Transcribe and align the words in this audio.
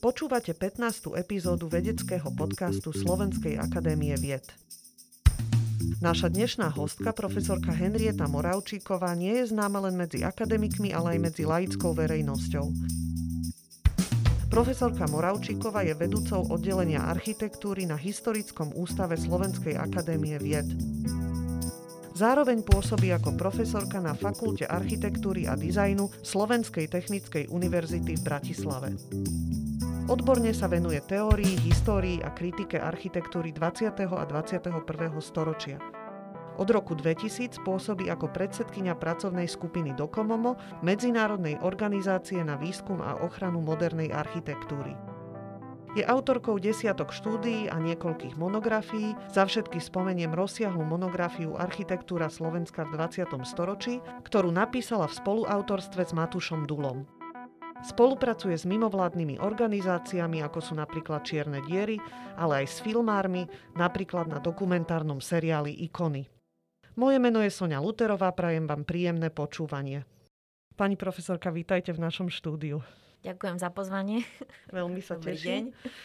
Počúvate 0.00 0.56
15. 0.56 1.16
epizódu 1.20 1.68
vedeckého 1.68 2.32
podcastu 2.32 2.94
Slovenskej 2.94 3.60
akadémie 3.60 4.16
vied. 4.16 4.44
Naša 6.00 6.32
dnešná 6.32 6.72
hostka, 6.72 7.12
profesorka 7.12 7.72
Henrieta 7.72 8.24
Moravčíková, 8.24 9.12
nie 9.16 9.40
je 9.40 9.52
známa 9.52 9.84
len 9.88 9.96
medzi 10.00 10.24
akademikmi, 10.24 10.92
ale 10.96 11.16
aj 11.16 11.32
medzi 11.32 11.44
laickou 11.44 11.92
verejnosťou. 11.92 12.66
Profesorka 14.48 15.04
Moravčíková 15.12 15.84
je 15.84 15.92
vedúcou 15.92 16.40
oddelenia 16.48 17.04
architektúry 17.04 17.84
na 17.84 18.00
Historickom 18.00 18.72
ústave 18.72 19.20
Slovenskej 19.20 19.76
akadémie 19.76 20.40
vied. 20.40 20.64
Zároveň 22.16 22.64
pôsobí 22.64 23.12
ako 23.12 23.36
profesorka 23.36 24.00
na 24.00 24.16
Fakulte 24.16 24.64
architektúry 24.64 25.44
a 25.44 25.52
dizajnu 25.52 26.08
Slovenskej 26.24 26.88
technickej 26.88 27.52
univerzity 27.52 28.16
v 28.16 28.22
Bratislave. 28.24 28.96
Odborne 30.08 30.56
sa 30.56 30.64
venuje 30.64 30.96
teórii, 31.04 31.60
histórii 31.60 32.24
a 32.24 32.32
kritike 32.32 32.80
architektúry 32.80 33.52
20. 33.52 33.92
a 34.08 34.24
21. 34.24 34.80
storočia. 35.20 35.76
Od 36.56 36.68
roku 36.72 36.96
2000 36.96 37.60
pôsobí 37.60 38.08
ako 38.08 38.32
predsedkynia 38.32 38.96
pracovnej 38.96 39.44
skupiny 39.44 39.92
Dokomomo, 39.92 40.56
medzinárodnej 40.80 41.60
organizácie 41.60 42.40
na 42.40 42.56
výskum 42.56 43.04
a 43.04 43.20
ochranu 43.20 43.60
modernej 43.60 44.08
architektúry. 44.08 45.15
Je 45.96 46.04
autorkou 46.04 46.60
desiatok 46.60 47.08
štúdií 47.08 47.72
a 47.72 47.80
niekoľkých 47.80 48.36
monografií. 48.36 49.16
Za 49.32 49.48
všetky 49.48 49.80
spomeniem 49.80 50.28
rozsiahlu 50.36 50.84
monografiu 50.84 51.56
Architektúra 51.56 52.28
Slovenska 52.28 52.84
v 52.84 53.00
20. 53.00 53.40
storočí, 53.48 54.04
ktorú 54.28 54.52
napísala 54.52 55.08
v 55.08 55.16
spoluautorstve 55.16 56.04
s 56.04 56.12
Matušom 56.12 56.68
Dulom. 56.68 57.08
Spolupracuje 57.80 58.60
s 58.60 58.68
mimovládnymi 58.68 59.40
organizáciami, 59.40 60.44
ako 60.44 60.60
sú 60.60 60.76
napríklad 60.76 61.24
Čierne 61.24 61.64
diery, 61.64 61.96
ale 62.36 62.68
aj 62.68 62.76
s 62.76 62.76
filmármi, 62.84 63.48
napríklad 63.72 64.28
na 64.28 64.36
dokumentárnom 64.36 65.24
seriáli 65.24 65.72
Ikony. 65.88 66.28
Moje 67.00 67.16
meno 67.16 67.40
je 67.40 67.48
Sonia 67.48 67.80
Luterová, 67.80 68.36
prajem 68.36 68.68
vám 68.68 68.84
príjemné 68.84 69.32
počúvanie. 69.32 70.04
Pani 70.76 71.00
profesorka, 71.00 71.48
vítajte 71.48 71.96
v 71.96 72.04
našom 72.04 72.28
štúdiu. 72.28 72.84
Ďakujem 73.26 73.58
za 73.58 73.74
pozvanie. 73.74 74.22
Veľmi 74.70 75.02
sa 75.02 75.18
Dobrý 75.18 75.34
teším. 75.34 75.50
deň. 75.50 75.62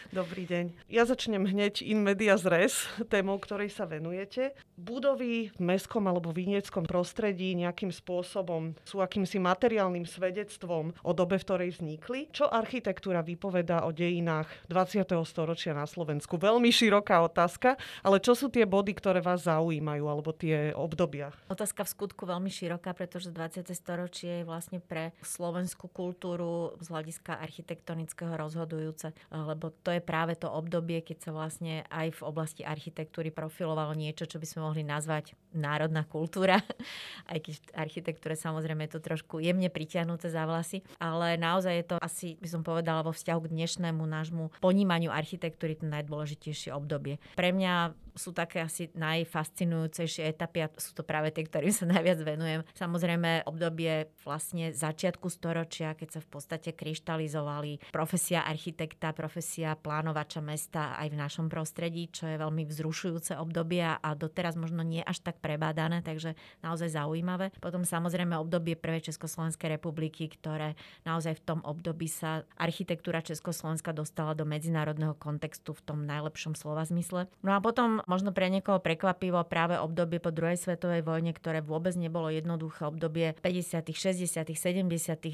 Dobrý 0.09 0.43
deň. 0.49 0.65
Ja 0.89 1.05
začnem 1.05 1.45
hneď 1.45 1.85
in 1.85 2.01
medias 2.01 2.49
res, 2.49 2.89
témou, 3.13 3.37
ktorej 3.37 3.69
sa 3.69 3.85
venujete. 3.85 4.57
Budovy 4.73 5.53
v 5.53 5.59
mestskom 5.61 6.09
alebo 6.09 6.33
vinieckom 6.33 6.89
prostredí 6.89 7.53
nejakým 7.53 7.93
spôsobom 7.93 8.73
sú 8.81 9.05
akýmsi 9.05 9.37
materiálnym 9.37 10.09
svedectvom 10.09 10.97
o 11.05 11.11
dobe, 11.13 11.37
v 11.37 11.45
ktorej 11.45 11.69
vznikli. 11.77 12.33
Čo 12.33 12.49
architektúra 12.49 13.21
vypovedá 13.21 13.85
o 13.85 13.93
dejinách 13.93 14.49
20. 14.65 15.05
storočia 15.21 15.77
na 15.77 15.85
Slovensku? 15.85 16.41
Veľmi 16.41 16.73
široká 16.73 17.21
otázka, 17.21 17.77
ale 18.01 18.17
čo 18.17 18.33
sú 18.33 18.49
tie 18.49 18.65
body, 18.65 18.97
ktoré 18.97 19.21
vás 19.21 19.45
zaujímajú, 19.45 20.09
alebo 20.09 20.33
tie 20.33 20.73
obdobia? 20.73 21.29
Otázka 21.53 21.85
v 21.85 21.89
skutku 21.93 22.25
veľmi 22.25 22.49
široká, 22.49 22.97
pretože 22.97 23.29
20. 23.29 23.69
storočie 23.77 24.41
je 24.41 24.49
vlastne 24.49 24.81
pre 24.81 25.13
slovenskú 25.21 25.85
kultúru 25.85 26.73
z 26.81 26.89
hľadiska 26.89 27.10
architektonického 27.27 28.33
rozhodujúce, 28.37 29.11
lebo 29.31 29.73
to 29.83 29.91
je 29.91 30.01
práve 30.01 30.39
to 30.39 30.47
obdobie, 30.47 31.03
keď 31.03 31.29
sa 31.29 31.31
vlastne 31.35 31.83
aj 31.91 32.15
v 32.15 32.21
oblasti 32.23 32.61
architektúry 32.63 33.29
profilovalo 33.29 33.91
niečo, 33.97 34.25
čo 34.25 34.39
by 34.39 34.47
sme 34.47 34.61
mohli 34.63 34.83
nazvať 34.87 35.35
národná 35.51 36.07
kultúra, 36.07 36.63
aj 37.31 37.39
keď 37.43 37.53
v 37.57 37.65
architektúre 37.75 38.35
samozrejme 38.39 38.87
je 38.87 38.93
to 38.95 39.01
trošku 39.03 39.43
jemne 39.43 39.67
pritiahnuté 39.67 40.31
za 40.31 40.47
vlasy, 40.47 40.83
ale 40.97 41.35
naozaj 41.35 41.73
je 41.75 41.85
to 41.85 41.95
asi, 41.99 42.39
by 42.39 42.47
som 42.47 42.61
povedala, 42.63 43.03
vo 43.03 43.11
vzťahu 43.11 43.39
k 43.47 43.51
dnešnému 43.51 44.03
nášmu 44.03 44.43
ponímaniu 44.63 45.11
architektúry 45.11 45.75
to 45.75 45.89
najdôležitejšie 45.89 46.71
obdobie. 46.71 47.17
Pre 47.35 47.49
mňa 47.51 47.93
sú 48.15 48.35
také 48.35 48.63
asi 48.63 48.91
najfascinujúcejšie 48.93 50.27
etapy 50.27 50.65
a 50.65 50.67
sú 50.75 50.91
to 50.95 51.03
práve 51.03 51.31
tie, 51.31 51.47
ktorým 51.47 51.73
sa 51.73 51.85
najviac 51.93 52.19
venujem. 52.21 52.61
Samozrejme 52.75 53.47
obdobie 53.47 54.11
vlastne 54.23 54.75
začiatku 54.75 55.27
storočia, 55.31 55.95
keď 55.95 56.17
sa 56.17 56.21
v 56.21 56.29
podstate 56.29 56.69
kryštalizovali 56.75 57.93
profesia 57.93 58.43
architekta, 58.43 59.15
profesia 59.15 59.75
plánovača 59.79 60.43
mesta 60.43 60.95
aj 60.99 61.07
v 61.11 61.19
našom 61.19 61.47
prostredí, 61.47 62.11
čo 62.11 62.27
je 62.27 62.37
veľmi 62.39 62.67
vzrušujúce 62.67 63.37
obdobie 63.39 63.83
a 63.83 64.09
doteraz 64.15 64.59
možno 64.59 64.83
nie 64.83 65.01
až 65.01 65.23
tak 65.23 65.39
prebádané, 65.39 66.03
takže 66.03 66.35
naozaj 66.61 66.93
zaujímavé. 66.93 67.55
Potom 67.63 67.87
samozrejme 67.87 68.35
obdobie 68.37 68.75
Prvej 68.75 69.13
Československej 69.13 69.77
republiky, 69.79 70.27
ktoré 70.27 70.75
naozaj 71.07 71.41
v 71.41 71.45
tom 71.45 71.59
období 71.63 72.09
sa 72.09 72.43
architektúra 72.57 73.23
Československa 73.23 73.95
dostala 73.95 74.35
do 74.35 74.43
medzinárodného 74.43 75.15
kontextu 75.17 75.73
v 75.73 75.81
tom 75.85 75.99
najlepšom 76.05 76.53
slova 76.57 76.83
zmysle. 76.85 77.29
No 77.45 77.55
a 77.55 77.59
potom 77.63 78.00
možno 78.05 78.31
pre 78.31 78.47
niekoho 78.47 78.81
prekvapivo 78.81 79.43
práve 79.45 79.77
obdobie 79.77 80.17
po 80.17 80.33
druhej 80.33 80.57
svetovej 80.57 81.03
vojne, 81.03 81.31
ktoré 81.35 81.59
vôbec 81.61 81.93
nebolo 81.97 82.31
jednoduché 82.31 82.87
obdobie 82.87 83.33
50., 83.43 83.91
60., 83.91 84.47
70. 84.47 84.87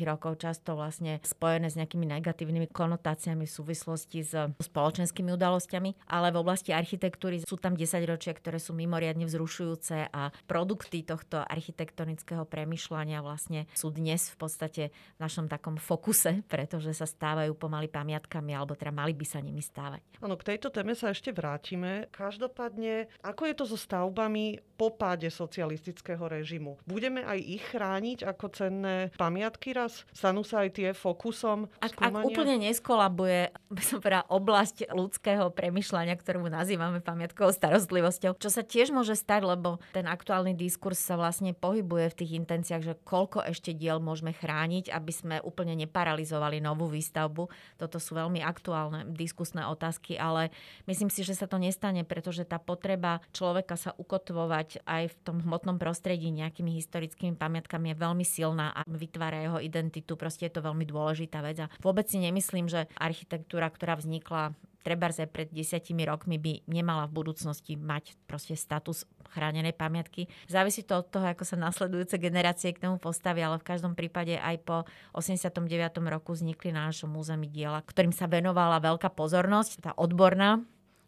rokov, 0.08 0.42
často 0.42 0.74
vlastne 0.74 1.20
spojené 1.24 1.70
s 1.72 1.76
nejakými 1.80 2.08
negatívnymi 2.08 2.68
konotáciami 2.72 3.46
v 3.48 3.52
súvislosti 3.52 4.20
s 4.24 4.34
spoločenskými 4.60 5.34
udalosťami, 5.34 6.10
ale 6.10 6.34
v 6.34 6.42
oblasti 6.42 6.72
architektúry 6.74 7.44
sú 7.44 7.56
tam 7.60 7.78
10 7.78 8.04
ročia, 8.08 8.34
ktoré 8.36 8.58
sú 8.58 8.74
mimoriadne 8.74 9.26
vzrušujúce 9.28 10.10
a 10.12 10.34
produkty 10.46 11.04
tohto 11.04 11.42
architektonického 11.42 12.44
premyšľania 12.48 13.22
vlastne 13.22 13.70
sú 13.76 13.94
dnes 13.94 14.34
v 14.34 14.36
podstate 14.38 14.84
v 15.18 15.20
našom 15.20 15.48
takom 15.48 15.78
fokuse, 15.78 16.44
pretože 16.48 16.94
sa 16.96 17.06
stávajú 17.06 17.54
pomaly 17.56 17.88
pamiatkami, 17.92 18.54
alebo 18.54 18.74
teda 18.74 18.94
mali 18.94 19.14
by 19.14 19.26
sa 19.26 19.40
nimi 19.40 19.62
stávať. 19.62 20.02
Áno, 20.22 20.36
k 20.36 20.56
tejto 20.56 20.74
téme 20.74 20.94
sa 20.98 21.14
ešte 21.14 21.30
vrátime. 21.34 22.10
Každopádne, 22.10 22.57
ako 23.22 23.42
je 23.46 23.54
to 23.54 23.66
so 23.70 23.78
stavbami 23.78 24.58
po 24.78 24.94
páde 24.94 25.30
socialistického 25.30 26.22
režimu? 26.30 26.78
Budeme 26.86 27.26
aj 27.26 27.40
ich 27.42 27.66
chrániť 27.74 28.26
ako 28.26 28.46
cenné 28.54 29.10
pamiatky 29.18 29.74
raz? 29.74 30.06
Stanú 30.14 30.46
sa 30.46 30.66
aj 30.66 30.78
tie 30.78 30.90
fokusom 30.94 31.70
Ak, 31.82 31.98
ak 31.98 32.14
úplne 32.26 32.62
neskolabuje, 32.62 33.54
som 33.82 34.02
povedala, 34.02 34.26
oblasť 34.30 34.90
ľudského 34.94 35.50
premyšľania, 35.54 36.18
ktorú 36.18 36.46
nazývame 36.50 37.02
pamiatkovou 37.02 37.54
starostlivosťou, 37.54 38.38
čo 38.38 38.50
sa 38.50 38.62
tiež 38.66 38.94
môže 38.94 39.18
stať, 39.18 39.46
lebo 39.46 39.82
ten 39.94 40.06
aktuálny 40.06 40.54
diskurs 40.54 41.02
sa 41.02 41.18
vlastne 41.18 41.58
pohybuje 41.58 42.14
v 42.14 42.18
tých 42.18 42.32
intenciách, 42.42 42.84
že 42.86 42.94
koľko 43.02 43.46
ešte 43.50 43.74
diel 43.74 44.02
môžeme 44.02 44.34
chrániť, 44.34 44.90
aby 44.94 45.12
sme 45.14 45.36
úplne 45.42 45.78
neparalizovali 45.78 46.62
novú 46.62 46.90
výstavbu. 46.90 47.50
Toto 47.78 47.98
sú 47.98 48.18
veľmi 48.18 48.42
aktuálne 48.42 49.10
diskusné 49.14 49.66
otázky, 49.68 50.16
ale 50.18 50.50
myslím 50.86 51.10
si, 51.10 51.26
že 51.28 51.36
sa 51.36 51.46
to 51.46 51.60
nestane, 51.60 52.08
pretože 52.08 52.47
tá 52.48 52.58
potreba 52.58 53.20
človeka 53.36 53.76
sa 53.76 53.92
ukotvovať 54.00 54.88
aj 54.88 55.04
v 55.12 55.16
tom 55.28 55.44
hmotnom 55.44 55.76
prostredí 55.76 56.32
nejakými 56.32 56.72
historickými 56.80 57.36
pamiatkami 57.36 57.92
je 57.92 58.02
veľmi 58.02 58.26
silná 58.26 58.72
a 58.72 58.88
vytvára 58.88 59.44
jeho 59.44 59.60
identitu. 59.60 60.16
Proste 60.16 60.48
je 60.48 60.56
to 60.56 60.66
veľmi 60.66 60.88
dôležitá 60.88 61.44
vec. 61.44 61.68
A 61.68 61.72
vôbec 61.84 62.08
si 62.08 62.24
nemyslím, 62.24 62.72
že 62.72 62.88
architektúra, 62.96 63.68
ktorá 63.68 64.00
vznikla 64.00 64.56
trebárs 64.88 65.20
aj 65.20 65.36
pred 65.36 65.52
desiatimi 65.52 66.08
rokmi 66.08 66.40
by 66.40 66.64
nemala 66.64 67.12
v 67.12 67.20
budúcnosti 67.20 67.76
mať 67.76 68.16
proste 68.24 68.56
status 68.56 69.04
chránenej 69.36 69.76
pamiatky. 69.76 70.32
Závisí 70.48 70.88
to 70.88 71.04
od 71.04 71.12
toho, 71.12 71.28
ako 71.28 71.44
sa 71.44 71.60
nasledujúce 71.60 72.16
generácie 72.16 72.72
k 72.72 72.88
tomu 72.88 72.96
postavia, 72.96 73.52
ale 73.52 73.60
v 73.60 73.68
každom 73.68 74.00
prípade 74.00 74.40
aj 74.40 74.56
po 74.64 74.88
89. 75.12 75.68
roku 76.08 76.32
vznikli 76.32 76.72
na 76.72 76.88
našom 76.88 77.12
území 77.20 77.52
diela, 77.52 77.84
ktorým 77.84 78.16
sa 78.16 78.32
venovala 78.32 78.80
veľká 78.80 79.12
pozornosť, 79.12 79.72
tá 79.84 79.92
odborná, 80.00 80.64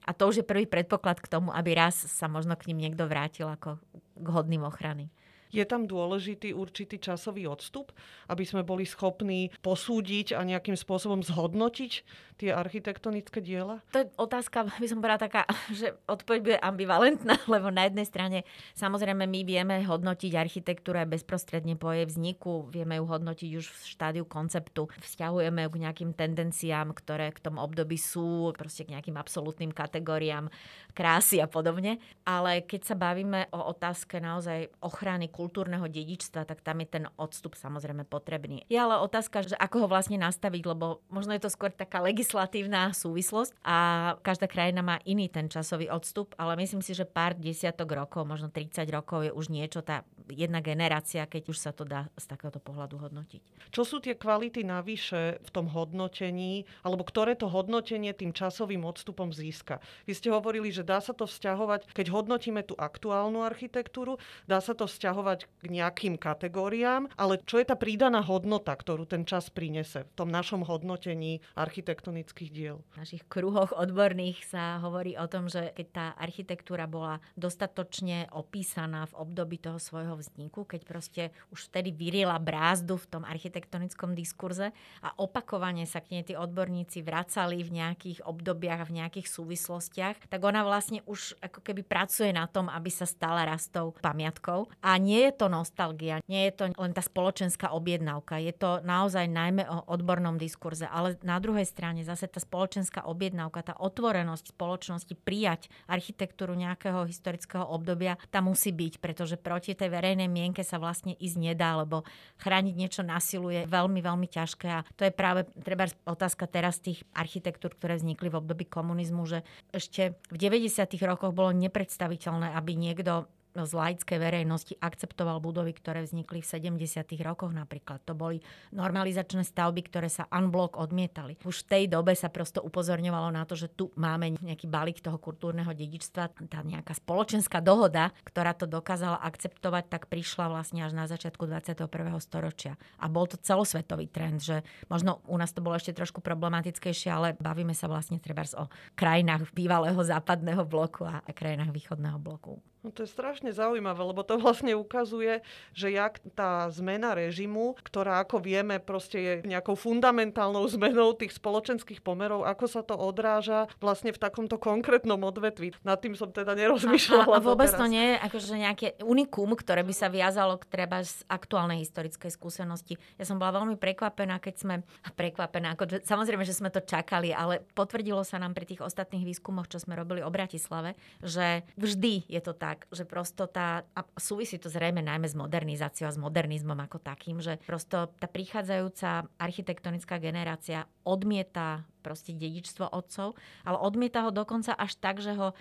a 0.10 0.18
to 0.18 0.34
už 0.34 0.42
je 0.42 0.50
prvý 0.50 0.66
predpoklad 0.66 1.22
k 1.22 1.30
tomu, 1.30 1.54
aby 1.54 1.78
raz 1.78 1.94
sa 1.94 2.26
možno 2.26 2.58
k 2.58 2.74
ním 2.74 2.90
niekto 2.90 3.06
vrátil 3.06 3.46
ako 3.46 3.78
k 4.18 4.28
hodným 4.34 4.66
ochrany. 4.66 5.14
Je 5.50 5.66
tam 5.66 5.90
dôležitý 5.90 6.54
určitý 6.54 7.02
časový 7.02 7.50
odstup, 7.50 7.90
aby 8.30 8.46
sme 8.46 8.62
boli 8.62 8.86
schopní 8.86 9.50
posúdiť 9.66 10.38
a 10.38 10.46
nejakým 10.46 10.78
spôsobom 10.78 11.26
zhodnotiť 11.26 11.92
tie 12.40 12.56
architektonické 12.56 13.44
diela? 13.44 13.84
To 13.92 14.02
je 14.02 14.08
otázka, 14.16 14.72
by 14.80 14.88
som 14.88 15.04
povedala 15.04 15.20
taká, 15.20 15.44
že 15.80 15.98
odpoveď 16.08 16.40
bude 16.40 16.58
ambivalentná, 16.64 17.36
lebo 17.54 17.68
na 17.68 17.90
jednej 17.90 18.08
strane 18.08 18.38
samozrejme 18.80 19.28
my 19.28 19.42
vieme 19.44 19.76
hodnotiť 19.84 20.32
architektúru 20.40 21.04
aj 21.04 21.20
bezprostredne 21.20 21.76
po 21.76 21.92
jej 21.92 22.08
vzniku, 22.08 22.72
vieme 22.72 22.96
ju 22.96 23.06
hodnotiť 23.10 23.50
už 23.60 23.66
v 23.68 23.80
štádiu 23.92 24.24
konceptu, 24.24 24.88
vzťahujeme 25.04 25.68
ju 25.68 25.70
k 25.76 25.82
nejakým 25.84 26.12
tendenciám, 26.16 26.96
ktoré 26.96 27.36
k 27.36 27.44
tomu 27.44 27.60
období 27.60 28.00
sú, 28.00 28.56
proste 28.56 28.88
k 28.88 28.96
nejakým 28.96 29.20
absolútnym 29.20 29.76
kategóriám 29.76 30.48
krásy 30.96 31.44
a 31.44 31.48
podobne. 31.50 32.00
Ale 32.24 32.64
keď 32.64 32.82
sa 32.88 32.96
bavíme 32.96 33.52
o 33.52 33.60
otázke 33.74 34.24
naozaj 34.24 34.72
ochrany 34.80 35.28
kultúrneho 35.40 35.88
dedičstva, 35.88 36.44
tak 36.44 36.60
tam 36.60 36.84
je 36.84 37.00
ten 37.00 37.06
odstup 37.16 37.56
samozrejme 37.56 38.04
potrebný. 38.04 38.68
Je 38.68 38.76
ale 38.76 39.00
otázka, 39.00 39.48
že 39.48 39.56
ako 39.56 39.88
ho 39.88 39.88
vlastne 39.88 40.20
nastaviť, 40.20 40.68
lebo 40.68 41.00
možno 41.08 41.32
je 41.32 41.48
to 41.48 41.48
skôr 41.48 41.72
taká 41.72 42.04
legislatívna 42.04 42.92
súvislosť 42.92 43.56
a 43.64 43.78
každá 44.20 44.52
krajina 44.52 44.84
má 44.84 45.00
iný 45.08 45.32
ten 45.32 45.48
časový 45.48 45.88
odstup, 45.88 46.36
ale 46.36 46.60
myslím 46.60 46.84
si, 46.84 46.92
že 46.92 47.08
pár 47.08 47.40
desiatok 47.40 47.88
rokov, 47.96 48.28
možno 48.28 48.52
30 48.52 48.84
rokov 48.92 49.24
je 49.24 49.32
už 49.32 49.48
niečo, 49.48 49.80
tá 49.80 50.04
jedna 50.28 50.60
generácia, 50.60 51.24
keď 51.24 51.56
už 51.56 51.58
sa 51.58 51.72
to 51.72 51.88
dá 51.88 52.12
z 52.20 52.26
takéhoto 52.28 52.60
pohľadu 52.60 53.00
hodnotiť. 53.00 53.72
Čo 53.72 53.88
sú 53.88 53.98
tie 54.04 54.20
kvality 54.20 54.68
navyše 54.68 55.40
v 55.40 55.50
tom 55.56 55.72
hodnotení, 55.72 56.68
alebo 56.84 57.08
ktoré 57.08 57.40
to 57.40 57.48
hodnotenie 57.48 58.12
tým 58.12 58.36
časovým 58.36 58.84
odstupom 58.84 59.32
získa? 59.32 59.80
Vy 60.04 60.14
ste 60.20 60.30
hovorili, 60.36 60.70
že 60.70 60.84
dá 60.84 61.00
sa 61.00 61.16
to 61.16 61.26
vzťahovať, 61.26 61.96
keď 61.96 62.12
hodnotíme 62.12 62.62
tú 62.66 62.76
aktuálnu 62.76 63.42
architektúru, 63.42 64.20
dá 64.46 64.60
sa 64.60 64.76
to 64.76 64.86
vzťahovať 64.90 65.29
k 65.38 65.66
nejakým 65.68 66.16
kategóriám, 66.16 67.12
ale 67.20 67.42
čo 67.44 67.60
je 67.60 67.68
tá 67.68 67.76
prídaná 67.76 68.24
hodnota, 68.24 68.74
ktorú 68.74 69.06
ten 69.06 69.28
čas 69.28 69.52
prinese 69.52 70.08
v 70.08 70.16
tom 70.16 70.30
našom 70.32 70.66
hodnotení 70.66 71.44
architektonických 71.54 72.50
diel? 72.50 72.78
V 72.96 73.06
našich 73.06 73.24
kruhoch 73.28 73.76
odborných 73.76 74.48
sa 74.48 74.80
hovorí 74.80 75.20
o 75.20 75.28
tom, 75.28 75.52
že 75.52 75.76
keď 75.76 75.88
tá 75.92 76.06
architektúra 76.16 76.88
bola 76.88 77.20
dostatočne 77.36 78.32
opísaná 78.32 79.06
v 79.12 79.18
období 79.20 79.60
toho 79.60 79.78
svojho 79.78 80.16
vzniku, 80.16 80.64
keď 80.64 80.82
proste 80.88 81.24
už 81.52 81.68
vtedy 81.70 81.92
vyrila 81.92 82.40
brázdu 82.40 82.96
v 82.96 83.10
tom 83.20 83.24
architektonickom 83.28 84.16
diskurze 84.16 84.72
a 85.04 85.10
opakovane 85.20 85.84
sa 85.84 86.00
k 86.00 86.16
nej 86.16 86.24
tí 86.24 86.34
odborníci 86.40 87.04
vracali 87.04 87.60
v 87.62 87.84
nejakých 87.84 88.24
obdobiach 88.24 88.88
v 88.88 89.04
nejakých 89.04 89.28
súvislostiach, 89.28 90.32
tak 90.32 90.42
ona 90.46 90.64
vlastne 90.64 91.04
už 91.04 91.36
ako 91.44 91.60
keby 91.60 91.84
pracuje 91.84 92.32
na 92.32 92.48
tom, 92.48 92.72
aby 92.72 92.88
sa 92.88 93.04
stala 93.10 93.44
rastou 93.44 93.92
pamiatkou. 94.00 94.72
A 94.80 94.96
nie 95.02 95.19
je 95.28 95.32
to 95.36 95.52
nostalgia, 95.52 96.22
nie 96.30 96.48
je 96.48 96.54
to 96.56 96.64
len 96.76 96.94
tá 96.96 97.04
spoločenská 97.04 97.74
objednávka, 97.76 98.40
je 98.40 98.54
to 98.56 98.80
naozaj 98.86 99.26
najmä 99.28 99.68
o 99.68 99.84
odbornom 99.92 100.40
diskurze, 100.40 100.88
ale 100.88 101.20
na 101.26 101.42
druhej 101.42 101.66
strane 101.68 102.06
zase 102.06 102.30
tá 102.30 102.40
spoločenská 102.40 103.04
objednávka, 103.04 103.74
tá 103.74 103.76
otvorenosť 103.76 104.56
spoločnosti 104.56 105.14
prijať 105.20 105.68
architektúru 105.90 106.56
nejakého 106.56 107.04
historického 107.08 107.66
obdobia, 107.66 108.16
tam 108.30 108.52
musí 108.52 108.72
byť, 108.72 109.02
pretože 109.04 109.36
proti 109.36 109.76
tej 109.76 109.92
verejnej 109.92 110.30
mienke 110.30 110.64
sa 110.64 110.78
vlastne 110.80 111.18
ísť 111.18 111.38
nedá, 111.38 111.80
lebo 111.80 112.08
chrániť 112.40 112.76
niečo 112.76 113.02
nasiluje 113.02 113.66
veľmi, 113.66 114.00
veľmi 114.00 114.28
ťažké 114.30 114.68
a 114.70 114.86
to 114.96 115.06
je 115.08 115.12
práve 115.12 115.46
treba 115.64 115.90
otázka 116.06 116.46
teraz 116.48 116.80
tých 116.80 117.04
architektúr, 117.12 117.76
ktoré 117.76 118.00
vznikli 118.00 118.32
v 118.32 118.40
období 118.40 118.66
komunizmu, 118.70 119.26
že 119.26 119.44
ešte 119.74 120.16
v 120.32 120.38
90. 120.38 120.86
rokoch 121.04 121.34
bolo 121.36 121.52
nepredstaviteľné, 121.52 122.54
aby 122.56 122.78
niekto 122.78 123.28
z 123.58 123.72
laickej 123.74 124.18
verejnosti 124.22 124.74
akceptoval 124.78 125.42
budovy, 125.42 125.74
ktoré 125.74 126.06
vznikli 126.06 126.42
v 126.44 126.48
70. 126.48 126.86
rokoch 127.26 127.50
napríklad. 127.50 128.04
To 128.06 128.14
boli 128.14 128.42
normalizačné 128.76 129.42
stavby, 129.42 129.90
ktoré 129.90 130.08
sa 130.12 130.30
unblock 130.30 130.78
odmietali. 130.78 131.40
Už 131.42 131.66
v 131.66 131.68
tej 131.70 131.84
dobe 131.90 132.14
sa 132.14 132.30
prosto 132.30 132.62
upozorňovalo 132.62 133.34
na 133.34 133.44
to, 133.50 133.58
že 133.58 133.74
tu 133.74 133.90
máme 133.98 134.38
nejaký 134.40 134.70
balík 134.70 135.02
toho 135.02 135.18
kultúrneho 135.18 135.74
dedičstva, 135.74 136.50
tá 136.50 136.60
nejaká 136.62 136.94
spoločenská 136.94 137.60
dohoda, 137.64 138.14
ktorá 138.28 138.54
to 138.54 138.70
dokázala 138.70 139.18
akceptovať, 139.26 139.84
tak 139.90 140.02
prišla 140.08 140.52
vlastne 140.52 140.86
až 140.86 140.94
na 140.94 141.10
začiatku 141.10 141.50
21. 141.50 141.90
storočia. 142.22 142.78
A 143.02 143.10
bol 143.10 143.26
to 143.26 143.42
celosvetový 143.42 144.06
trend, 144.06 144.46
že 144.46 144.62
možno 144.88 145.26
u 145.26 145.36
nás 145.38 145.50
to 145.52 145.66
bolo 145.66 145.78
ešte 145.78 145.98
trošku 145.98 146.22
problematickejšie, 146.22 147.10
ale 147.10 147.28
bavíme 147.38 147.74
sa 147.74 147.90
vlastne 147.90 148.22
treba 148.22 148.46
o 148.56 148.72
krajinách 148.96 149.52
bývalého 149.52 150.00
západného 150.00 150.64
bloku 150.64 151.04
a 151.04 151.20
krajinách 151.36 151.76
východného 151.76 152.16
bloku. 152.16 152.64
No 152.80 152.96
to 152.96 153.04
je 153.04 153.12
strašne 153.12 153.52
zaujímavé, 153.52 154.00
lebo 154.08 154.24
to 154.24 154.40
vlastne 154.44 154.72
ukazuje, 154.72 155.44
že 155.76 155.92
jak 155.92 156.24
tá 156.32 156.72
zmena 156.72 157.12
režimu, 157.12 157.76
ktorá 157.84 158.24
ako 158.24 158.40
vieme 158.40 158.80
proste 158.80 159.18
je 159.20 159.34
nejakou 159.44 159.76
fundamentálnou 159.76 160.64
zmenou 160.72 161.12
tých 161.12 161.36
spoločenských 161.36 162.00
pomerov, 162.00 162.48
ako 162.48 162.66
sa 162.72 162.82
to 162.84 162.96
odráža 162.96 163.68
vlastne 163.84 164.16
v 164.16 164.22
takomto 164.22 164.56
konkrétnom 164.56 165.20
odvetvi. 165.20 165.76
Nad 165.84 166.00
tým 166.00 166.16
som 166.16 166.32
teda 166.32 166.56
nerozmýšľala. 166.56 167.36
A, 167.36 167.40
a 167.40 167.44
vôbec 167.44 167.68
to 167.68 167.86
nie 167.92 168.16
je 168.16 168.18
akože 168.24 168.56
nejaké 168.56 168.88
unikum, 169.04 169.52
ktoré 169.60 169.84
by 169.84 169.94
sa 169.96 170.08
viazalo 170.08 170.56
k 170.56 170.70
treba 170.72 171.04
z 171.04 171.28
aktuálnej 171.28 171.84
historickej 171.84 172.32
skúsenosti. 172.32 172.96
Ja 173.20 173.28
som 173.28 173.36
bola 173.36 173.60
veľmi 173.60 173.76
prekvapená, 173.76 174.40
keď 174.40 174.56
sme, 174.56 174.76
prekvapená, 175.20 175.76
ako, 175.76 176.00
samozrejme, 176.08 176.48
že 176.48 176.56
sme 176.56 176.72
to 176.72 176.80
čakali, 176.80 177.36
ale 177.36 177.60
potvrdilo 177.76 178.24
sa 178.24 178.40
nám 178.40 178.56
pri 178.56 178.72
tých 178.72 178.82
ostatných 178.88 179.28
výskumoch, 179.28 179.68
čo 179.68 179.84
sme 179.84 180.00
robili 180.00 180.24
o 180.24 180.32
Bratislave, 180.32 180.96
že 181.20 181.68
vždy 181.76 182.30
je 182.30 182.40
to 182.40 182.56
tak 182.56 182.69
tak, 182.70 182.86
že 182.94 183.02
prosto 183.02 183.50
tá, 183.50 183.82
a 183.98 184.06
súvisí 184.22 184.62
to 184.62 184.70
zrejme 184.70 185.02
najmä 185.02 185.26
s 185.26 185.34
modernizáciou 185.34 186.06
a 186.06 186.14
s 186.14 186.22
modernizmom 186.22 186.78
ako 186.78 187.02
takým, 187.02 187.42
že 187.42 187.58
prosto 187.66 188.14
tá 188.22 188.30
prichádzajúca 188.30 189.26
architektonická 189.42 190.22
generácia 190.22 190.86
odmieta 191.02 191.90
proste 192.00 192.36
dedičstvo 192.36 192.90
otcov, 192.90 193.36
ale 193.64 193.78
odmieta 193.78 194.26
ho 194.26 194.32
dokonca 194.34 194.76
až 194.76 194.98
tak, 194.98 195.24
že 195.24 195.36
ho, 195.38 195.54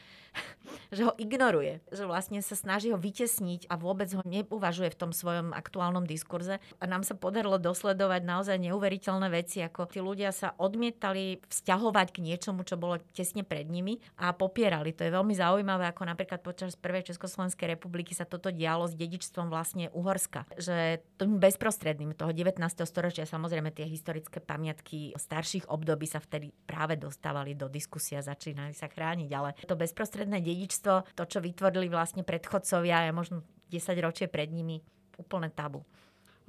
že 0.97 1.07
ho 1.07 1.13
ignoruje. 1.21 1.85
Že 1.93 2.05
vlastne 2.09 2.39
sa 2.41 2.57
snaží 2.57 2.91
ho 2.91 2.99
vytesniť 2.99 3.69
a 3.69 3.77
vôbec 3.77 4.09
ho 4.15 4.23
neuvažuje 4.25 4.95
v 4.95 5.01
tom 5.01 5.11
svojom 5.15 5.53
aktuálnom 5.53 6.09
diskurze. 6.09 6.59
A 6.81 6.85
nám 6.87 7.05
sa 7.05 7.15
podarilo 7.15 7.61
dosledovať 7.61 8.23
naozaj 8.25 8.57
neuveriteľné 8.59 9.29
veci, 9.31 9.61
ako 9.61 9.91
tí 9.91 10.01
ľudia 10.03 10.33
sa 10.35 10.57
odmietali 10.57 11.43
vzťahovať 11.47 12.09
k 12.15 12.19
niečomu, 12.25 12.65
čo 12.65 12.81
bolo 12.81 13.03
tesne 13.13 13.43
pred 13.45 13.69
nimi 13.69 14.01
a 14.17 14.33
popierali. 14.33 14.95
To 14.97 15.05
je 15.05 15.15
veľmi 15.15 15.35
zaujímavé, 15.37 15.91
ako 15.91 16.09
napríklad 16.09 16.41
počas 16.41 16.79
prvej 16.79 17.13
Československej 17.13 17.77
republiky 17.77 18.17
sa 18.17 18.25
toto 18.25 18.49
dialo 18.49 18.89
s 18.89 18.95
dedičstvom 18.97 19.53
vlastne 19.53 19.91
Uhorska. 19.93 20.47
Že 20.57 21.03
tým 21.21 21.43
bezprostredným 21.43 22.15
toho 22.15 22.31
19. 22.33 22.59
storočia 22.87 23.29
samozrejme 23.29 23.75
tie 23.75 23.85
historické 23.85 24.41
pamiatky 24.41 25.13
starších 25.19 25.69
období 25.69 26.09
sa 26.09 26.23
vtedy 26.29 26.53
práve 26.69 27.01
dostávali 27.01 27.57
do 27.57 27.73
diskusie 27.73 28.21
a 28.21 28.23
začínali 28.23 28.77
sa 28.77 28.93
chrániť. 28.93 29.31
Ale 29.33 29.57
to 29.65 29.75
bezprostredné 29.75 30.45
dedičstvo, 30.45 31.17
to, 31.17 31.25
čo 31.25 31.41
vytvorili 31.41 31.89
vlastne 31.89 32.21
predchodcovia, 32.21 33.09
je 33.09 33.13
možno 33.17 33.37
10 33.73 34.05
ročie 34.05 34.29
pred 34.29 34.53
nimi, 34.53 34.85
úplne 35.17 35.49
tabu. 35.49 35.81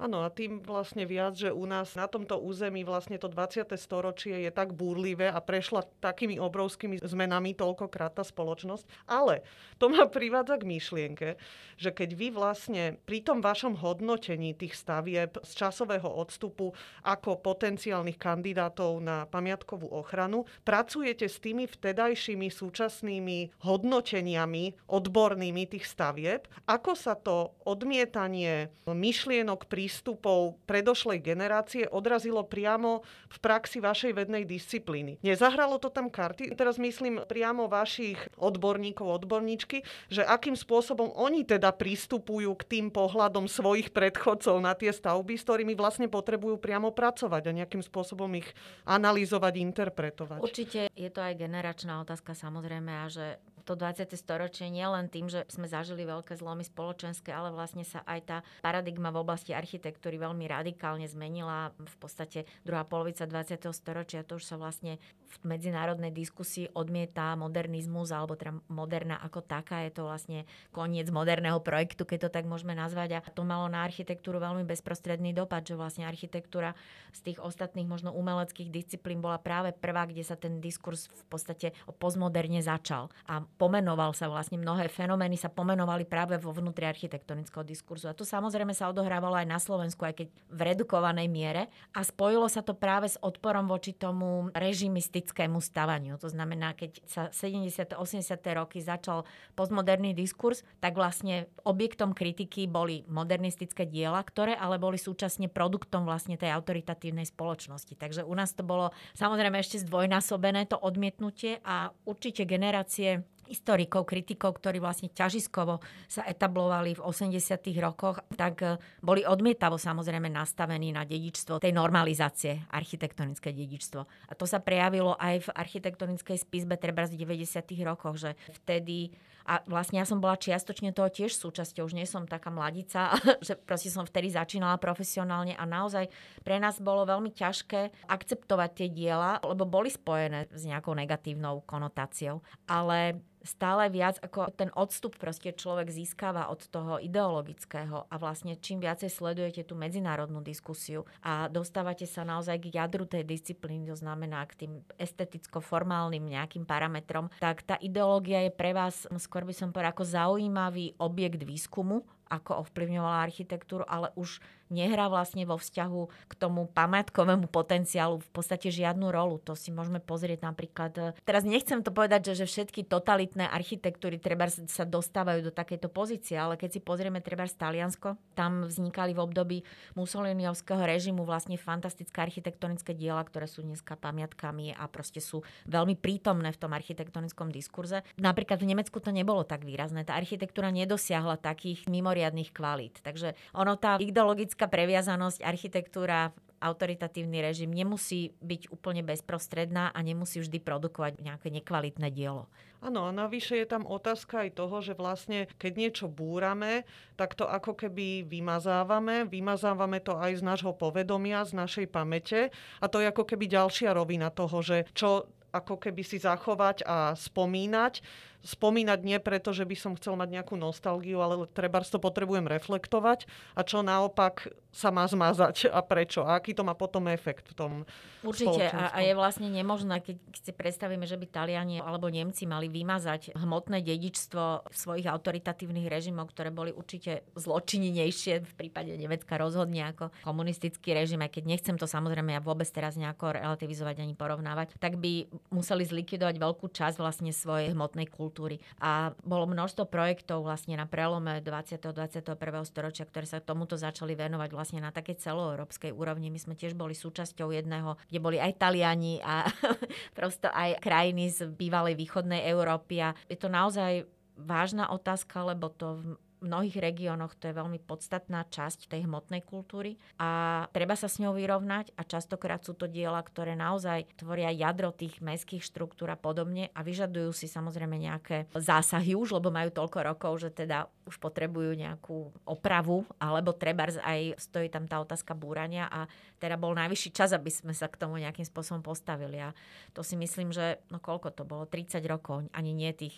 Áno, 0.00 0.24
a 0.24 0.32
tým 0.32 0.64
vlastne 0.64 1.04
viac, 1.04 1.36
že 1.36 1.52
u 1.52 1.68
nás 1.68 1.92
na 1.92 2.08
tomto 2.08 2.40
území 2.40 2.88
vlastne 2.88 3.20
to 3.20 3.28
20. 3.28 3.68
storočie 3.76 4.48
je 4.48 4.48
tak 4.48 4.72
búrlivé 4.72 5.28
a 5.28 5.44
prešla 5.44 5.84
takými 6.00 6.40
obrovskými 6.40 7.04
zmenami 7.04 7.52
toľkokrát 7.52 8.16
tá 8.16 8.24
spoločnosť. 8.24 8.88
Ale 9.04 9.44
to 9.76 9.92
ma 9.92 10.08
privádza 10.08 10.56
k 10.56 10.64
myšlienke, 10.64 11.28
že 11.76 11.92
keď 11.92 12.16
vy 12.16 12.32
vlastne 12.32 12.96
pri 13.04 13.20
tom 13.20 13.44
vašom 13.44 13.76
hodnotení 13.76 14.56
tých 14.56 14.72
stavieb 14.72 15.36
z 15.44 15.50
časového 15.52 16.08
odstupu 16.08 16.72
ako 17.04 17.36
potenciálnych 17.44 18.16
kandidátov 18.16 19.04
na 19.04 19.28
pamiatkovú 19.28 19.84
ochranu, 19.92 20.48
pracujete 20.64 21.28
s 21.28 21.44
tými 21.44 21.68
vtedajšími 21.68 22.48
súčasnými 22.48 23.60
hodnoteniami 23.68 24.88
odbornými 24.88 25.68
tých 25.68 25.84
stavieb, 25.84 26.48
ako 26.64 26.96
sa 26.96 27.12
to 27.20 27.52
odmietanie 27.68 28.72
myšlienok 28.88 29.68
pri 29.68 29.89
prístupov 29.90 30.54
predošlej 30.70 31.18
generácie 31.18 31.82
odrazilo 31.90 32.46
priamo 32.46 33.02
v 33.26 33.36
praxi 33.42 33.82
vašej 33.82 34.14
vednej 34.14 34.46
disciplíny. 34.46 35.18
Nezahralo 35.26 35.82
to 35.82 35.90
tam 35.90 36.06
karty? 36.06 36.54
Teraz 36.54 36.78
myslím 36.78 37.26
priamo 37.26 37.66
vašich 37.66 38.22
odborníkov, 38.38 39.26
odborníčky, 39.26 39.82
že 40.06 40.22
akým 40.22 40.54
spôsobom 40.54 41.10
oni 41.18 41.42
teda 41.42 41.74
pristupujú 41.74 42.54
k 42.54 42.62
tým 42.70 42.86
pohľadom 42.94 43.50
svojich 43.50 43.90
predchodcov 43.90 44.62
na 44.62 44.78
tie 44.78 44.94
stavby, 44.94 45.34
s 45.34 45.42
ktorými 45.42 45.74
vlastne 45.74 46.06
potrebujú 46.06 46.62
priamo 46.62 46.94
pracovať 46.94 47.50
a 47.50 47.56
nejakým 47.58 47.82
spôsobom 47.82 48.30
ich 48.38 48.46
analyzovať, 48.86 49.58
interpretovať. 49.58 50.38
Určite 50.38 50.86
je 50.94 51.10
to 51.10 51.18
aj 51.18 51.34
generačná 51.34 51.98
otázka 51.98 52.38
samozrejme 52.38 52.94
a 52.94 53.10
že 53.10 53.42
to 53.70 53.78
20. 53.78 54.10
storočie 54.18 54.66
nie 54.66 54.82
len 54.82 55.06
tým, 55.06 55.30
že 55.30 55.46
sme 55.46 55.70
zažili 55.70 56.02
veľké 56.02 56.34
zlomy 56.34 56.66
spoločenské, 56.66 57.30
ale 57.30 57.54
vlastne 57.54 57.86
sa 57.86 58.02
aj 58.02 58.20
tá 58.26 58.36
paradigma 58.66 59.14
v 59.14 59.22
oblasti 59.22 59.54
architektúry 59.54 60.18
veľmi 60.18 60.42
radikálne 60.50 61.06
zmenila. 61.06 61.70
V 61.78 61.96
podstate 62.02 62.50
druhá 62.66 62.82
polovica 62.82 63.30
20. 63.30 63.62
storočia 63.70 64.26
to 64.26 64.42
už 64.42 64.44
sa 64.50 64.58
vlastne 64.58 64.98
v 65.30 65.36
medzinárodnej 65.46 66.10
diskusii 66.10 66.74
odmieta 66.74 67.38
modernizmus, 67.38 68.10
alebo 68.10 68.34
teda 68.34 68.58
moderná 68.66 69.22
ako 69.22 69.46
taká. 69.46 69.86
Je 69.86 69.94
to 69.94 70.02
vlastne 70.02 70.42
koniec 70.74 71.06
moderného 71.14 71.62
projektu, 71.62 72.02
keď 72.02 72.26
to 72.26 72.30
tak 72.34 72.50
môžeme 72.50 72.74
nazvať. 72.74 73.22
A 73.22 73.30
to 73.30 73.46
malo 73.46 73.70
na 73.70 73.86
architektúru 73.86 74.42
veľmi 74.42 74.66
bezprostredný 74.66 75.30
dopad, 75.30 75.62
že 75.62 75.78
vlastne 75.78 76.10
architektúra 76.10 76.74
z 77.14 77.30
tých 77.30 77.38
ostatných 77.38 77.86
možno 77.86 78.10
umeleckých 78.10 78.74
disciplín 78.74 79.22
bola 79.22 79.38
práve 79.38 79.70
prvá, 79.70 80.10
kde 80.10 80.26
sa 80.26 80.34
ten 80.34 80.58
diskurs 80.58 81.06
v 81.06 81.24
podstate 81.30 81.70
o 81.86 81.94
postmoderne 81.94 82.58
začal. 82.58 83.06
A 83.30 83.46
pomenoval 83.60 84.16
sa 84.16 84.32
vlastne 84.32 84.56
mnohé 84.56 84.88
fenomény 84.88 85.36
sa 85.36 85.52
pomenovali 85.52 86.08
práve 86.08 86.40
vo 86.40 86.48
vnútri 86.48 86.88
architektonického 86.88 87.60
diskurzu. 87.60 88.08
A 88.08 88.16
to 88.16 88.24
samozrejme 88.24 88.72
sa 88.72 88.88
odohrávalo 88.88 89.36
aj 89.36 89.44
na 89.44 89.60
Slovensku, 89.60 90.00
aj 90.08 90.24
keď 90.24 90.28
v 90.48 90.60
redukovanej 90.64 91.28
miere. 91.28 91.68
A 91.92 92.00
spojilo 92.00 92.48
sa 92.48 92.64
to 92.64 92.72
práve 92.72 93.12
s 93.12 93.20
odporom 93.20 93.68
voči 93.68 93.92
tomu 93.92 94.48
režimistickému 94.56 95.60
stavaniu. 95.60 96.16
To 96.24 96.32
znamená, 96.32 96.72
keď 96.72 97.04
sa 97.04 97.28
70. 97.28 98.00
80. 98.00 98.40
roky 98.56 98.80
začal 98.80 99.28
postmoderný 99.52 100.16
diskurs, 100.16 100.64
tak 100.80 100.96
vlastne 100.96 101.52
objektom 101.68 102.16
kritiky 102.16 102.64
boli 102.64 103.04
modernistické 103.12 103.84
diela, 103.84 104.24
ktoré 104.24 104.56
ale 104.56 104.80
boli 104.80 104.96
súčasne 104.96 105.52
produktom 105.52 106.08
vlastne 106.08 106.40
tej 106.40 106.56
autoritatívnej 106.56 107.28
spoločnosti. 107.28 107.92
Takže 107.92 108.24
u 108.24 108.32
nás 108.32 108.56
to 108.56 108.64
bolo 108.64 108.96
samozrejme 109.20 109.60
ešte 109.60 109.84
zdvojnásobené 109.84 110.64
to 110.64 110.80
odmietnutie 110.80 111.60
a 111.60 111.92
určite 112.08 112.48
generácie 112.48 113.20
historikov, 113.50 114.06
kritikov, 114.06 114.62
ktorí 114.62 114.78
vlastne 114.78 115.10
ťažiskovo 115.10 115.82
sa 116.06 116.22
etablovali 116.22 116.94
v 116.94 117.02
80. 117.02 117.34
rokoch, 117.82 118.22
tak 118.38 118.54
e, 118.62 118.78
boli 119.02 119.26
odmietavo 119.26 119.74
samozrejme 119.74 120.30
nastavení 120.30 120.94
na 120.94 121.02
dedičstvo 121.02 121.58
tej 121.58 121.74
normalizácie, 121.74 122.70
architektonické 122.70 123.50
dedičstvo. 123.50 124.00
A 124.30 124.32
to 124.38 124.46
sa 124.46 124.62
prejavilo 124.62 125.18
aj 125.18 125.50
v 125.50 125.54
architektonickej 125.58 126.38
spisbe 126.38 126.78
treba 126.78 127.10
z 127.10 127.18
90. 127.18 127.66
rokoch, 127.82 128.22
že 128.22 128.38
vtedy 128.62 129.10
a 129.50 129.58
vlastne 129.66 129.98
ja 129.98 130.06
som 130.06 130.22
bola 130.22 130.38
čiastočne 130.38 130.94
toho 130.94 131.10
tiež 131.10 131.34
súčasťou, 131.34 131.88
už 131.88 131.98
nie 131.98 132.06
som 132.06 132.28
taká 132.28 132.54
mladica, 132.54 133.16
že 133.46 133.58
proste 133.58 133.90
som 133.90 134.04
vtedy 134.04 134.30
začínala 134.30 134.78
profesionálne 134.78 135.58
a 135.58 135.64
naozaj 135.64 136.06
pre 136.46 136.62
nás 136.62 136.78
bolo 136.78 137.02
veľmi 137.02 137.34
ťažké 137.34 138.06
akceptovať 138.06 138.70
tie 138.78 138.88
diela, 138.94 139.42
lebo 139.42 139.66
boli 139.66 139.90
spojené 139.90 140.46
s 140.52 140.62
nejakou 140.62 140.94
negatívnou 140.94 141.66
konotáciou. 141.66 142.44
Ale 142.70 143.18
stále 143.40 143.88
viac 143.88 144.20
ako 144.20 144.52
ten 144.52 144.68
odstup 144.76 145.16
proste 145.16 145.52
človek 145.52 145.88
získava 145.88 146.48
od 146.52 146.64
toho 146.68 147.00
ideologického. 147.00 148.06
A 148.08 148.14
vlastne 148.20 148.56
čím 148.56 148.84
viacej 148.84 149.08
sledujete 149.08 149.64
tú 149.64 149.76
medzinárodnú 149.76 150.44
diskusiu 150.44 151.08
a 151.24 151.48
dostávate 151.48 152.04
sa 152.04 152.24
naozaj 152.24 152.60
k 152.60 152.76
jadru 152.76 153.08
tej 153.08 153.24
disciplíny, 153.24 153.88
to 153.88 153.96
znamená 153.96 154.44
k 154.48 154.66
tým 154.66 154.72
esteticko-formálnym 155.00 156.24
nejakým 156.24 156.68
parametrom, 156.68 157.32
tak 157.40 157.64
tá 157.64 157.76
ideológia 157.80 158.44
je 158.48 158.52
pre 158.52 158.76
vás, 158.76 159.08
skôr 159.20 159.44
by 159.48 159.54
som 159.56 159.72
povedala, 159.72 159.92
ako 159.96 160.04
zaujímavý 160.04 160.96
objekt 161.00 161.42
výskumu, 161.44 162.04
ako 162.30 162.62
ovplyvňovala 162.68 163.26
architektúru, 163.26 163.82
ale 163.90 164.14
už 164.14 164.38
nehrá 164.70 165.10
vlastne 165.12 165.44
vo 165.44 165.58
vzťahu 165.58 166.30
k 166.30 166.32
tomu 166.38 166.70
pamiatkovému 166.70 167.50
potenciálu 167.50 168.22
v 168.22 168.30
podstate 168.30 168.70
žiadnu 168.70 169.10
rolu. 169.10 169.42
To 169.44 169.58
si 169.58 169.74
môžeme 169.74 169.98
pozrieť 169.98 170.46
napríklad. 170.46 170.92
E, 170.96 171.06
teraz 171.26 171.42
nechcem 171.44 171.82
to 171.82 171.90
povedať, 171.90 172.32
že, 172.32 172.46
že 172.46 172.46
všetky 172.48 172.86
totalitné 172.86 173.50
architektúry 173.50 174.16
treba 174.16 174.46
sa 174.48 174.86
dostávajú 174.86 175.50
do 175.50 175.52
takejto 175.52 175.90
pozície, 175.90 176.38
ale 176.38 176.56
keď 176.56 176.78
si 176.78 176.80
pozrieme 176.80 177.18
treba 177.20 177.44
Taliansko, 177.50 178.16
tam 178.38 178.64
vznikali 178.64 179.12
v 179.12 179.20
období 179.20 179.58
Mussoliniovského 179.98 180.80
režimu 180.80 181.26
vlastne 181.26 181.58
fantastické 181.58 182.22
architektonické 182.22 182.94
diela, 182.94 183.20
ktoré 183.26 183.50
sú 183.50 183.66
dneska 183.66 183.98
pamiatkami 183.98 184.72
a 184.72 184.86
proste 184.86 185.18
sú 185.18 185.42
veľmi 185.66 185.98
prítomné 185.98 186.54
v 186.54 186.60
tom 186.60 186.72
architektonickom 186.72 187.50
diskurze. 187.50 188.06
Napríklad 188.16 188.62
v 188.62 188.70
Nemecku 188.72 189.02
to 189.02 189.10
nebolo 189.10 189.42
tak 189.42 189.66
výrazné. 189.66 190.06
Tá 190.06 190.16
architektúra 190.16 190.70
nedosiahla 190.70 191.40
takých 191.40 191.84
mimoriadných 191.90 192.54
kvalít. 192.54 193.00
Takže 193.00 193.34
ono 193.56 193.74
tá 193.76 193.96
ideologická 193.98 194.59
politická 194.60 194.76
previazanosť, 194.76 195.40
architektúra, 195.40 196.36
autoritatívny 196.60 197.40
režim 197.40 197.72
nemusí 197.72 198.36
byť 198.44 198.68
úplne 198.68 199.00
bezprostredná 199.00 199.88
a 199.88 199.98
nemusí 200.04 200.44
vždy 200.44 200.60
produkovať 200.60 201.24
nejaké 201.24 201.48
nekvalitné 201.48 202.12
dielo. 202.12 202.52
Áno, 202.84 203.08
a 203.08 203.12
navyše 203.12 203.56
je 203.56 203.64
tam 203.64 203.88
otázka 203.88 204.44
aj 204.44 204.60
toho, 204.60 204.84
že 204.84 204.92
vlastne 204.92 205.48
keď 205.56 205.72
niečo 205.72 206.06
búrame, 206.12 206.84
tak 207.16 207.32
to 207.40 207.48
ako 207.48 207.72
keby 207.72 208.28
vymazávame. 208.28 209.24
Vymazávame 209.24 210.04
to 210.04 210.20
aj 210.20 210.36
z 210.36 210.42
nášho 210.44 210.76
povedomia, 210.76 211.48
z 211.48 211.56
našej 211.56 211.86
pamäte. 211.88 212.52
A 212.84 212.92
to 212.92 213.00
je 213.00 213.08
ako 213.08 213.24
keby 213.24 213.48
ďalšia 213.48 213.96
rovina 213.96 214.28
toho, 214.28 214.60
že 214.60 214.84
čo 214.92 215.32
ako 215.50 215.78
keby 215.78 216.02
si 216.06 216.22
zachovať 216.22 216.86
a 216.86 217.14
spomínať. 217.18 218.02
Spomínať 218.40 219.04
nie 219.04 219.20
preto, 219.20 219.52
že 219.52 219.68
by 219.68 219.76
som 219.76 219.92
chcel 220.00 220.16
mať 220.16 220.40
nejakú 220.40 220.56
nostalgiu, 220.56 221.20
ale 221.20 221.44
treba 221.52 221.84
to 221.84 222.00
potrebujem 222.00 222.48
reflektovať. 222.48 223.28
A 223.52 223.60
čo 223.60 223.84
naopak 223.84 224.48
sa 224.72 224.88
má 224.88 225.04
zmazať 225.04 225.68
a 225.68 225.84
prečo? 225.84 226.24
A 226.24 226.40
aký 226.40 226.56
to 226.56 226.64
má 226.64 226.72
potom 226.72 227.10
efekt 227.12 227.52
v 227.52 227.54
tom 227.58 227.72
Určite. 228.20 228.68
A, 228.72 228.92
a 228.92 228.98
je 229.00 229.12
vlastne 229.16 229.48
nemožné, 229.48 230.00
keď, 230.04 230.16
si 230.40 230.52
predstavíme, 230.52 231.04
že 231.08 231.16
by 231.16 231.26
Taliani 231.28 231.80
alebo 231.80 232.08
Nemci 232.08 232.44
mali 232.44 232.68
vymazať 232.68 233.32
hmotné 233.36 233.80
dedičstvo 233.80 234.72
svojich 234.72 235.08
autoritatívnych 235.08 235.88
režimov, 235.88 236.32
ktoré 236.32 236.52
boli 236.52 236.72
určite 236.72 237.24
zločinnejšie 237.36 238.44
v 238.44 238.52
prípade 238.56 238.92
Nemecka 238.96 239.40
rozhodne 239.40 239.88
ako 239.88 240.12
komunistický 240.20 240.92
režim, 240.92 241.24
aj 241.24 241.32
keď 241.32 241.44
nechcem 241.48 241.76
to 241.80 241.88
samozrejme 241.88 242.36
ja 242.36 242.40
vôbec 242.44 242.68
teraz 242.68 243.00
nejako 243.00 243.40
relativizovať 243.40 244.04
ani 244.04 244.12
porovnávať, 244.12 244.76
tak 244.76 245.00
by 245.00 245.28
museli 245.48 245.88
zlikvidovať 245.88 246.36
veľkú 246.36 246.68
časť 246.68 247.00
vlastne 247.00 247.32
svojej 247.32 247.72
hmotnej 247.72 248.06
kultúry. 248.06 248.60
A 248.78 249.16
bolo 249.24 249.48
množstvo 249.48 249.88
projektov 249.88 250.44
vlastne 250.44 250.76
na 250.76 250.84
prelome 250.84 251.40
20. 251.40 251.80
a 251.80 251.92
21. 251.92 252.36
storočia, 252.68 253.08
ktoré 253.08 253.26
sa 253.26 253.40
tomuto 253.40 253.80
začali 253.80 254.12
venovať 254.12 254.50
vlastne 254.52 254.80
na 254.84 254.92
takej 254.92 255.20
celoeurópskej 255.24 255.90
úrovni. 255.90 256.28
My 256.28 256.38
sme 256.38 256.54
tiež 256.54 256.76
boli 256.76 256.92
súčasťou 256.92 257.50
jedného, 257.50 257.96
kde 258.12 258.18
boli 258.20 258.36
aj 258.36 258.60
Taliani 258.60 259.18
a 259.24 259.48
prosto 260.18 260.52
aj 260.52 260.78
krajiny 260.84 261.32
z 261.32 261.50
bývalej 261.50 261.96
východnej 261.96 262.46
Európy. 262.46 263.00
A 263.00 263.16
je 263.26 263.40
to 263.40 263.48
naozaj 263.48 264.06
vážna 264.40 264.88
otázka, 264.88 265.44
lebo 265.44 265.68
to 265.68 266.16
mnohých 266.40 266.80
regiónoch 266.80 267.36
to 267.36 267.48
je 267.48 267.54
veľmi 267.56 267.78
podstatná 267.84 268.48
časť 268.48 268.90
tej 268.90 269.04
hmotnej 269.06 269.44
kultúry 269.44 270.00
a 270.16 270.64
treba 270.72 270.96
sa 270.96 271.06
s 271.06 271.20
ňou 271.20 271.36
vyrovnať 271.36 271.92
a 271.96 272.02
častokrát 272.04 272.64
sú 272.64 272.72
to 272.74 272.88
diela, 272.88 273.20
ktoré 273.20 273.54
naozaj 273.54 274.08
tvoria 274.16 274.52
jadro 274.52 274.92
tých 274.92 275.20
mestských 275.20 275.64
štruktúr 275.64 276.12
a 276.12 276.18
podobne 276.18 276.72
a 276.72 276.80
vyžadujú 276.80 277.30
si 277.36 277.46
samozrejme 277.46 277.96
nejaké 278.00 278.48
zásahy 278.56 279.12
už, 279.14 279.36
lebo 279.36 279.52
majú 279.52 279.70
toľko 279.70 279.98
rokov, 280.04 280.32
že 280.42 280.50
teda 280.50 280.88
už 281.04 281.18
potrebujú 281.18 281.74
nejakú 281.74 282.30
opravu, 282.46 283.02
alebo 283.18 283.50
treba 283.50 283.90
aj 283.90 284.38
stojí 284.38 284.70
tam 284.70 284.86
tá 284.86 285.02
otázka 285.02 285.34
búrania 285.34 285.90
a 285.90 286.06
teda 286.38 286.54
bol 286.54 286.72
najvyšší 286.78 287.10
čas, 287.10 287.34
aby 287.34 287.50
sme 287.50 287.74
sa 287.74 287.90
k 287.90 287.98
tomu 287.98 288.16
nejakým 288.22 288.46
spôsobom 288.46 288.80
postavili. 288.80 289.42
A 289.42 289.50
to 289.92 290.06
si 290.06 290.14
myslím, 290.14 290.54
že 290.54 290.78
no 290.88 291.02
koľko 291.02 291.34
to 291.34 291.42
bolo? 291.42 291.66
30 291.66 292.00
rokov, 292.06 292.46
ani 292.54 292.70
nie 292.70 292.94
tých 292.94 293.14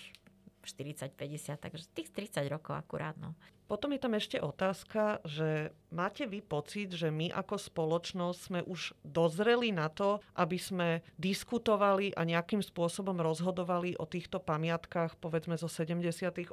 40, 0.66 1.12
50, 1.12 1.60
takže 1.60 1.84
tých 1.94 2.10
30 2.10 2.48
rokov 2.48 2.76
akurát. 2.76 3.16
No. 3.16 3.34
Potom 3.72 3.88
je 3.96 4.04
tam 4.04 4.12
ešte 4.12 4.36
otázka, 4.36 5.24
že 5.24 5.72
máte 5.88 6.28
vy 6.28 6.44
pocit, 6.44 6.92
že 6.92 7.08
my 7.08 7.32
ako 7.32 7.56
spoločnosť 7.56 8.36
sme 8.36 8.60
už 8.68 8.92
dozreli 9.00 9.72
na 9.72 9.88
to, 9.88 10.20
aby 10.36 10.60
sme 10.60 11.00
diskutovali 11.16 12.12
a 12.12 12.20
nejakým 12.28 12.60
spôsobom 12.60 13.16
rozhodovali 13.16 13.96
o 13.96 14.04
týchto 14.04 14.44
pamiatkách 14.44 15.16
povedzme 15.16 15.56
zo 15.56 15.72
70 15.72 16.04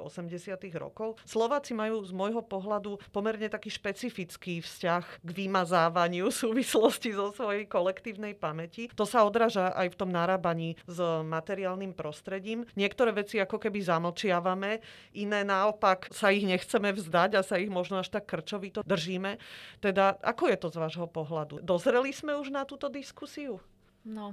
rokov? 0.80 1.20
Slováci 1.28 1.76
majú 1.76 2.00
z 2.08 2.16
môjho 2.16 2.40
pohľadu 2.40 2.96
pomerne 3.12 3.52
taký 3.52 3.68
špecifický 3.68 4.64
vzťah 4.64 5.20
k 5.20 5.28
vymazávaniu 5.44 6.32
v 6.32 6.38
súvislosti 6.48 7.12
so 7.12 7.36
svojej 7.36 7.68
kolektívnej 7.68 8.32
pamäti. 8.32 8.88
To 8.96 9.04
sa 9.04 9.28
odráža 9.28 9.76
aj 9.76 9.92
v 9.92 9.98
tom 10.00 10.08
narábaní 10.08 10.80
s 10.88 10.96
materiálnym 11.20 11.92
prostredím. 11.92 12.64
Niektoré 12.80 13.12
veci 13.12 13.36
ako 13.36 13.60
keby 13.60 13.84
zamlčiavame, 13.84 14.80
iné 15.20 15.44
naopak 15.44 16.08
sa 16.08 16.32
ich 16.32 16.48
nechceme 16.48 16.96
vzdať 16.96 17.09
vzdať 17.10 17.30
a 17.34 17.42
sa 17.42 17.58
ich 17.58 17.66
možno 17.66 17.98
až 17.98 18.14
tak 18.14 18.30
krčovito 18.30 18.86
držíme. 18.86 19.42
Teda 19.82 20.14
ako 20.22 20.46
je 20.46 20.56
to 20.62 20.68
z 20.70 20.76
vášho 20.78 21.06
pohľadu? 21.10 21.58
Dozreli 21.58 22.14
sme 22.14 22.38
už 22.38 22.54
na 22.54 22.62
túto 22.62 22.86
diskusiu? 22.86 23.58
No, 24.00 24.32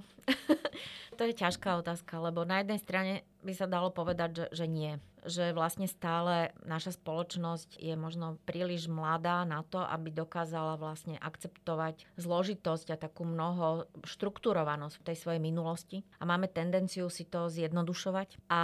to 1.20 1.28
je 1.28 1.36
ťažká 1.36 1.84
otázka, 1.84 2.24
lebo 2.24 2.48
na 2.48 2.64
jednej 2.64 2.80
strane 2.80 3.14
by 3.44 3.52
sa 3.52 3.68
dalo 3.68 3.92
povedať, 3.92 4.30
že, 4.32 4.64
že 4.64 4.66
nie. 4.68 4.96
Že 5.28 5.52
vlastne 5.52 5.92
stále 5.92 6.56
naša 6.64 6.96
spoločnosť 6.96 7.76
je 7.76 7.92
možno 8.00 8.40
príliš 8.48 8.88
mladá 8.88 9.44
na 9.44 9.68
to, 9.68 9.84
aby 9.84 10.08
dokázala 10.08 10.80
vlastne 10.80 11.20
akceptovať 11.20 12.08
zložitosť 12.16 12.96
a 12.96 13.02
takú 13.02 13.28
mnoho 13.28 13.92
štrukturovanosť 14.08 14.96
v 15.04 15.06
tej 15.12 15.18
svojej 15.20 15.42
minulosti. 15.44 16.08
A 16.16 16.24
máme 16.24 16.48
tendenciu 16.48 17.12
si 17.12 17.28
to 17.28 17.52
zjednodušovať. 17.52 18.40
A 18.48 18.62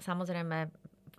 samozrejme 0.00 0.72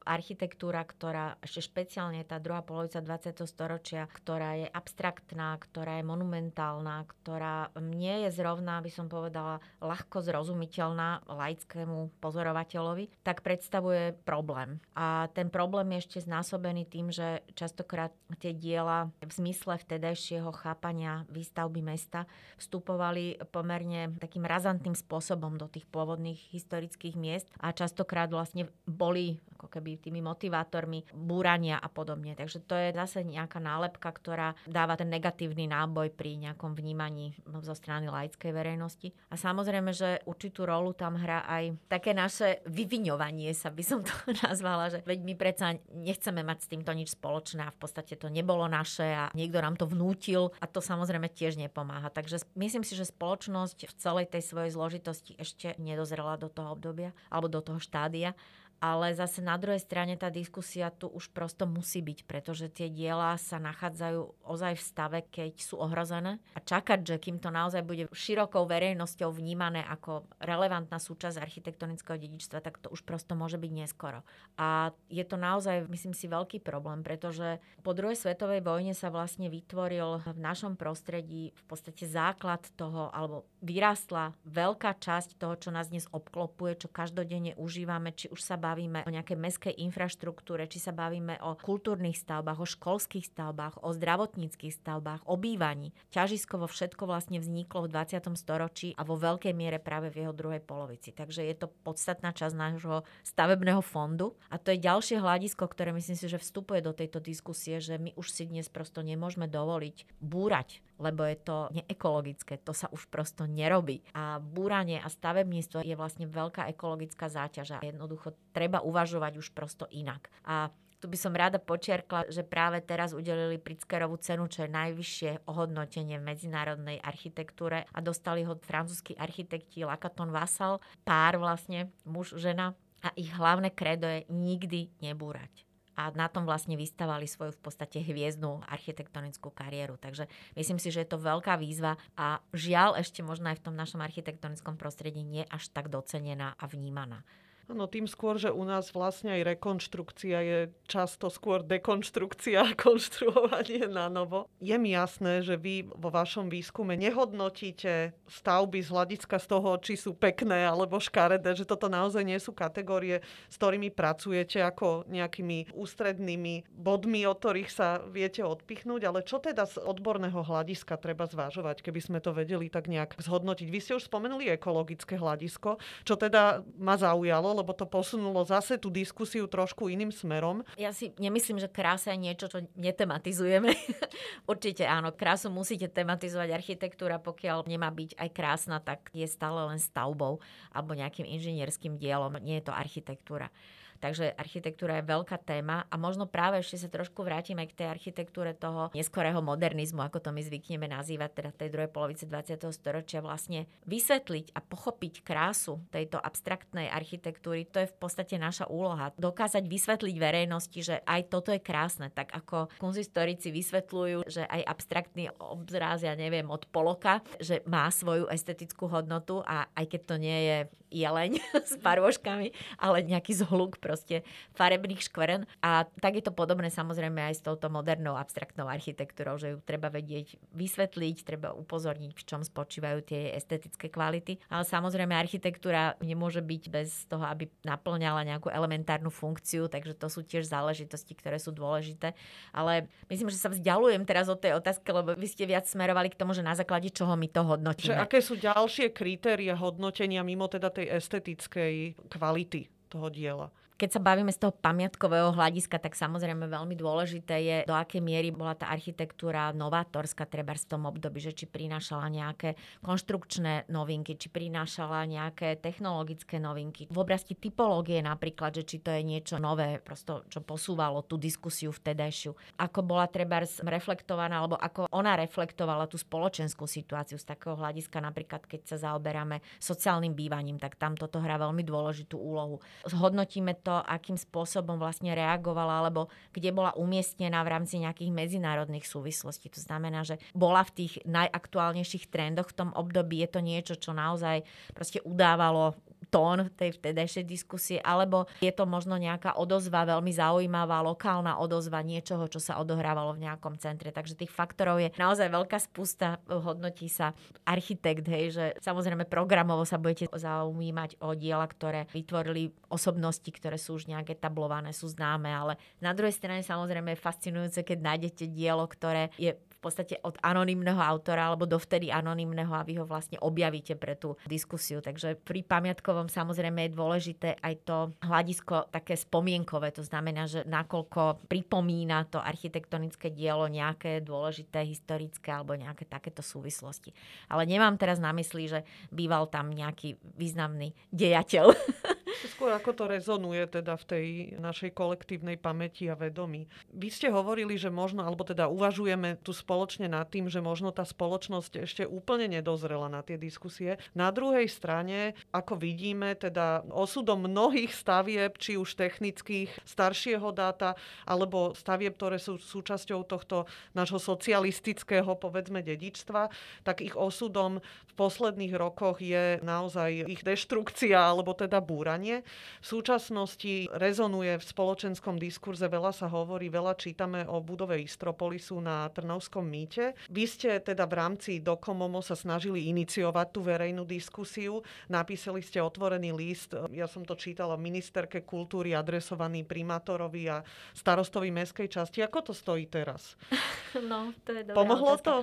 architektúra, 0.09 0.81
ktorá 0.81 1.37
ešte 1.45 1.69
špeciálne 1.69 2.25
tá 2.25 2.41
druhá 2.41 2.65
polovica 2.65 2.97
20. 2.97 3.45
storočia, 3.45 4.09
ktorá 4.09 4.57
je 4.57 4.67
abstraktná, 4.73 5.53
ktorá 5.61 6.01
je 6.01 6.09
monumentálna, 6.09 7.05
ktorá 7.05 7.69
nie 7.77 8.25
je 8.25 8.33
zrovna, 8.33 8.81
by 8.81 8.89
som 8.89 9.05
povedala, 9.05 9.61
ľahko 9.77 10.25
zrozumiteľná 10.25 11.29
laickému 11.29 12.17
pozorovateľovi, 12.17 13.21
tak 13.21 13.45
predstavuje 13.45 14.17
problém. 14.25 14.81
A 14.97 15.29
ten 15.37 15.53
problém 15.53 15.93
je 15.93 16.09
ešte 16.09 16.25
znásobený 16.25 16.89
tým, 16.89 17.13
že 17.13 17.45
častokrát 17.53 18.09
tie 18.41 18.57
diela 18.57 19.13
v 19.21 19.29
zmysle 19.29 19.77
vtedajšieho 19.77 20.49
chápania 20.57 21.29
výstavby 21.29 21.85
mesta 21.85 22.25
vstupovali 22.57 23.37
pomerne 23.53 24.09
takým 24.17 24.47
razantným 24.47 24.97
spôsobom 24.97 25.61
do 25.61 25.69
tých 25.69 25.85
pôvodných 25.85 26.49
historických 26.49 27.13
miest 27.13 27.47
a 27.61 27.69
častokrát 27.69 28.31
vlastne 28.33 28.71
boli 28.89 29.37
ako 29.59 29.67
keby 29.67 29.98
tými 29.99 30.23
motivátormi 30.23 31.03
búrania 31.11 31.77
a 31.77 31.91
podobne. 31.91 32.33
Takže 32.33 32.63
to 32.63 32.73
je 32.73 32.95
zase 32.95 33.27
nejaká 33.27 33.59
nálepka, 33.59 34.09
ktorá 34.09 34.55
dáva 34.65 34.95
ten 34.95 35.11
negatívny 35.11 35.67
náboj 35.67 36.09
pri 36.15 36.39
nejakom 36.39 36.73
vnímaní 36.73 37.35
zo 37.61 37.75
strany 37.75 38.07
laickej 38.07 38.51
verejnosti. 38.55 39.11
A 39.29 39.35
samozrejme, 39.35 39.91
že 39.91 40.23
určitú 40.25 40.63
rolu 40.63 40.95
tam 40.95 41.19
hrá 41.19 41.43
aj 41.45 41.75
také 41.91 42.15
naše 42.15 42.63
vyviňovanie 42.65 43.51
sa, 43.51 43.69
by 43.69 43.83
som 43.83 43.99
to 44.01 44.13
nazvala, 44.47 44.89
že 44.89 44.99
veď 45.03 45.19
my 45.21 45.33
predsa 45.35 45.75
nechceme 45.91 46.41
mať 46.41 46.57
s 46.63 46.71
týmto 46.71 46.91
nič 46.95 47.13
spoločné 47.19 47.67
a 47.67 47.73
v 47.75 47.79
podstate 47.79 48.15
to 48.15 48.31
nebolo 48.31 48.65
naše 48.65 49.05
a 49.05 49.23
niekto 49.35 49.59
nám 49.59 49.75
to 49.75 49.85
vnútil 49.85 50.55
a 50.63 50.65
to 50.65 50.79
samozrejme 50.79 51.27
tiež 51.27 51.59
nepomáha. 51.59 52.07
Takže 52.07 52.41
myslím 52.55 52.87
si, 52.87 52.95
že 52.95 53.09
spoločnosť 53.09 53.89
v 53.89 53.93
celej 53.97 54.25
tej 54.31 54.41
svojej 54.45 54.71
zložitosti 54.71 55.33
ešte 55.35 55.75
nedozrela 55.81 56.39
do 56.39 56.47
toho 56.47 56.71
obdobia 56.73 57.11
alebo 57.27 57.51
do 57.51 57.59
toho 57.59 57.79
štádia 57.81 58.37
ale 58.79 59.11
zase 59.11 59.43
na 59.43 59.59
druhej 59.59 59.83
strane 59.83 60.15
tá 60.15 60.31
diskusia 60.31 60.91
tu 60.91 61.11
už 61.11 61.31
prosto 61.35 61.67
musí 61.67 61.99
byť, 61.99 62.19
pretože 62.23 62.71
tie 62.71 62.87
diela 62.87 63.35
sa 63.35 63.59
nachádzajú 63.59 64.47
ozaj 64.47 64.73
v 64.79 64.83
stave, 64.83 65.19
keď 65.27 65.53
sú 65.59 65.75
ohrozené 65.79 66.39
a 66.55 66.59
čakať, 66.63 66.99
že 67.03 67.15
kým 67.19 67.43
to 67.43 67.51
naozaj 67.51 67.83
bude 67.83 68.07
širokou 68.15 68.63
verejnosťou 68.65 69.35
vnímané 69.35 69.83
ako 69.83 70.25
relevantná 70.39 70.97
súčasť 70.97 71.37
architektonického 71.43 72.15
dedičstva, 72.15 72.63
tak 72.63 72.79
to 72.79 72.87
už 72.89 73.03
prosto 73.03 73.35
môže 73.35 73.59
byť 73.59 73.71
neskoro. 73.71 74.23
A 74.55 74.95
je 75.11 75.23
to 75.27 75.35
naozaj, 75.35 75.87
myslím 75.91 76.15
si, 76.15 76.31
veľký 76.31 76.63
problém, 76.63 77.03
pretože 77.03 77.59
po 77.83 77.91
druhej 77.91 78.15
svetovej 78.15 78.63
vojne 78.63 78.95
sa 78.95 79.11
vlastne 79.11 79.51
vytvoril 79.51 80.23
v 80.23 80.39
našom 80.39 80.79
prostredí 80.79 81.51
v 81.51 81.63
podstate 81.67 82.07
základ 82.07 82.63
toho, 82.79 83.11
alebo 83.11 83.43
vyrástla 83.59 84.35
veľká 84.47 84.97
časť 84.99 85.39
toho, 85.39 85.55
čo 85.59 85.69
nás 85.71 85.91
dnes 85.91 86.07
obklopuje, 86.11 86.85
čo 86.85 86.87
každodenne 86.91 87.55
užívame, 87.59 88.15
či 88.15 88.31
už 88.31 88.39
sa 88.39 88.55
bavíme 88.55 89.03
o 89.03 89.13
nejakej 89.13 89.37
meskej 89.37 89.73
infraštruktúre, 89.75 90.67
či 90.67 90.79
sa 90.79 90.95
bavíme 90.95 91.39
o 91.43 91.55
kultúrnych 91.59 92.17
stavbách, 92.17 92.59
o 92.59 92.67
školských 92.67 93.27
stavbách, 93.27 93.83
o 93.83 93.91
zdravotníckých 93.91 94.73
stavbách, 94.73 95.27
o 95.27 95.35
bývaní. 95.35 95.91
Ťažiskovo 96.11 96.67
všetko 96.67 97.07
vlastne 97.07 97.39
vzniklo 97.39 97.87
v 97.87 97.91
20. 97.93 98.35
storočí 98.39 98.95
a 98.95 99.03
vo 99.03 99.19
veľkej 99.19 99.53
miere 99.55 99.79
práve 99.79 100.11
v 100.11 100.25
jeho 100.25 100.33
druhej 100.33 100.63
polovici. 100.63 101.11
Takže 101.11 101.43
je 101.43 101.55
to 101.55 101.67
podstatná 101.83 102.31
časť 102.31 102.55
nášho 102.55 103.03
stavebného 103.23 103.83
fondu 103.83 104.35
a 104.47 104.57
to 104.57 104.71
je 104.71 104.83
ďalšie 104.83 105.19
hľadisko, 105.19 105.67
ktoré 105.67 105.91
myslím 105.91 106.17
si, 106.17 106.27
že 106.31 106.41
vstupuje 106.41 106.79
do 106.79 106.95
tejto 106.95 107.19
diskusie, 107.19 107.83
že 107.83 107.99
my 107.99 108.15
už 108.15 108.31
si 108.31 108.47
dnes 108.47 108.71
prosto 108.71 109.03
nemôžeme 109.03 109.45
dovoliť 109.47 110.19
búrať 110.23 110.81
lebo 110.99 111.23
je 111.23 111.37
to 111.39 111.57
neekologické, 111.71 112.59
to 112.61 112.75
sa 112.75 112.91
už 112.91 113.07
prosto 113.07 113.47
nerobí. 113.47 114.03
A 114.13 114.37
búranie 114.37 114.99
a 114.99 115.07
stavebníctvo 115.07 115.81
je 115.81 115.95
vlastne 115.95 116.27
veľká 116.27 116.67
ekologická 116.75 117.31
záťaž 117.31 117.79
a 117.79 117.83
jednoducho 117.83 118.35
treba 118.51 118.83
uvažovať 118.83 119.33
už 119.39 119.47
prosto 119.55 119.87
inak. 119.89 120.27
A 120.43 120.69
tu 120.99 121.07
by 121.07 121.15
som 121.15 121.31
rada 121.31 121.63
počiarkla, 121.63 122.27
že 122.27 122.43
práve 122.43 122.83
teraz 122.83 123.15
udelili 123.15 123.55
Pritzkerovú 123.55 124.19
cenu, 124.19 124.51
čo 124.51 124.67
je 124.67 124.75
najvyššie 124.75 125.47
ohodnotenie 125.47 126.19
v 126.19 126.27
medzinárodnej 126.27 126.99
architektúre 126.99 127.87
a 127.87 127.99
dostali 128.03 128.43
ho 128.43 128.59
francúzskí 128.59 129.15
architekti 129.15 129.87
Lakaton 129.87 130.35
Vassal, 130.35 130.83
pár 131.07 131.39
vlastne, 131.39 131.87
muž, 132.03 132.35
žena 132.35 132.75
a 132.99 133.15
ich 133.15 133.31
hlavné 133.31 133.71
kredo 133.71 134.11
je 134.11 134.27
nikdy 134.27 134.91
nebúrať 134.99 135.68
a 135.99 136.15
na 136.15 136.31
tom 136.31 136.47
vlastne 136.47 136.79
vystavali 136.79 137.27
svoju 137.27 137.51
v 137.51 137.59
podstate 137.59 137.99
hviezdnu 137.99 138.63
architektonickú 138.63 139.51
kariéru. 139.51 139.99
Takže 139.99 140.31
myslím 140.55 140.79
si, 140.79 140.95
že 140.95 141.03
je 141.03 141.11
to 141.11 141.19
veľká 141.19 141.59
výzva 141.59 141.99
a 142.15 142.39
žiaľ 142.55 142.95
ešte 142.95 143.19
možno 143.19 143.51
aj 143.51 143.59
v 143.59 143.65
tom 143.67 143.75
našom 143.75 143.99
architektonickom 143.99 144.79
prostredí 144.79 145.27
nie 145.27 145.43
až 145.51 145.67
tak 145.75 145.91
docenená 145.91 146.55
a 146.55 146.71
vnímaná. 146.71 147.27
No 147.69 147.85
tým 147.85 148.09
skôr, 148.09 148.41
že 148.41 148.49
u 148.49 148.65
nás 148.65 148.89
vlastne 148.89 149.29
aj 149.37 149.53
rekonštrukcia 149.53 150.37
je 150.41 150.59
často 150.89 151.29
skôr 151.29 151.61
dekonštrukcia 151.61 152.65
a 152.65 152.73
konštruovanie 152.73 153.85
na 153.85 154.09
novo. 154.09 154.49
Je 154.57 154.73
mi 154.81 154.97
jasné, 154.97 155.45
že 155.45 155.53
vy 155.53 155.85
vo 155.85 156.09
vašom 156.09 156.49
výskume 156.49 156.97
nehodnotíte 156.97 158.17
stavby 158.25 158.81
z 158.81 158.89
hľadiska 158.89 159.37
z 159.37 159.45
toho, 159.45 159.77
či 159.85 160.01
sú 160.01 160.17
pekné 160.17 160.65
alebo 160.65 160.97
škaredé, 160.97 161.53
že 161.53 161.69
toto 161.69 161.93
naozaj 161.93 162.25
nie 162.25 162.41
sú 162.41 162.57
kategórie, 162.57 163.21
s 163.45 163.55
ktorými 163.61 163.93
pracujete 163.93 164.65
ako 164.65 165.05
nejakými 165.05 165.69
ústrednými 165.69 166.73
bodmi, 166.73 167.21
od 167.29 167.37
ktorých 167.37 167.69
sa 167.69 168.01
viete 168.01 168.41
odpichnúť, 168.41 169.05
ale 169.05 169.21
čo 169.21 169.37
teda 169.37 169.69
z 169.69 169.77
odborného 169.77 170.41
hľadiska 170.41 170.97
treba 170.97 171.29
zvážovať, 171.29 171.85
keby 171.85 172.01
sme 172.01 172.17
to 172.17 172.33
vedeli 172.33 172.65
tak 172.65 172.89
nejak 172.89 173.13
zhodnotiť. 173.21 173.69
Vy 173.69 173.79
ste 173.79 173.93
už 173.93 174.09
spomenuli 174.09 174.49
ekologické 174.49 175.21
hľadisko, 175.21 175.77
čo 176.01 176.17
teda 176.17 176.65
ma 176.81 176.97
zaujalo, 176.97 177.58
lebo 177.59 177.75
to 177.75 177.83
posunulo 177.83 178.41
zase 178.47 178.79
tú 178.79 178.87
diskusiu 178.87 179.45
trošku 179.45 179.91
iným 179.91 180.09
smerom. 180.09 180.63
Ja 180.79 180.95
si 180.95 181.11
nemyslím, 181.19 181.59
že 181.59 181.67
krása 181.67 182.15
je 182.15 182.23
niečo, 182.31 182.47
čo 182.47 182.63
netematizujeme. 182.79 183.75
Určite 184.51 184.87
áno, 184.87 185.11
krásu 185.11 185.51
musíte 185.51 185.91
tematizovať. 185.91 186.49
Architektúra, 186.55 187.19
pokiaľ 187.19 187.67
nemá 187.67 187.91
byť 187.91 188.15
aj 188.15 188.29
krásna, 188.31 188.77
tak 188.79 189.11
je 189.11 189.27
stále 189.27 189.59
len 189.69 189.77
stavbou 189.77 190.39
alebo 190.71 190.91
nejakým 190.95 191.27
inžinierským 191.27 191.99
dielom. 191.99 192.39
Nie 192.39 192.63
je 192.63 192.71
to 192.71 192.73
architektúra. 192.73 193.51
Takže 193.99 194.31
architektúra 194.39 195.03
je 195.03 195.11
veľká 195.11 195.37
téma 195.43 195.83
a 195.91 195.95
možno 195.99 196.25
práve 196.25 196.63
ešte 196.63 196.79
sa 196.79 196.89
trošku 196.89 197.27
vrátime 197.27 197.67
k 197.67 197.83
tej 197.83 197.87
architektúre 197.91 198.55
toho 198.55 198.89
neskorého 198.95 199.43
modernizmu, 199.43 199.99
ako 199.99 200.23
to 200.23 200.29
my 200.31 200.39
zvykneme 200.39 200.87
nazývať, 200.87 201.29
teda 201.35 201.49
tej 201.51 201.69
druhej 201.75 201.91
polovice 201.91 202.23
20. 202.23 202.71
storočia, 202.71 203.19
vlastne 203.19 203.67
vysvetliť 203.85 204.55
a 204.55 204.59
pochopiť 204.63 205.21
krásu 205.21 205.83
tejto 205.91 206.15
abstraktnej 206.17 206.87
architektúry, 206.87 207.67
to 207.67 207.83
je 207.83 207.91
v 207.91 207.95
podstate 207.99 208.39
naša 208.39 208.71
úloha. 208.71 209.11
Dokázať 209.19 209.67
vysvetliť 209.67 210.15
verejnosti, 210.15 210.79
že 210.79 210.95
aj 211.03 211.21
toto 211.27 211.51
je 211.51 211.59
krásne, 211.59 212.07
tak 212.09 212.31
ako 212.31 212.71
kunzistorici 212.79 213.51
vysvetľujú, 213.51 214.31
že 214.31 214.47
aj 214.47 214.61
abstraktný 214.63 215.27
obzráz, 215.37 216.07
ja 216.07 216.15
neviem, 216.15 216.47
od 216.47 216.63
poloka, 216.71 217.19
že 217.43 217.59
má 217.67 217.91
svoju 217.91 218.31
estetickú 218.31 218.87
hodnotu 218.87 219.43
a 219.43 219.67
aj 219.75 219.85
keď 219.91 220.01
to 220.07 220.15
nie 220.15 220.39
je 220.47 220.57
jeleň 220.89 221.37
s 221.69 221.77
parôžkami, 221.79 222.51
ale 222.81 223.05
nejaký 223.05 223.37
zhluk 223.37 223.77
proste 223.89 224.21
farebných 224.53 225.01
škveren. 225.01 225.49
A 225.65 225.89
tak 225.97 226.21
je 226.21 226.23
to 226.29 226.29
podobné 226.29 226.69
samozrejme 226.69 227.17
aj 227.17 227.41
s 227.41 227.45
touto 227.45 227.73
modernou 227.73 228.13
abstraktnou 228.13 228.69
architektúrou, 228.69 229.41
že 229.41 229.57
ju 229.57 229.57
treba 229.65 229.89
vedieť 229.89 230.37
vysvetliť, 230.53 231.25
treba 231.25 231.57
upozorniť, 231.57 232.13
v 232.13 232.21
čom 232.21 232.45
spočívajú 232.45 233.01
tie 233.01 233.33
estetické 233.33 233.89
kvality. 233.89 234.37
Ale 234.53 234.61
samozrejme 234.61 235.17
architektúra 235.17 235.97
nemôže 236.05 236.45
byť 236.45 236.63
bez 236.69 237.09
toho, 237.09 237.25
aby 237.25 237.49
naplňala 237.65 238.21
nejakú 238.29 238.53
elementárnu 238.53 239.09
funkciu, 239.09 239.65
takže 239.65 239.97
to 239.97 240.05
sú 240.05 240.21
tiež 240.21 240.45
záležitosti, 240.45 241.17
ktoré 241.17 241.41
sú 241.41 241.49
dôležité. 241.49 242.13
Ale 242.53 242.85
myslím, 243.09 243.33
že 243.33 243.41
sa 243.41 243.49
vzdialujem 243.49 244.05
teraz 244.05 244.29
od 244.29 244.37
tej 244.37 244.53
otázky, 244.53 244.85
lebo 244.93 245.17
vy 245.17 245.25
ste 245.25 245.49
viac 245.49 245.65
smerovali 245.65 246.13
k 246.13 246.19
tomu, 246.19 246.37
že 246.37 246.45
na 246.45 246.53
základe 246.53 246.93
čoho 246.93 247.17
my 247.17 247.25
to 247.25 247.41
hodnotíme. 247.41 247.95
Že 247.95 248.03
aké 248.03 248.19
sú 248.21 248.37
ďalšie 248.37 248.93
kritéria 248.93 249.55
hodnotenia 249.55 250.21
mimo 250.21 250.45
teda 250.51 250.69
tej 250.69 250.91
estetickej 250.99 251.95
kvality 252.11 252.67
toho 252.91 253.07
diela. 253.07 253.47
Keď 253.79 253.95
sa 253.95 254.03
bavíme 254.03 254.27
z 254.27 254.43
toho 254.43 254.51
pamiatkového 254.51 255.31
hľadiska, 255.31 255.79
tak 255.79 255.95
samozrejme 255.95 256.51
veľmi 256.51 256.75
dôležité 256.75 257.35
je, 257.39 257.57
do 257.63 257.71
akej 257.71 258.03
miery 258.03 258.27
bola 258.27 258.51
tá 258.51 258.67
architektúra 258.67 259.55
novátorská 259.55 260.27
treba 260.27 260.51
v 260.51 260.67
tom 260.67 260.83
období, 260.83 261.23
že 261.23 261.31
či 261.31 261.47
prinášala 261.47 262.11
nejaké 262.11 262.59
konštrukčné 262.83 263.71
novinky, 263.71 264.19
či 264.19 264.27
prinášala 264.27 265.07
nejaké 265.07 265.55
technologické 265.63 266.43
novinky. 266.43 266.91
V 266.91 266.99
oblasti 266.99 267.39
typológie 267.39 268.03
napríklad, 268.03 268.51
že 268.59 268.67
či 268.67 268.83
to 268.83 268.91
je 268.91 268.99
niečo 268.99 269.39
nové, 269.39 269.79
prosto, 269.79 270.27
čo 270.27 270.43
posúvalo 270.43 270.99
tú 271.07 271.15
diskusiu 271.15 271.71
vtedajšiu. 271.71 272.59
Ako 272.59 272.83
bola 272.83 273.07
treba 273.07 273.39
reflektovaná, 273.63 274.43
alebo 274.43 274.59
ako 274.59 274.91
ona 274.91 275.15
reflektovala 275.15 275.87
tú 275.87 275.95
spoločenskú 275.95 276.67
situáciu 276.67 277.15
z 277.15 277.23
takého 277.23 277.55
hľadiska, 277.55 278.03
napríklad 278.03 278.43
keď 278.43 278.75
sa 278.75 278.91
zaoberáme 278.91 279.39
sociálnym 279.55 280.11
bývaním, 280.11 280.59
tak 280.59 280.75
tam 280.75 280.99
toto 280.99 281.23
hrá 281.23 281.39
veľmi 281.39 281.63
dôležitú 281.63 282.19
úlohu. 282.19 282.59
Zhodnotíme 282.83 283.55
to 283.63 283.68
to, 283.69 283.77
akým 283.85 284.17
spôsobom 284.17 284.81
vlastne 284.81 285.13
reagovala, 285.13 285.85
alebo 285.85 286.09
kde 286.33 286.49
bola 286.49 286.73
umiestnená 286.73 287.45
v 287.45 287.53
rámci 287.53 287.77
nejakých 287.77 288.09
medzinárodných 288.09 288.89
súvislostí. 288.89 289.53
To 289.53 289.61
znamená, 289.61 290.01
že 290.01 290.17
bola 290.33 290.65
v 290.65 290.73
tých 290.73 290.93
najaktuálnejších 291.05 292.09
trendoch 292.09 292.49
v 292.49 292.57
tom 292.65 292.69
období. 292.73 293.21
Je 293.21 293.29
to 293.29 293.45
niečo, 293.45 293.77
čo 293.77 293.93
naozaj 293.93 294.41
proste 294.73 295.05
udávalo 295.05 295.77
tón 296.07 296.47
tej 296.55 296.79
vtedajšej 296.79 297.25
diskusie, 297.27 297.77
alebo 297.83 298.25
je 298.39 298.49
to 298.55 298.63
možno 298.63 298.95
nejaká 298.95 299.35
odozva, 299.35 299.83
veľmi 299.83 300.09
zaujímavá 300.15 300.79
lokálna 300.81 301.37
odozva 301.37 301.83
niečoho, 301.83 302.25
čo 302.31 302.39
sa 302.39 302.57
odohrávalo 302.57 303.19
v 303.19 303.27
nejakom 303.27 303.59
centre. 303.59 303.91
Takže 303.91 304.15
tých 304.15 304.31
faktorov 304.31 304.79
je 304.79 304.95
naozaj 304.95 305.27
veľká 305.27 305.59
spústa, 305.59 306.23
hodnotí 306.25 306.87
sa 306.87 307.11
architekt, 307.43 308.07
hej, 308.07 308.25
že 308.31 308.45
samozrejme 308.63 309.05
programovo 309.05 309.67
sa 309.67 309.75
budete 309.75 310.07
zaujímať 310.09 311.03
o 311.03 311.13
diela, 311.13 311.45
ktoré 311.45 311.85
vytvorili 311.91 312.55
osobnosti, 312.71 313.27
ktoré 313.29 313.59
sú 313.59 313.77
už 313.77 313.91
nejak 313.91 314.15
etablované, 314.15 314.71
sú 314.71 314.87
známe, 314.89 315.29
ale 315.29 315.59
na 315.83 315.91
druhej 315.91 316.15
strane 316.15 316.41
samozrejme 316.41 316.95
je 316.95 317.03
fascinujúce, 317.03 317.59
keď 317.61 317.77
nájdete 317.83 318.25
dielo, 318.31 318.65
ktoré 318.65 319.11
je 319.19 319.35
v 319.59 319.67
podstate 319.67 319.99
od 320.07 320.15
anonymného 320.23 320.79
autora 320.79 321.27
alebo 321.27 321.43
dovtedy 321.43 321.91
anonymného 321.91 322.55
a 322.55 322.63
vy 322.63 322.79
ho 322.79 322.87
vlastne 322.87 323.19
objavíte 323.19 323.75
pre 323.75 323.99
tú 323.99 324.15
diskusiu. 324.23 324.79
Takže 324.79 325.19
pri 325.19 325.43
pamiatkovom 325.43 326.07
samozrejme 326.07 326.71
je 326.71 326.75
dôležité 326.79 327.29
aj 327.43 327.53
to 327.67 327.77
hľadisko 327.99 328.71
také 328.71 328.95
spomienkové, 328.95 329.75
to 329.75 329.83
znamená, 329.83 330.31
že 330.31 330.47
nakoľko 330.47 331.27
pripomína 331.27 332.07
to 332.07 332.23
architektonické 332.23 333.11
dielo 333.11 333.51
nejaké 333.51 333.99
dôležité 333.99 334.63
historické 334.63 335.35
alebo 335.35 335.59
nejaké 335.59 335.83
takéto 335.83 336.23
súvislosti. 336.23 336.95
Ale 337.27 337.43
nemám 337.43 337.75
teraz 337.75 337.99
na 337.99 338.15
mysli, 338.15 338.47
že 338.47 338.63
býval 338.95 339.27
tam 339.27 339.51
nejaký 339.51 339.99
významný 340.15 340.71
dejateľ. 340.95 341.51
Skôr 342.29 342.51
ako 342.55 342.71
to 342.73 342.85
rezonuje 342.89 343.45
teda 343.47 343.77
v 343.77 343.85
tej 343.85 344.05
našej 344.41 344.73
kolektívnej 344.73 345.37
pamäti 345.37 345.87
a 345.87 345.95
vedomí. 345.95 346.49
Vy 346.73 346.89
ste 346.89 347.07
hovorili, 347.13 347.55
že 347.55 347.71
možno, 347.71 348.03
alebo 348.03 348.25
teda 348.25 348.49
uvažujeme 348.49 349.21
tu 349.21 349.31
spoločne 349.31 349.87
nad 349.87 350.09
tým, 350.09 350.27
že 350.27 350.41
možno 350.43 350.73
tá 350.73 350.83
spoločnosť 350.83 351.63
ešte 351.63 351.83
úplne 351.85 352.27
nedozrela 352.27 352.89
na 352.89 353.05
tie 353.05 353.15
diskusie. 353.15 353.77
Na 353.93 354.09
druhej 354.09 354.49
strane, 354.49 355.13
ako 355.29 355.59
vidíme, 355.59 356.17
teda 356.17 356.65
osudom 356.73 357.29
mnohých 357.29 357.71
stavieb, 357.71 358.35
či 358.41 358.57
už 358.57 358.75
technických, 358.75 359.51
staršieho 359.63 360.33
dáta, 360.33 360.79
alebo 361.05 361.53
stavieb, 361.53 361.95
ktoré 361.95 362.17
sú 362.17 362.39
súčasťou 362.39 363.05
tohto 363.05 363.45
nášho 363.77 363.99
socialistického, 364.01 365.15
povedzme, 365.19 365.61
dedičstva, 365.61 366.31
tak 366.63 366.81
ich 366.81 366.95
osudom 366.95 367.59
v 367.59 367.93
posledných 367.99 368.55
rokoch 368.55 369.03
je 369.03 369.37
naozaj 369.43 370.07
ich 370.07 370.23
deštrukcia, 370.23 370.95
alebo 370.95 371.35
teda 371.35 371.59
búranie 371.59 371.98
vzdelanie. 371.99 372.23
V 372.59 372.65
súčasnosti 372.65 373.53
rezonuje 373.75 374.39
v 374.39 374.43
spoločenskom 374.43 375.19
diskurze, 375.19 375.67
veľa 375.67 375.91
sa 375.91 376.07
hovorí, 376.07 376.47
veľa 376.47 376.75
čítame 376.79 377.27
o 377.27 377.43
budove 377.43 377.79
Istropolisu 377.79 378.59
na 378.63 378.87
Trnovskom 378.91 379.43
mýte. 379.43 379.95
Vy 380.11 380.23
ste 380.27 380.49
teda 380.59 380.87
v 380.87 380.93
rámci 380.95 381.31
Dokomomo 381.43 381.99
sa 381.99 382.15
snažili 382.15 382.71
iniciovať 382.71 383.27
tú 383.31 383.39
verejnú 383.43 383.83
diskusiu. 383.83 384.63
Napísali 384.87 385.43
ste 385.43 385.59
otvorený 385.59 386.11
list, 386.15 386.55
ja 386.71 386.87
som 386.87 387.03
to 387.03 387.15
čítala 387.15 387.59
ministerke 387.59 388.23
kultúry 388.23 388.75
adresovaný 388.75 389.43
primátorovi 389.43 390.23
a 390.31 390.37
starostovi 390.75 391.31
mestskej 391.31 391.67
časti. 391.67 391.99
Ako 392.03 392.31
to 392.31 392.33
stojí 392.35 392.67
teraz? 392.71 393.19
No, 393.69 394.09
to 394.25 394.33
je 394.33 394.49
dobrá 394.49 394.65
Pomohlo 394.65 394.97
otázka. 394.97 395.05
to? 395.05 395.15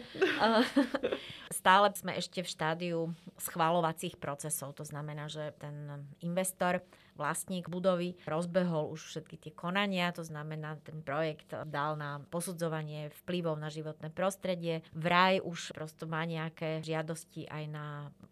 Stále 1.60 1.90
sme 1.98 2.14
ešte 2.14 2.46
v 2.46 2.48
štádiu 2.48 2.98
schvalovacích 3.42 4.18
procesov. 4.18 4.74
To 4.78 4.86
znamená, 4.86 5.26
že 5.26 5.50
ten 5.58 6.06
investor 6.22 6.65
história. 6.66 6.82
Vlastník 7.16 7.72
budovy 7.72 8.14
rozbehol 8.28 8.92
už 8.92 9.00
všetky 9.16 9.36
tie 9.40 9.52
konania, 9.56 10.12
to 10.12 10.22
znamená, 10.22 10.76
ten 10.84 11.00
projekt 11.00 11.50
dal 11.66 11.96
na 11.96 12.22
posudzovanie 12.28 13.10
vplyvov 13.24 13.56
na 13.56 13.72
životné 13.72 14.12
prostredie. 14.12 14.84
Vraj 14.92 15.40
už 15.40 15.72
prosto 15.72 16.04
má 16.04 16.22
nejaké 16.28 16.84
žiadosti 16.84 17.48
aj 17.48 17.64
na 17.72 17.86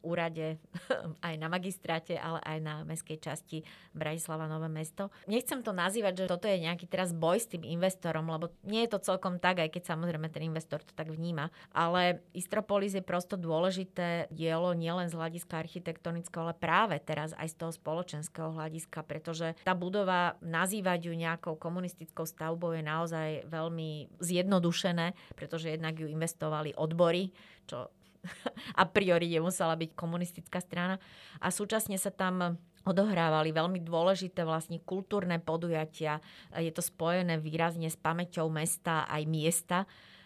úrade, 0.05 0.61
aj 1.27 1.35
na 1.41 1.49
magistráte, 1.49 2.15
ale 2.21 2.39
aj 2.45 2.59
na 2.61 2.75
meskej 2.85 3.19
časti 3.19 3.65
Bratislava 3.97 4.45
Nové 4.45 4.69
mesto. 4.69 5.09
Nechcem 5.25 5.65
to 5.65 5.73
nazývať, 5.73 6.25
že 6.25 6.31
toto 6.31 6.47
je 6.47 6.61
nejaký 6.61 6.85
teraz 6.85 7.17
boj 7.17 7.41
s 7.41 7.49
tým 7.49 7.65
investorom, 7.65 8.29
lebo 8.29 8.53
nie 8.69 8.85
je 8.85 8.93
to 8.93 9.01
celkom 9.01 9.41
tak, 9.41 9.65
aj 9.65 9.73
keď 9.73 9.97
samozrejme 9.97 10.29
ten 10.29 10.45
investor 10.45 10.85
to 10.85 10.93
tak 10.93 11.09
vníma. 11.09 11.49
Ale 11.73 12.21
Istropolis 12.37 12.93
je 12.93 13.03
prosto 13.03 13.41
dôležité 13.41 14.29
dielo 14.29 14.77
nielen 14.77 15.09
z 15.09 15.17
hľadiska 15.17 15.57
architektonického, 15.57 16.51
ale 16.51 16.55
práve 16.59 17.01
teraz 17.01 17.33
aj 17.41 17.49
z 17.49 17.57
toho 17.65 17.73
spoločenského 17.73 18.53
hľadiska 18.53 18.74
hľadiska, 18.75 19.07
pretože 19.07 19.55
tá 19.63 19.71
budova, 19.71 20.35
nazývať 20.43 21.07
ju 21.07 21.15
nejakou 21.15 21.55
komunistickou 21.55 22.27
stavbou 22.27 22.75
je 22.75 22.83
naozaj 22.83 23.47
veľmi 23.47 24.19
zjednodušené, 24.19 25.15
pretože 25.39 25.71
jednak 25.71 25.95
ju 25.95 26.11
investovali 26.11 26.75
odbory, 26.75 27.31
čo 27.71 27.87
a 28.83 28.85
priori 28.91 29.31
nemusela 29.31 29.79
byť 29.79 29.95
komunistická 29.95 30.59
strana. 30.59 30.99
A 31.39 31.55
súčasne 31.55 31.95
sa 31.95 32.11
tam 32.11 32.59
odohrávali 32.85 33.55
veľmi 33.55 33.81
dôležité 33.81 34.43
vlastne 34.43 34.83
kultúrne 34.83 35.39
podujatia. 35.39 36.19
Je 36.59 36.69
to 36.75 36.83
spojené 36.83 37.39
výrazne 37.39 37.87
s 37.87 37.97
pamäťou 37.97 38.51
mesta 38.51 39.07
aj 39.07 39.23
miesta. 39.25 39.79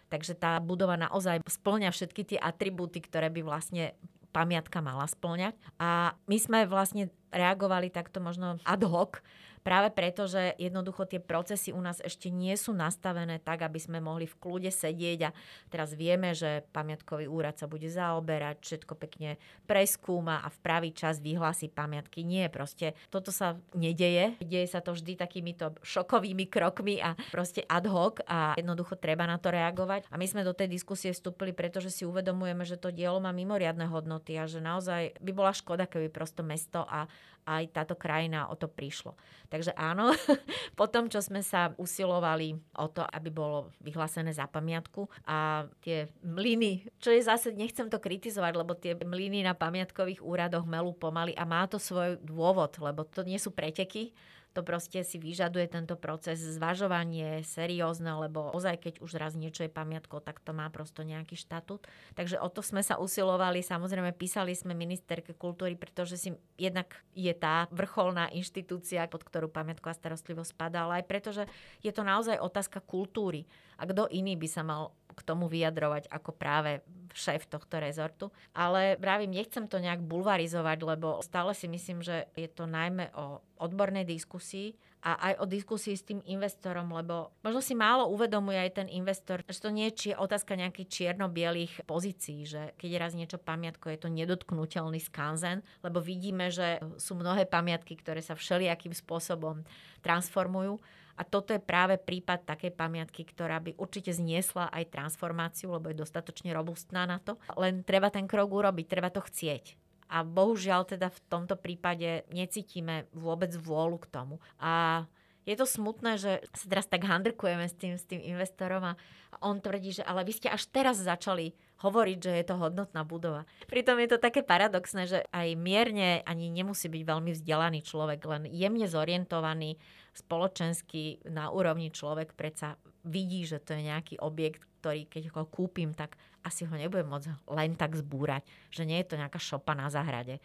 Takže 0.09 0.41
tá 0.41 0.57
budova 0.57 0.97
naozaj 0.97 1.45
splňa 1.45 1.93
všetky 1.93 2.23
tie 2.25 2.39
atribúty, 2.41 3.05
ktoré 3.05 3.29
by 3.29 3.45
vlastne 3.45 3.93
pamiatka 4.31 4.79
mala 4.85 5.09
splňať. 5.09 5.57
A 5.81 6.15
my 6.29 6.37
sme 6.39 6.59
vlastne 6.69 7.11
reagovali 7.33 7.93
takto 7.93 8.21
možno 8.23 8.57
ad 8.65 8.83
hoc 8.85 9.21
Práve 9.69 9.93
preto, 9.93 10.25
že 10.25 10.57
jednoducho 10.57 11.05
tie 11.05 11.21
procesy 11.21 11.77
u 11.77 11.81
nás 11.85 12.01
ešte 12.01 12.33
nie 12.33 12.57
sú 12.57 12.73
nastavené 12.73 13.37
tak, 13.37 13.69
aby 13.69 13.77
sme 13.77 14.01
mohli 14.01 14.25
v 14.25 14.33
kľude 14.41 14.73
sedieť 14.73 15.29
a 15.29 15.31
teraz 15.69 15.93
vieme, 15.93 16.33
že 16.33 16.65
pamiatkový 16.73 17.29
úrad 17.29 17.61
sa 17.61 17.69
bude 17.69 17.85
zaoberať, 17.85 18.65
všetko 18.65 18.97
pekne 18.97 19.37
preskúma 19.69 20.41
a 20.41 20.49
v 20.49 20.59
pravý 20.65 20.97
čas 20.97 21.21
vyhlási 21.21 21.69
pamiatky. 21.69 22.25
Nie, 22.25 22.49
proste 22.49 22.97
toto 23.13 23.29
sa 23.29 23.61
nedeje. 23.77 24.41
Deje 24.41 24.73
sa 24.73 24.81
to 24.81 24.97
vždy 24.97 25.21
takýmito 25.21 25.77
šokovými 25.85 26.49
krokmi 26.49 27.05
a 27.05 27.13
proste 27.29 27.61
ad 27.69 27.93
hoc 27.93 28.25
a 28.25 28.57
jednoducho 28.57 28.97
treba 28.97 29.29
na 29.29 29.37
to 29.37 29.53
reagovať. 29.53 30.09
A 30.09 30.17
my 30.17 30.25
sme 30.25 30.49
do 30.49 30.57
tej 30.57 30.73
diskusie 30.73 31.13
vstúpili, 31.13 31.53
pretože 31.53 31.93
si 31.93 32.09
uvedomujeme, 32.09 32.65
že 32.65 32.81
to 32.81 32.89
dielo 32.89 33.21
má 33.21 33.37
mimoriadne 33.37 33.85
hodnoty 33.85 34.33
a 34.41 34.49
že 34.49 34.65
naozaj 34.65 35.21
by 35.21 35.33
bola 35.37 35.53
škoda, 35.53 35.85
keby 35.85 36.09
prosto 36.09 36.41
mesto 36.41 36.89
a 36.89 37.05
aj 37.49 37.73
táto 37.73 37.97
krajina 37.97 38.53
o 38.53 38.55
to 38.61 38.69
prišlo. 38.69 39.17
Takže 39.49 39.73
áno, 39.73 40.13
po 40.81 40.85
tom, 40.93 41.09
čo 41.09 41.25
sme 41.25 41.41
sa 41.41 41.73
usilovali 41.81 42.53
o 42.77 42.87
to, 42.93 43.01
aby 43.01 43.33
bolo 43.33 43.73
vyhlásené 43.81 44.37
za 44.37 44.45
pamiatku 44.45 45.09
a 45.25 45.65
tie 45.81 46.13
mlyny, 46.21 46.85
čo 47.01 47.09
je 47.09 47.25
zase, 47.25 47.57
nechcem 47.57 47.89
to 47.89 47.97
kritizovať, 47.97 48.53
lebo 48.53 48.77
tie 48.77 48.93
mlyny 48.93 49.41
na 49.41 49.57
pamiatkových 49.57 50.21
úradoch 50.21 50.69
melú 50.69 50.93
pomaly 50.93 51.33
a 51.33 51.49
má 51.49 51.65
to 51.65 51.81
svoj 51.81 52.21
dôvod, 52.21 52.77
lebo 52.77 53.09
to 53.09 53.25
nie 53.25 53.41
sú 53.41 53.57
preteky, 53.57 54.13
to 54.59 54.67
proste 54.67 55.07
si 55.07 55.23
vyžaduje 55.23 55.71
tento 55.71 55.95
proces 55.95 56.43
zvažovanie 56.43 57.47
seriózne, 57.47 58.27
lebo 58.27 58.51
ozaj 58.51 58.83
keď 58.83 58.95
už 58.99 59.15
raz 59.15 59.39
niečo 59.39 59.63
je 59.63 59.71
pamiatkou, 59.71 60.19
tak 60.19 60.43
to 60.43 60.51
má 60.51 60.67
prosto 60.75 61.07
nejaký 61.07 61.39
štatút. 61.39 61.87
Takže 62.19 62.43
o 62.43 62.51
to 62.51 62.59
sme 62.59 62.83
sa 62.83 62.99
usilovali, 62.99 63.63
samozrejme 63.63 64.11
písali 64.19 64.59
sme 64.59 64.75
ministerke 64.75 65.31
kultúry, 65.39 65.79
pretože 65.79 66.19
si 66.19 66.35
jednak 66.59 66.91
je 67.15 67.31
tá 67.39 67.71
vrcholná 67.71 68.35
inštitúcia, 68.35 69.07
pod 69.07 69.23
ktorú 69.23 69.47
pamiatková 69.47 69.95
starostlivosť 69.95 70.51
spadá, 70.51 70.91
ale 70.91 71.01
aj 71.01 71.05
pretože 71.07 71.43
je 71.79 71.95
to 71.95 72.03
naozaj 72.03 72.35
otázka 72.43 72.83
kultúry. 72.83 73.47
A 73.79 73.87
kto 73.87 74.11
iný 74.11 74.35
by 74.35 74.49
sa 74.51 74.67
mal 74.67 74.91
k 75.19 75.27
tomu 75.27 75.51
vyjadrovať 75.51 76.07
ako 76.07 76.31
práve 76.31 76.87
šéf 77.11 77.51
tohto 77.51 77.83
rezortu. 77.83 78.31
Ale 78.55 78.95
vravím, 79.03 79.35
nechcem 79.35 79.67
to 79.67 79.83
nejak 79.83 79.99
bulvarizovať, 80.07 80.79
lebo 80.87 81.19
stále 81.27 81.51
si 81.59 81.67
myslím, 81.67 82.07
že 82.07 82.31
je 82.39 82.47
to 82.47 82.71
najmä 82.71 83.11
o 83.19 83.43
odbornej 83.59 84.07
diskusii 84.07 84.79
a 85.03 85.31
aj 85.31 85.35
o 85.43 85.45
diskusii 85.47 85.95
s 85.95 86.07
tým 86.07 86.21
investorom, 86.27 86.91
lebo 86.91 87.31
možno 87.43 87.63
si 87.63 87.75
málo 87.75 88.11
uvedomuje 88.11 88.59
aj 88.59 88.83
ten 88.83 88.89
investor, 88.91 89.47
že 89.47 89.63
to 89.63 89.71
nie 89.71 89.91
je 89.95 90.15
otázka 90.15 90.59
nejakých 90.59 90.91
čierno-bielých 90.91 91.87
pozícií, 91.87 92.47
že 92.47 92.75
keď 92.75 92.91
raz 92.99 93.13
niečo 93.15 93.39
pamiatko, 93.39 93.95
je 93.95 93.99
to 93.99 94.11
nedotknutelný 94.11 94.99
skanzen, 94.99 95.63
lebo 95.87 96.03
vidíme, 96.03 96.51
že 96.51 96.83
sú 96.99 97.15
mnohé 97.15 97.47
pamiatky, 97.47 97.95
ktoré 97.99 98.23
sa 98.23 98.35
všelijakým 98.35 98.95
spôsobom 98.95 99.63
transformujú 100.03 100.83
a 101.19 101.27
toto 101.27 101.51
je 101.51 101.59
práve 101.59 101.99
prípad 101.99 102.47
takej 102.47 102.79
pamiatky, 102.79 103.27
ktorá 103.27 103.59
by 103.59 103.75
určite 103.75 104.15
zniesla 104.15 104.71
aj 104.71 104.95
transformáciu, 104.95 105.75
lebo 105.75 105.91
je 105.91 105.99
dostatočne 105.99 106.55
robustná 106.55 107.11
na 107.11 107.19
to. 107.19 107.35
Len 107.59 107.83
treba 107.83 108.07
ten 108.15 108.31
krok 108.31 108.55
urobiť, 108.55 108.87
treba 108.87 109.11
to 109.11 109.19
chcieť. 109.19 109.75
A 110.09 110.23
bohužiaľ 110.23 110.87
teda 110.87 111.11
v 111.11 111.21
tomto 111.27 111.59
prípade 111.59 112.23
necítime 112.31 113.11
vôbec 113.11 113.51
vôľu 113.59 113.99
k 113.99 114.11
tomu. 114.15 114.35
A 114.63 115.05
je 115.49 115.57
to 115.57 115.65
smutné, 115.65 116.21
že 116.21 116.45
sa 116.53 116.67
teraz 116.69 116.87
tak 116.87 117.09
handrkujeme 117.09 117.65
s 117.65 117.75
tým, 117.75 117.97
s 117.97 118.05
tým 118.05 118.21
investorom 118.21 118.85
a 118.85 118.99
on 119.41 119.65
tvrdí, 119.65 119.97
že 119.97 120.05
ale 120.05 120.23
vy 120.23 120.37
ste 120.37 120.49
až 120.53 120.69
teraz 120.69 121.01
začali 121.01 121.57
hovoriť, 121.81 122.19
že 122.21 122.33
je 122.37 122.45
to 122.45 122.61
hodnotná 122.61 123.01
budova. 123.07 123.49
Pritom 123.65 123.97
je 123.97 124.09
to 124.13 124.19
také 124.21 124.45
paradoxné, 124.45 125.09
že 125.09 125.25
aj 125.33 125.57
mierne 125.57 126.21
ani 126.29 126.53
nemusí 126.53 126.93
byť 126.93 127.03
veľmi 127.07 127.31
vzdelaný 127.33 127.81
človek, 127.81 128.21
len 128.29 128.43
jemne 128.51 128.85
zorientovaný 128.85 129.81
spoločensky 130.19 131.23
na 131.31 131.55
úrovni 131.55 131.95
človek 131.95 132.35
predsa 132.35 132.75
vidí, 133.07 133.47
že 133.47 133.63
to 133.63 133.79
je 133.79 133.87
nejaký 133.87 134.15
objekt, 134.19 134.67
ktorý 134.79 135.07
keď 135.07 135.25
ho 135.35 135.43
kúpim, 135.47 135.95
tak 135.95 136.19
asi 136.43 136.67
ho 136.67 136.75
nebudem 136.75 137.07
môcť 137.07 137.51
len 137.51 137.75
tak 137.75 137.99
zbúrať, 137.99 138.47
že 138.71 138.87
nie 138.87 138.99
je 139.03 139.15
to 139.15 139.21
nejaká 139.21 139.39
šopa 139.39 139.75
na 139.75 139.91
zahrade. 139.91 140.39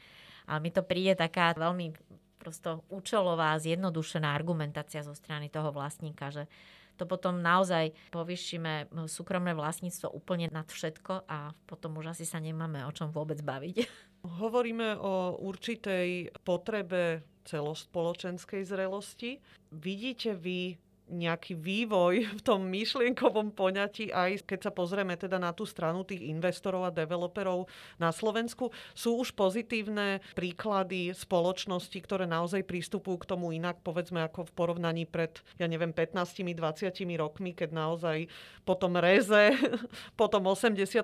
Ale 0.49 0.59
mi 0.59 0.69
to 0.73 0.81
príde 0.83 1.15
taká 1.15 1.53
veľmi 1.55 1.93
prosto 2.41 2.83
účelová, 2.91 3.55
zjednodušená 3.55 4.35
argumentácia 4.35 4.99
zo 4.99 5.15
strany 5.15 5.47
toho 5.47 5.71
vlastníka, 5.71 6.27
že 6.27 6.51
to 6.99 7.09
potom 7.09 7.41
naozaj 7.41 7.95
povyšíme 8.13 8.93
súkromné 9.09 9.57
vlastníctvo 9.57 10.13
úplne 10.13 10.51
nad 10.53 10.67
všetko 10.69 11.25
a 11.25 11.55
potom 11.65 11.97
už 11.97 12.13
asi 12.13 12.25
sa 12.27 12.37
nemáme 12.37 12.85
o 12.85 12.91
čom 12.93 13.09
vôbec 13.09 13.41
baviť. 13.41 13.89
Hovoríme 14.43 15.01
o 15.01 15.39
určitej 15.41 16.35
potrebe 16.45 17.25
celospoločenskej 17.43 18.63
zrelosti. 18.65 19.39
Vidíte 19.71 20.33
vy 20.35 20.77
nejaký 21.11 21.59
vývoj 21.59 22.39
v 22.39 22.41
tom 22.41 22.63
myšlienkovom 22.67 23.51
poňatí, 23.51 24.09
aj 24.15 24.47
keď 24.47 24.59
sa 24.69 24.71
pozrieme 24.71 25.19
teda 25.19 25.35
na 25.37 25.51
tú 25.51 25.67
stranu 25.67 26.07
tých 26.07 26.23
investorov 26.23 26.87
a 26.87 26.95
developerov 26.95 27.67
na 27.99 28.09
Slovensku. 28.15 28.71
Sú 28.95 29.19
už 29.19 29.35
pozitívne 29.35 30.23
príklady 30.33 31.11
spoločnosti, 31.11 31.95
ktoré 31.99 32.23
naozaj 32.23 32.63
prístupujú 32.63 33.23
k 33.23 33.29
tomu 33.35 33.51
inak, 33.51 33.83
povedzme 33.83 34.23
ako 34.23 34.47
v 34.47 34.55
porovnaní 34.55 35.03
pred, 35.03 35.43
ja 35.59 35.67
neviem, 35.67 35.91
15-20 35.91 36.95
rokmi, 37.19 37.51
keď 37.51 37.69
naozaj 37.75 38.17
po 38.63 38.79
tom 38.79 38.95
reze, 38.95 39.53
po 40.19 40.31
tom 40.31 40.47
89. 40.47 41.03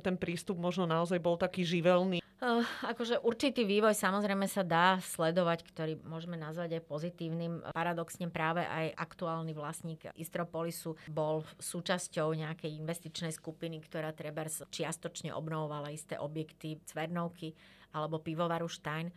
ten 0.00 0.16
prístup 0.16 0.56
možno 0.56 0.86
naozaj 0.86 1.18
bol 1.18 1.34
taký 1.34 1.66
živelný. 1.66 2.24
Uh, 2.44 2.60
akože 2.84 3.24
určitý 3.24 3.64
vývoj 3.64 3.96
samozrejme 3.96 4.44
sa 4.44 4.60
dá 4.60 5.00
sledovať, 5.00 5.64
ktorý 5.64 5.96
môžeme 6.04 6.36
nazvať 6.36 6.76
aj 6.76 6.82
pozitívnym. 6.84 7.64
Paradoxne 7.72 8.28
práve 8.28 8.60
aj 8.68 8.92
aktuálny 9.24 9.56
vlastník 9.56 10.04
Istropolisu 10.20 11.00
bol 11.08 11.48
súčasťou 11.56 12.36
nejakej 12.36 12.76
investičnej 12.76 13.32
skupiny, 13.32 13.80
ktorá 13.80 14.12
treba 14.12 14.44
čiastočne 14.44 15.32
obnovovala 15.32 15.88
isté 15.88 16.20
objekty 16.20 16.76
Cvernovky 16.84 17.56
alebo 17.96 18.20
pivovaru 18.20 18.68
Stein 18.68 19.08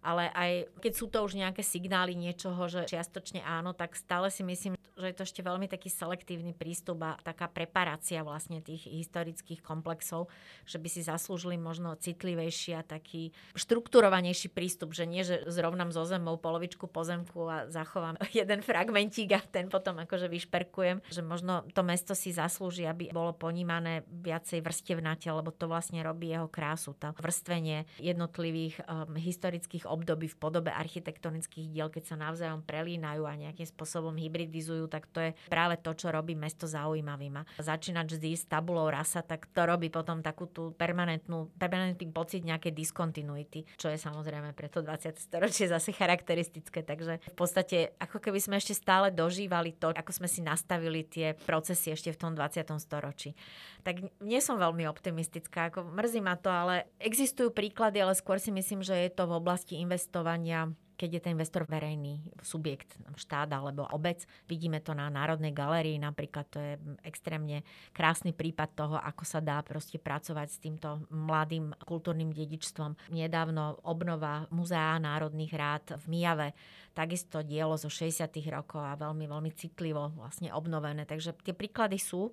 ale 0.00 0.32
aj 0.32 0.50
keď 0.80 0.92
sú 0.96 1.06
to 1.08 1.20
už 1.24 1.36
nejaké 1.36 1.60
signály 1.60 2.16
niečoho, 2.16 2.60
že 2.66 2.88
čiastočne 2.88 3.44
áno, 3.44 3.76
tak 3.76 3.96
stále 3.96 4.32
si 4.32 4.40
myslím, 4.40 4.74
že 5.00 5.08
je 5.10 5.16
to 5.16 5.24
ešte 5.24 5.40
veľmi 5.40 5.64
taký 5.66 5.88
selektívny 5.88 6.52
prístup 6.52 7.00
a 7.00 7.16
taká 7.24 7.48
preparácia 7.48 8.20
vlastne 8.20 8.60
tých 8.60 8.84
historických 8.84 9.64
komplexov, 9.64 10.28
že 10.68 10.76
by 10.76 10.88
si 10.92 11.00
zaslúžili 11.00 11.56
možno 11.56 11.96
citlivejší 11.96 12.76
a 12.76 12.84
taký 12.84 13.32
štrukturovanejší 13.56 14.52
prístup, 14.52 14.92
že 14.92 15.08
nie, 15.08 15.24
že 15.24 15.48
zrovnám 15.48 15.90
zo 15.90 16.04
zemou 16.04 16.36
polovičku 16.36 16.84
pozemku 16.84 17.48
a 17.48 17.56
zachovám 17.72 18.20
jeden 18.36 18.60
fragmentík 18.60 19.32
a 19.32 19.40
ten 19.40 19.72
potom 19.72 19.96
akože 20.04 20.28
vyšperkujem, 20.28 21.00
že 21.08 21.24
možno 21.24 21.64
to 21.72 21.80
mesto 21.80 22.12
si 22.12 22.36
zaslúži, 22.36 22.84
aby 22.84 23.08
bolo 23.10 23.32
ponímané 23.32 24.04
viacej 24.08 24.60
vrstevnate, 24.60 25.32
lebo 25.32 25.48
to 25.54 25.64
vlastne 25.64 26.04
robí 26.04 26.28
jeho 26.30 26.46
krásu, 26.46 26.92
to 27.00 27.16
vrstvenie 27.16 27.88
jednotlivých 27.96 28.84
um, 28.84 29.16
historických 29.16 29.88
období 29.90 30.30
v 30.30 30.38
podobe 30.38 30.70
architektonických 30.70 31.66
diel, 31.68 31.88
keď 31.90 32.14
sa 32.14 32.16
navzájom 32.16 32.62
prelínajú 32.62 33.26
a 33.26 33.34
nejakým 33.34 33.66
spôsobom 33.66 34.14
hybridizujú, 34.14 34.86
tak 34.86 35.10
to 35.10 35.18
je 35.18 35.30
práve 35.50 35.76
to, 35.82 35.90
čo 35.92 36.14
robí 36.14 36.38
mesto 36.38 36.70
zaujímavým. 36.70 37.42
A 37.42 37.46
začínať 37.58 38.16
vždy 38.16 38.30
s 38.38 38.46
tabulou 38.46 38.86
rasa, 38.86 39.26
tak 39.26 39.50
to 39.50 39.66
robí 39.66 39.90
potom 39.90 40.22
takú 40.22 40.46
tú 40.46 40.70
permanentnú, 40.78 41.50
permanentný 41.58 42.08
pocit 42.14 42.46
nejakej 42.46 42.72
diskontinuity, 42.72 43.66
čo 43.74 43.90
je 43.90 43.98
samozrejme 43.98 44.54
pre 44.54 44.70
to 44.70 44.80
20. 44.80 45.18
storočie 45.18 45.66
zase 45.66 45.90
charakteristické. 45.90 46.86
Takže 46.86 47.18
v 47.18 47.36
podstate 47.36 47.92
ako 47.98 48.22
keby 48.22 48.38
sme 48.38 48.56
ešte 48.56 48.78
stále 48.78 49.10
dožívali 49.10 49.74
to, 49.74 49.90
ako 49.90 50.14
sme 50.14 50.28
si 50.30 50.40
nastavili 50.44 51.02
tie 51.02 51.34
procesy 51.34 51.90
ešte 51.90 52.14
v 52.14 52.20
tom 52.20 52.32
20. 52.38 52.70
storočí. 52.78 53.34
Tak 53.80 54.20
nie 54.20 54.38
som 54.44 54.60
veľmi 54.60 54.84
optimistická, 54.86 55.72
ako 55.72 55.88
mrzí 55.90 56.20
ma 56.20 56.36
to, 56.36 56.52
ale 56.52 56.86
existujú 57.00 57.48
príklady, 57.50 58.04
ale 58.04 58.12
skôr 58.12 58.36
si 58.36 58.52
myslím, 58.52 58.84
že 58.84 58.92
je 58.92 59.10
to 59.10 59.24
v 59.24 59.36
oblasti 59.40 59.79
investovania 59.80 60.68
keď 61.00 61.16
je 61.16 61.24
ten 61.24 61.32
investor 61.32 61.64
verejný 61.64 62.20
subjekt, 62.44 62.92
štát 63.16 63.48
alebo 63.48 63.88
obec. 63.88 64.28
Vidíme 64.44 64.84
to 64.84 64.92
na 64.92 65.08
Národnej 65.08 65.56
galérii 65.56 65.96
napríklad, 65.96 66.44
to 66.52 66.60
je 66.60 66.76
extrémne 67.08 67.64
krásny 67.96 68.36
prípad 68.36 68.68
toho, 68.76 68.96
ako 69.00 69.24
sa 69.24 69.40
dá 69.40 69.64
proste 69.64 69.96
pracovať 69.96 70.48
s 70.52 70.60
týmto 70.60 71.08
mladým 71.08 71.72
kultúrnym 71.88 72.36
dedičstvom. 72.36 73.16
Nedávno 73.16 73.80
obnova 73.80 74.44
Muzea 74.52 75.00
národných 75.00 75.56
rád 75.56 75.96
v 76.04 76.20
Mijave, 76.20 76.52
takisto 76.92 77.40
dielo 77.40 77.80
zo 77.80 77.88
60. 77.88 78.28
rokov 78.52 78.84
a 78.84 78.92
veľmi, 79.00 79.24
veľmi 79.24 79.56
citlivo 79.56 80.12
vlastne 80.20 80.52
obnovené. 80.52 81.08
Takže 81.08 81.32
tie 81.40 81.56
príklady 81.56 81.96
sú, 81.96 82.28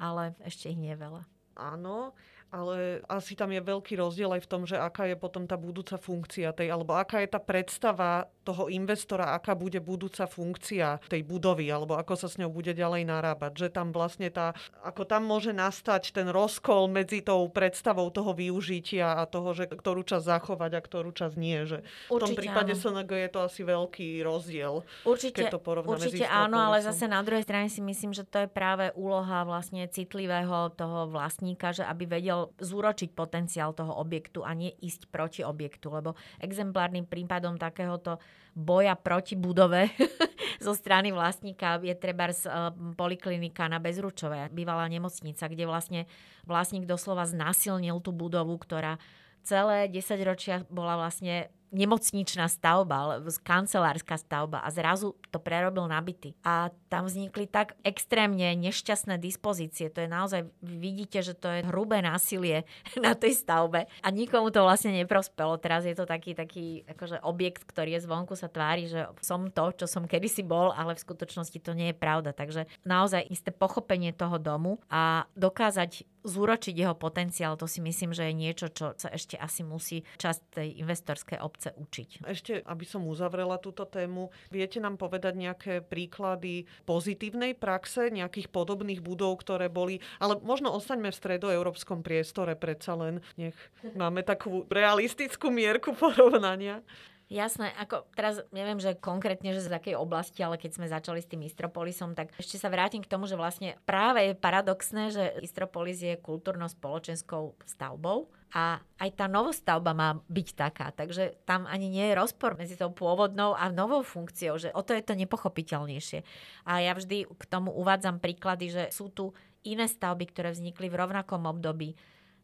ale 0.00 0.32
ešte 0.48 0.72
ich 0.72 0.80
nie 0.80 0.96
veľa. 0.96 1.28
Áno, 1.60 2.16
ale 2.48 3.04
asi 3.08 3.36
tam 3.36 3.52
je 3.52 3.60
veľký 3.60 4.00
rozdiel 4.00 4.32
aj 4.32 4.42
v 4.44 4.50
tom, 4.50 4.62
že 4.64 4.80
aká 4.80 5.04
je 5.04 5.16
potom 5.20 5.44
tá 5.44 5.60
budúca 5.60 6.00
funkcia 6.00 6.56
tej, 6.56 6.72
alebo 6.72 6.96
aká 6.96 7.20
je 7.20 7.28
tá 7.28 7.40
predstava 7.40 8.28
toho 8.48 8.72
investora, 8.72 9.36
aká 9.36 9.52
bude 9.52 9.76
budúca 9.84 10.24
funkcia 10.24 11.04
tej 11.12 11.20
budovy, 11.28 11.68
alebo 11.68 12.00
ako 12.00 12.16
sa 12.16 12.32
s 12.32 12.40
ňou 12.40 12.48
bude 12.48 12.72
ďalej 12.72 13.04
narábať. 13.04 13.52
Že 13.52 13.68
tam 13.68 13.86
vlastne 13.92 14.32
tá, 14.32 14.56
ako 14.80 15.04
tam 15.04 15.28
môže 15.28 15.52
nastať 15.52 16.16
ten 16.16 16.32
rozkol 16.32 16.88
medzi 16.88 17.20
tou 17.20 17.44
predstavou 17.52 18.08
toho 18.08 18.32
využitia 18.32 19.20
a 19.20 19.28
toho, 19.28 19.52
že 19.52 19.68
ktorú 19.68 20.00
čas 20.08 20.24
zachovať 20.24 20.70
a 20.72 20.80
ktorú 20.80 21.12
čas 21.12 21.36
nie. 21.36 21.68
Že 21.68 21.84
Určite 22.08 22.16
v 22.16 22.20
tom 22.24 22.30
prípade 22.32 22.72
áno. 22.72 22.80
SNG 22.80 23.12
je 23.12 23.30
to 23.30 23.40
asi 23.44 23.60
veľký 23.68 24.08
rozdiel. 24.24 24.74
Určite, 25.04 25.44
keď 25.44 25.52
to 25.52 25.60
určite 25.84 26.24
áno, 26.24 26.56
ale 26.56 26.80
zase 26.80 27.04
na 27.04 27.20
druhej 27.20 27.44
strane 27.44 27.68
si 27.68 27.84
myslím, 27.84 28.16
že 28.16 28.24
to 28.24 28.44
je 28.44 28.48
práve 28.48 28.88
úloha 28.96 29.44
vlastne 29.44 29.84
citlivého 29.92 30.72
toho 30.72 31.12
vlastníka, 31.12 31.76
že 31.76 31.84
aby 31.84 32.08
vedel 32.08 32.37
chcel 32.38 32.54
zúročiť 32.62 33.10
potenciál 33.14 33.74
toho 33.74 33.98
objektu 33.98 34.46
a 34.46 34.54
nie 34.54 34.70
ísť 34.78 35.10
proti 35.10 35.42
objektu, 35.42 35.90
lebo 35.90 36.14
exemplárnym 36.38 37.02
prípadom 37.02 37.58
takéhoto 37.58 38.22
boja 38.54 38.94
proti 38.94 39.34
budove 39.34 39.90
zo 40.66 40.74
strany 40.74 41.10
vlastníka 41.10 41.82
je 41.82 41.94
treba 41.98 42.30
z 42.30 42.46
eh, 42.46 42.70
poliklinika 42.94 43.66
na 43.66 43.82
Bezručové, 43.82 44.50
bývalá 44.54 44.86
nemocnica, 44.86 45.50
kde 45.50 45.64
vlastne 45.66 46.00
vlastník 46.46 46.86
doslova 46.86 47.26
znásilnil 47.26 47.98
tú 47.98 48.14
budovu, 48.14 48.54
ktorá 48.54 49.02
celé 49.42 49.90
10 49.90 50.22
ročia 50.22 50.62
bola 50.70 50.94
vlastne 50.94 51.50
nemocničná 51.70 52.48
stavba, 52.48 53.20
kancelárska 53.44 54.16
stavba 54.16 54.64
a 54.64 54.68
zrazu 54.72 55.16
to 55.28 55.36
prerobil 55.40 55.84
na 55.84 56.00
byty. 56.00 56.32
A 56.44 56.72
tam 56.88 57.04
vznikli 57.04 57.44
tak 57.44 57.76
extrémne 57.84 58.56
nešťastné 58.56 59.20
dispozície. 59.20 59.92
To 59.92 60.04
je 60.04 60.08
naozaj, 60.08 60.40
vidíte, 60.64 61.20
že 61.20 61.36
to 61.36 61.48
je 61.48 61.66
hrubé 61.68 62.00
násilie 62.00 62.64
na 63.04 63.12
tej 63.12 63.36
stavbe 63.36 63.86
a 64.00 64.08
nikomu 64.08 64.48
to 64.48 64.64
vlastne 64.64 64.96
neprospelo. 64.96 65.60
Teraz 65.60 65.84
je 65.84 65.92
to 65.92 66.08
taký, 66.08 66.32
taký 66.32 66.82
akože 66.88 67.20
objekt, 67.24 67.68
ktorý 67.68 68.00
je 68.00 68.04
zvonku 68.04 68.34
sa 68.34 68.48
tvári, 68.48 68.88
že 68.88 69.08
som 69.20 69.52
to, 69.52 69.72
čo 69.76 69.86
som 69.86 70.08
kedysi 70.08 70.40
bol, 70.44 70.72
ale 70.72 70.96
v 70.96 71.04
skutočnosti 71.04 71.58
to 71.60 71.76
nie 71.76 71.92
je 71.92 71.96
pravda. 71.96 72.32
Takže 72.32 72.64
naozaj 72.88 73.28
isté 73.28 73.52
pochopenie 73.52 74.16
toho 74.16 74.40
domu 74.40 74.80
a 74.88 75.28
dokázať 75.36 76.08
zúročiť 76.28 76.76
jeho 76.76 76.94
potenciál, 76.94 77.56
to 77.56 77.64
si 77.64 77.80
myslím, 77.80 78.12
že 78.12 78.28
je 78.28 78.34
niečo, 78.36 78.66
čo 78.68 78.92
sa 78.94 79.08
ešte 79.08 79.40
asi 79.40 79.64
musí 79.64 80.04
časť 80.20 80.40
tej 80.60 80.68
investorskej 80.84 81.38
obce 81.40 81.72
učiť. 81.74 82.28
Ešte, 82.28 82.60
aby 82.62 82.84
som 82.84 83.08
uzavrela 83.08 83.56
túto 83.58 83.88
tému, 83.88 84.30
viete 84.52 84.78
nám 84.78 85.00
povedať 85.00 85.34
nejaké 85.34 85.74
príklady 85.80 86.68
pozitívnej 86.84 87.56
praxe, 87.56 88.12
nejakých 88.12 88.52
podobných 88.52 89.00
budov, 89.00 89.40
ktoré 89.40 89.72
boli, 89.72 90.04
ale 90.20 90.36
možno 90.44 90.70
ostaňme 90.70 91.10
v 91.10 91.20
stredoeurópskom 91.20 92.04
priestore 92.04 92.54
predsa 92.54 92.94
len, 92.94 93.24
nech 93.40 93.56
máme 93.96 94.20
takú 94.22 94.68
realistickú 94.68 95.48
mierku 95.48 95.96
porovnania. 95.96 96.84
Jasné, 97.28 97.76
ako 97.76 98.08
teraz 98.16 98.40
neviem, 98.56 98.80
že 98.80 98.96
konkrétne, 98.96 99.52
že 99.52 99.60
z 99.60 99.68
akej 99.68 100.00
oblasti, 100.00 100.40
ale 100.40 100.56
keď 100.56 100.80
sme 100.80 100.88
začali 100.88 101.20
s 101.20 101.28
tým 101.28 101.44
Istropolisom, 101.44 102.16
tak 102.16 102.32
ešte 102.40 102.56
sa 102.56 102.72
vrátim 102.72 103.04
k 103.04 103.10
tomu, 103.12 103.28
že 103.28 103.36
vlastne 103.36 103.76
práve 103.84 104.32
je 104.32 104.32
paradoxné, 104.32 105.12
že 105.12 105.36
Istropolis 105.44 106.00
je 106.00 106.16
kultúrno-spoločenskou 106.16 107.52
stavbou 107.68 108.32
a 108.48 108.80
aj 108.96 109.10
tá 109.12 109.28
novostavba 109.28 109.92
má 109.92 110.16
byť 110.24 110.48
taká. 110.56 110.88
Takže 110.96 111.36
tam 111.44 111.68
ani 111.68 111.92
nie 111.92 112.08
je 112.08 112.16
rozpor 112.16 112.56
medzi 112.56 112.80
tou 112.80 112.88
pôvodnou 112.88 113.52
a 113.52 113.68
novou 113.68 114.00
funkciou, 114.00 114.56
že 114.56 114.72
o 114.72 114.80
to 114.80 114.96
je 114.96 115.04
to 115.04 115.12
nepochopiteľnejšie. 115.12 116.24
A 116.64 116.80
ja 116.80 116.96
vždy 116.96 117.28
k 117.28 117.44
tomu 117.44 117.76
uvádzam 117.76 118.24
príklady, 118.24 118.72
že 118.72 118.84
sú 118.88 119.12
tu 119.12 119.36
iné 119.68 119.84
stavby, 119.84 120.32
ktoré 120.32 120.56
vznikli 120.56 120.88
v 120.88 120.96
rovnakom 120.96 121.44
období 121.44 121.92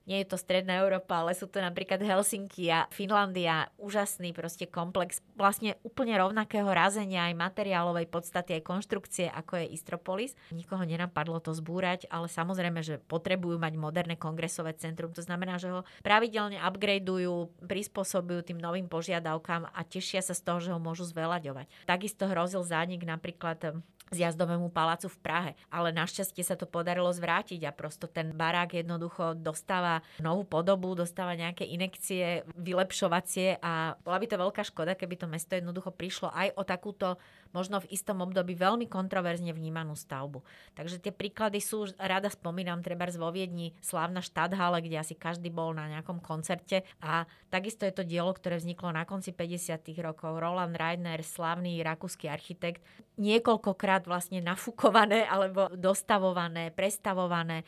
nie 0.04 0.20
je 0.20 0.28
to 0.28 0.36
Stredná 0.36 0.84
Európa, 0.84 1.24
ale 1.24 1.32
sú 1.32 1.48
to 1.48 1.64
napríklad 1.64 2.00
Helsinky 2.04 2.68
a 2.68 2.84
Finlandia, 2.92 3.72
úžasný 3.80 4.36
proste 4.36 4.68
komplex, 4.68 5.24
vlastne 5.32 5.80
úplne 5.80 6.16
rovnakého 6.20 6.68
razenia 6.68 7.32
aj 7.32 7.40
materiálovej 7.40 8.08
podstaty, 8.12 8.60
aj 8.60 8.68
konštrukcie, 8.68 9.26
ako 9.32 9.64
je 9.64 9.72
Istropolis. 9.72 10.32
Nikoho 10.52 10.84
nenapadlo 10.84 11.40
to 11.40 11.56
zbúrať, 11.56 12.04
ale 12.12 12.28
samozrejme, 12.28 12.84
že 12.84 13.00
potrebujú 13.00 13.56
mať 13.56 13.74
moderné 13.80 14.14
kongresové 14.20 14.76
centrum. 14.76 15.12
To 15.16 15.24
znamená, 15.24 15.56
že 15.56 15.72
ho 15.72 15.88
pravidelne 16.04 16.60
upgradeujú, 16.60 17.64
prispôsobujú 17.64 18.44
tým 18.44 18.60
novým 18.60 18.86
požiadavkám 18.86 19.72
a 19.72 19.80
tešia 19.88 20.20
sa 20.20 20.36
z 20.36 20.44
toho, 20.44 20.58
že 20.60 20.72
ho 20.76 20.80
môžu 20.80 21.08
zveľaďovať. 21.08 21.88
Takisto 21.88 22.28
hrozil 22.28 22.60
zánik 22.60 23.08
napríklad 23.08 23.80
zjazdovému 24.14 24.70
palácu 24.70 25.10
v 25.10 25.18
Prahe. 25.20 25.50
Ale 25.68 25.90
našťastie 25.90 26.46
sa 26.46 26.54
to 26.54 26.70
podarilo 26.70 27.10
zvrátiť 27.10 27.66
a 27.66 27.74
prosto 27.74 28.06
ten 28.06 28.30
barák 28.30 28.78
jednoducho 28.78 29.34
dostáva 29.34 30.00
novú 30.22 30.46
podobu, 30.46 30.94
dostáva 30.94 31.34
nejaké 31.34 31.66
inekcie 31.66 32.46
vylepšovacie 32.54 33.58
a 33.58 33.98
bola 34.00 34.18
by 34.22 34.26
to 34.30 34.36
veľká 34.38 34.62
škoda, 34.62 34.94
keby 34.94 35.18
to 35.18 35.26
mesto 35.26 35.58
jednoducho 35.58 35.90
prišlo 35.90 36.30
aj 36.30 36.54
o 36.54 36.62
takúto 36.62 37.18
možno 37.54 37.78
v 37.80 37.88
istom 37.94 38.20
období 38.20 38.58
veľmi 38.58 38.90
kontroverzne 38.90 39.54
vnímanú 39.54 39.94
stavbu. 39.94 40.42
Takže 40.74 40.98
tie 40.98 41.14
príklady 41.14 41.62
sú, 41.62 41.88
rada 41.96 42.28
spomínam, 42.28 42.82
treba 42.82 43.06
vo 43.14 43.30
Viedni, 43.30 43.72
slávna 43.78 44.18
štadhale, 44.18 44.82
kde 44.82 44.98
asi 44.98 45.14
každý 45.14 45.54
bol 45.54 45.70
na 45.72 45.86
nejakom 45.86 46.18
koncerte 46.18 46.82
a 46.98 47.30
takisto 47.48 47.86
je 47.86 47.94
to 47.94 48.02
dielo, 48.02 48.34
ktoré 48.34 48.58
vzniklo 48.58 48.90
na 48.90 49.06
konci 49.06 49.30
50. 49.30 49.94
rokov. 50.02 50.42
Roland 50.42 50.74
Reiner, 50.74 51.22
slávny 51.22 51.78
rakúsky 51.86 52.26
architekt, 52.26 52.82
niekoľkokrát 53.16 54.10
vlastne 54.10 54.42
nafúkované 54.42 55.22
alebo 55.30 55.70
dostavované, 55.70 56.74
prestavované, 56.74 57.62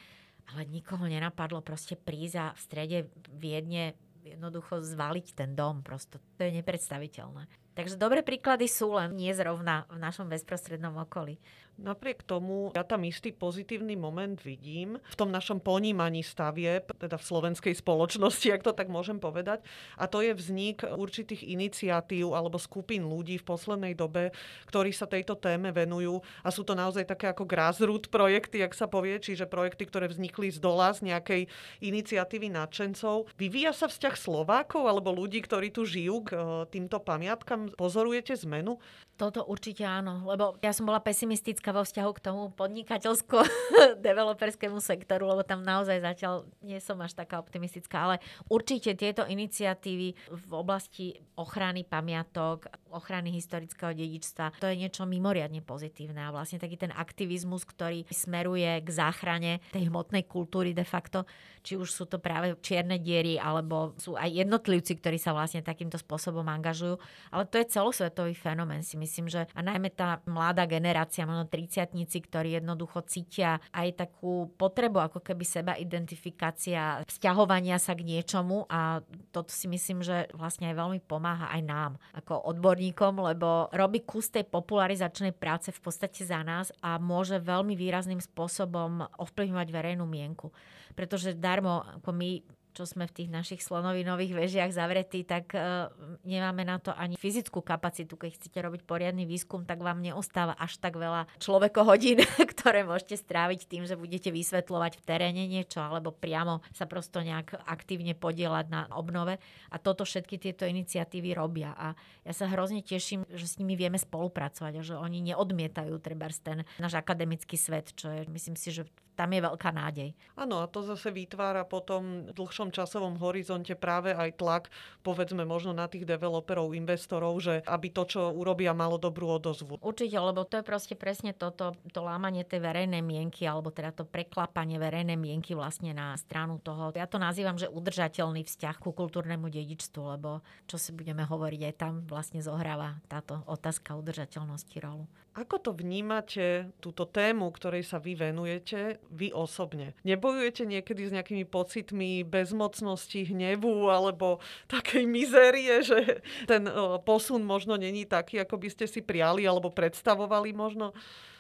ale 0.51 0.63
nikoho 0.67 1.07
nenapadlo 1.07 1.63
proste 1.63 1.95
prísť 1.95 2.37
a 2.39 2.47
v 2.55 2.61
strede 2.61 2.99
Viedne 3.31 3.95
jednoducho 4.27 4.83
zvaliť 4.83 5.27
ten 5.39 5.55
dom. 5.55 5.87
Prosto 5.87 6.19
to 6.39 6.43
je 6.43 6.51
nepredstaviteľné. 6.59 7.66
Takže 7.77 8.01
dobré 8.01 8.25
príklady 8.25 8.73
sú 8.73 8.97
len 8.97 9.13
nie 9.13 9.29
zrovna 9.37 9.85
v 9.93 10.01
našom 10.01 10.33
bezprostrednom 10.33 10.97
okolí. 10.97 11.37
Napriek 11.77 12.25
tomu 12.25 12.73
ja 12.73 12.81
tam 12.81 13.05
istý 13.05 13.37
pozitívny 13.37 14.01
moment 14.01 14.41
vidím 14.41 14.97
v 14.97 15.17
tom 15.17 15.29
našom 15.29 15.61
ponímaní 15.61 16.25
stavieb, 16.25 16.89
teda 16.97 17.21
v 17.21 17.29
slovenskej 17.29 17.77
spoločnosti, 17.77 18.49
ak 18.49 18.65
to 18.65 18.73
tak 18.73 18.89
môžem 18.89 19.21
povedať. 19.21 19.61
A 20.01 20.09
to 20.09 20.25
je 20.25 20.33
vznik 20.33 20.81
určitých 20.89 21.45
iniciatív 21.45 22.33
alebo 22.33 22.57
skupín 22.57 23.05
ľudí 23.05 23.37
v 23.37 23.45
poslednej 23.45 23.93
dobe, 23.93 24.33
ktorí 24.73 24.89
sa 24.97 25.05
tejto 25.05 25.37
téme 25.37 25.69
venujú. 25.69 26.25
A 26.41 26.49
sú 26.49 26.65
to 26.65 26.73
naozaj 26.73 27.05
také 27.05 27.29
ako 27.29 27.45
grassroot 27.45 28.09
projekty, 28.09 28.65
ak 28.65 28.73
sa 28.73 28.89
povie, 28.89 29.21
čiže 29.21 29.45
projekty, 29.45 29.85
ktoré 29.85 30.09
vznikli 30.09 30.49
z 30.49 30.57
dola, 30.57 30.97
z 30.97 31.13
nejakej 31.13 31.45
iniciatívy 31.85 32.57
nadšencov. 32.57 33.37
Vyvíja 33.37 33.77
sa 33.77 33.93
vzťah 33.93 34.17
Slovákov 34.17 34.89
alebo 34.89 35.13
ľudí, 35.13 35.45
ktorí 35.45 35.69
tu 35.69 35.85
žijú 35.85 36.25
k 36.25 36.31
e, 36.33 36.37
týmto 36.73 37.05
pamiatkam 37.05 37.66
pozorujete 37.75 38.39
zmenu? 38.47 38.79
Toto 39.17 39.49
určite 39.49 39.81
áno, 39.83 40.23
lebo 40.29 40.61
ja 40.61 40.77
som 40.77 40.85
bola 40.85 41.01
pesimistická 41.01 41.73
vo 41.73 41.81
vzťahu 41.83 42.11
k 42.15 42.23
tomu 42.23 42.53
podnikateľsko-developerskému 42.53 44.79
sektoru, 44.93 45.33
lebo 45.33 45.41
tam 45.43 45.65
naozaj 45.65 46.05
zatiaľ 46.05 46.45
nie 46.61 46.77
som 46.79 47.01
až 47.01 47.17
taká 47.17 47.41
optimistická, 47.41 48.05
ale 48.07 48.21
určite 48.53 48.93
tieto 48.93 49.25
iniciatívy 49.25 50.13
v 50.29 50.53
oblasti 50.53 51.17
ochrany 51.35 51.83
pamiatok, 51.83 52.69
ochrany 52.97 53.29
historického 53.31 53.93
dedičstva, 53.93 54.57
to 54.57 54.73
je 54.73 54.81
niečo 54.81 55.05
mimoriadne 55.05 55.61
pozitívne 55.61 56.25
a 56.25 56.33
vlastne 56.33 56.57
taký 56.57 56.81
ten 56.81 56.91
aktivizmus, 56.97 57.69
ktorý 57.69 58.09
smeruje 58.09 58.81
k 58.81 58.89
záchrane 58.89 59.61
tej 59.77 59.93
hmotnej 59.93 60.25
kultúry 60.25 60.73
de 60.73 60.89
facto, 60.89 61.29
či 61.61 61.77
už 61.77 61.93
sú 61.93 62.05
to 62.09 62.17
práve 62.17 62.57
čierne 62.65 62.97
diery, 62.97 63.37
alebo 63.37 63.93
sú 64.01 64.17
aj 64.17 64.31
jednotlivci, 64.33 65.03
ktorí 65.03 65.19
sa 65.19 65.35
vlastne 65.37 65.61
takýmto 65.61 66.01
spôsobom 66.01 66.47
angažujú, 66.47 66.97
ale 67.35 67.45
to 67.45 67.59
je 67.61 67.69
celosvetový 67.69 68.33
fenomén 68.39 68.87
si 68.87 68.97
myslím, 68.97 69.27
že 69.27 69.51
a 69.53 69.61
najmä 69.61 69.93
tá 69.93 70.23
mladá 70.31 70.65
generácia, 70.65 71.29
možno 71.29 71.51
30 71.51 71.93
ktorí 72.07 72.57
jednoducho 72.57 73.03
cítia 73.05 73.59
aj 73.75 74.07
takú 74.07 74.49
potrebu 74.55 75.03
ako 75.03 75.19
keby 75.21 75.43
seba 75.43 75.73
identifikácia, 75.75 77.03
vzťahovania 77.05 77.83
sa 77.83 77.99
k 77.99 78.07
niečomu 78.07 78.65
a 78.71 79.03
toto 79.35 79.51
si 79.51 79.67
myslím, 79.67 80.07
že 80.07 80.31
vlastne 80.33 80.71
aj 80.71 80.79
veľmi 80.79 81.01
pomáha 81.03 81.51
aj 81.51 81.63
nám 81.67 81.93
ako 82.15 82.47
odborníkom, 82.55 82.86
lebo 82.93 83.73
robí 83.73 84.05
kus 84.05 84.29
tej 84.29 84.45
popularizačnej 84.47 85.33
práce 85.33 85.73
v 85.73 85.81
podstate 85.81 86.23
za 86.23 86.45
nás 86.45 86.71
a 86.85 87.01
môže 87.01 87.41
veľmi 87.41 87.73
výrazným 87.73 88.21
spôsobom 88.21 89.07
ovplyvňovať 89.17 89.69
verejnú 89.73 90.05
mienku. 90.05 90.53
Pretože 90.93 91.39
darmo, 91.39 91.83
ako 92.03 92.11
my 92.13 92.31
čo 92.77 92.85
sme 92.85 93.09
v 93.09 93.25
tých 93.25 93.31
našich 93.33 93.65
slonovinových 93.65 94.37
vežiach 94.37 94.71
zavretí, 94.77 95.25
tak 95.25 95.57
uh, 95.57 95.89
nemáme 96.29 96.69
na 96.69 96.77
to 96.77 96.93
ani 96.93 97.17
fyzickú 97.17 97.65
kapacitu. 97.65 98.21
Keď 98.21 98.37
chcete 98.37 98.59
robiť 98.61 98.85
poriadny 98.85 99.25
výskum, 99.25 99.65
tak 99.65 99.81
vám 99.81 100.05
neostáva 100.05 100.53
až 100.61 100.77
tak 100.77 101.01
veľa 101.01 101.25
človekohodín, 101.41 102.21
ktoré 102.53 102.85
môžete 102.85 103.17
stráviť 103.17 103.65
tým, 103.65 103.89
že 103.89 103.97
budete 103.97 104.29
vysvetľovať 104.29 105.01
v 105.01 105.03
teréne 105.09 105.49
niečo 105.49 105.81
alebo 105.81 106.13
priamo 106.13 106.61
sa 106.77 106.85
prosto 106.85 107.25
nejak 107.25 107.57
aktívne 107.65 108.13
podielať 108.13 108.67
na 108.69 108.85
obnove. 108.93 109.41
A 109.73 109.77
toto 109.81 110.05
všetky 110.05 110.37
tieto 110.37 110.69
iniciatívy 110.69 111.33
robia. 111.33 111.73
A 111.73 111.97
ja 112.29 112.33
sa 112.37 112.45
hrozne 112.45 112.85
teším, 112.85 113.25
že 113.33 113.49
s 113.49 113.57
nimi 113.57 113.73
vieme 113.73 113.97
spolupracovať 113.97 114.73
a 114.77 114.83
že 114.85 114.95
oni 115.01 115.33
neodmietajú 115.33 115.97
treba 116.05 116.29
ten 116.37 116.67
náš 116.83 116.99
akademický 116.99 117.55
svet, 117.55 117.95
čo 117.95 118.11
je, 118.11 118.27
myslím 118.27 118.59
si, 118.59 118.75
že 118.75 118.83
tam 119.17 119.33
je 119.33 119.41
veľká 119.41 119.73
nádej. 119.73 120.13
Áno, 120.37 120.61
a 120.61 120.69
to 120.69 120.85
zase 120.85 121.09
vytvára 121.09 121.65
potom 121.65 122.29
v 122.29 122.37
dlhšom 122.37 122.69
časovom 122.71 123.17
horizonte 123.17 123.73
práve 123.73 124.13
aj 124.13 124.37
tlak, 124.37 124.65
povedzme 125.01 125.49
možno 125.49 125.73
na 125.73 125.89
tých 125.89 126.05
developerov, 126.05 126.77
investorov, 126.77 127.33
že 127.41 127.65
aby 127.65 127.89
to, 127.89 128.05
čo 128.05 128.21
urobia, 128.31 128.77
malo 128.77 129.01
dobrú 129.01 129.33
odozvu. 129.33 129.81
Určite, 129.81 130.21
lebo 130.21 130.45
to 130.45 130.61
je 130.61 130.65
proste 130.69 130.95
presne 130.95 131.33
toto, 131.33 131.73
to 131.89 132.01
lámanie 132.05 132.45
tej 132.45 132.61
verejnej 132.61 133.01
mienky, 133.01 133.49
alebo 133.49 133.73
teda 133.73 133.97
to 133.97 134.05
preklapanie 134.05 134.77
verejnej 134.77 135.17
mienky 135.17 135.57
vlastne 135.57 135.97
na 135.97 136.13
stranu 136.21 136.61
toho. 136.61 136.93
Ja 136.93 137.09
to 137.09 137.17
nazývam, 137.17 137.57
že 137.57 137.73
udržateľný 137.73 138.45
vzťah 138.45 138.77
ku 138.77 138.93
kultúrnemu 138.93 139.49
dedičstvu, 139.49 140.03
lebo 140.21 140.45
čo 140.69 140.77
si 140.77 140.93
budeme 140.93 141.25
hovoriť, 141.25 141.61
aj 141.73 141.75
tam 141.81 142.05
vlastne 142.05 142.45
zohráva 142.45 143.01
táto 143.09 143.41
otázka 143.49 143.97
udržateľnosti 143.97 144.77
rolu. 144.85 145.09
Ako 145.37 145.61
to 145.61 145.77
vnímate, 145.77 146.73
túto 146.81 147.05
tému, 147.05 147.53
ktorej 147.53 147.85
sa 147.85 148.01
vy 148.01 148.17
venujete, 148.17 149.05
vy 149.11 149.31
osobne? 149.33 149.95
Nebojujete 150.03 150.67
niekedy 150.67 151.09
s 151.09 151.15
nejakými 151.15 151.45
pocitmi 151.47 152.27
bezmocnosti, 152.27 153.27
hnevu 153.29 153.91
alebo 153.91 154.39
takej 154.67 155.05
mizérie, 155.07 155.83
že 155.83 156.23
ten 156.51 156.67
posun 157.03 157.43
možno 157.43 157.79
není 157.79 158.05
taký, 158.05 158.43
ako 158.43 158.61
by 158.61 158.69
ste 158.71 158.87
si 158.91 159.01
priali 159.01 159.47
alebo 159.47 159.71
predstavovali 159.71 160.51
možno? 160.55 160.93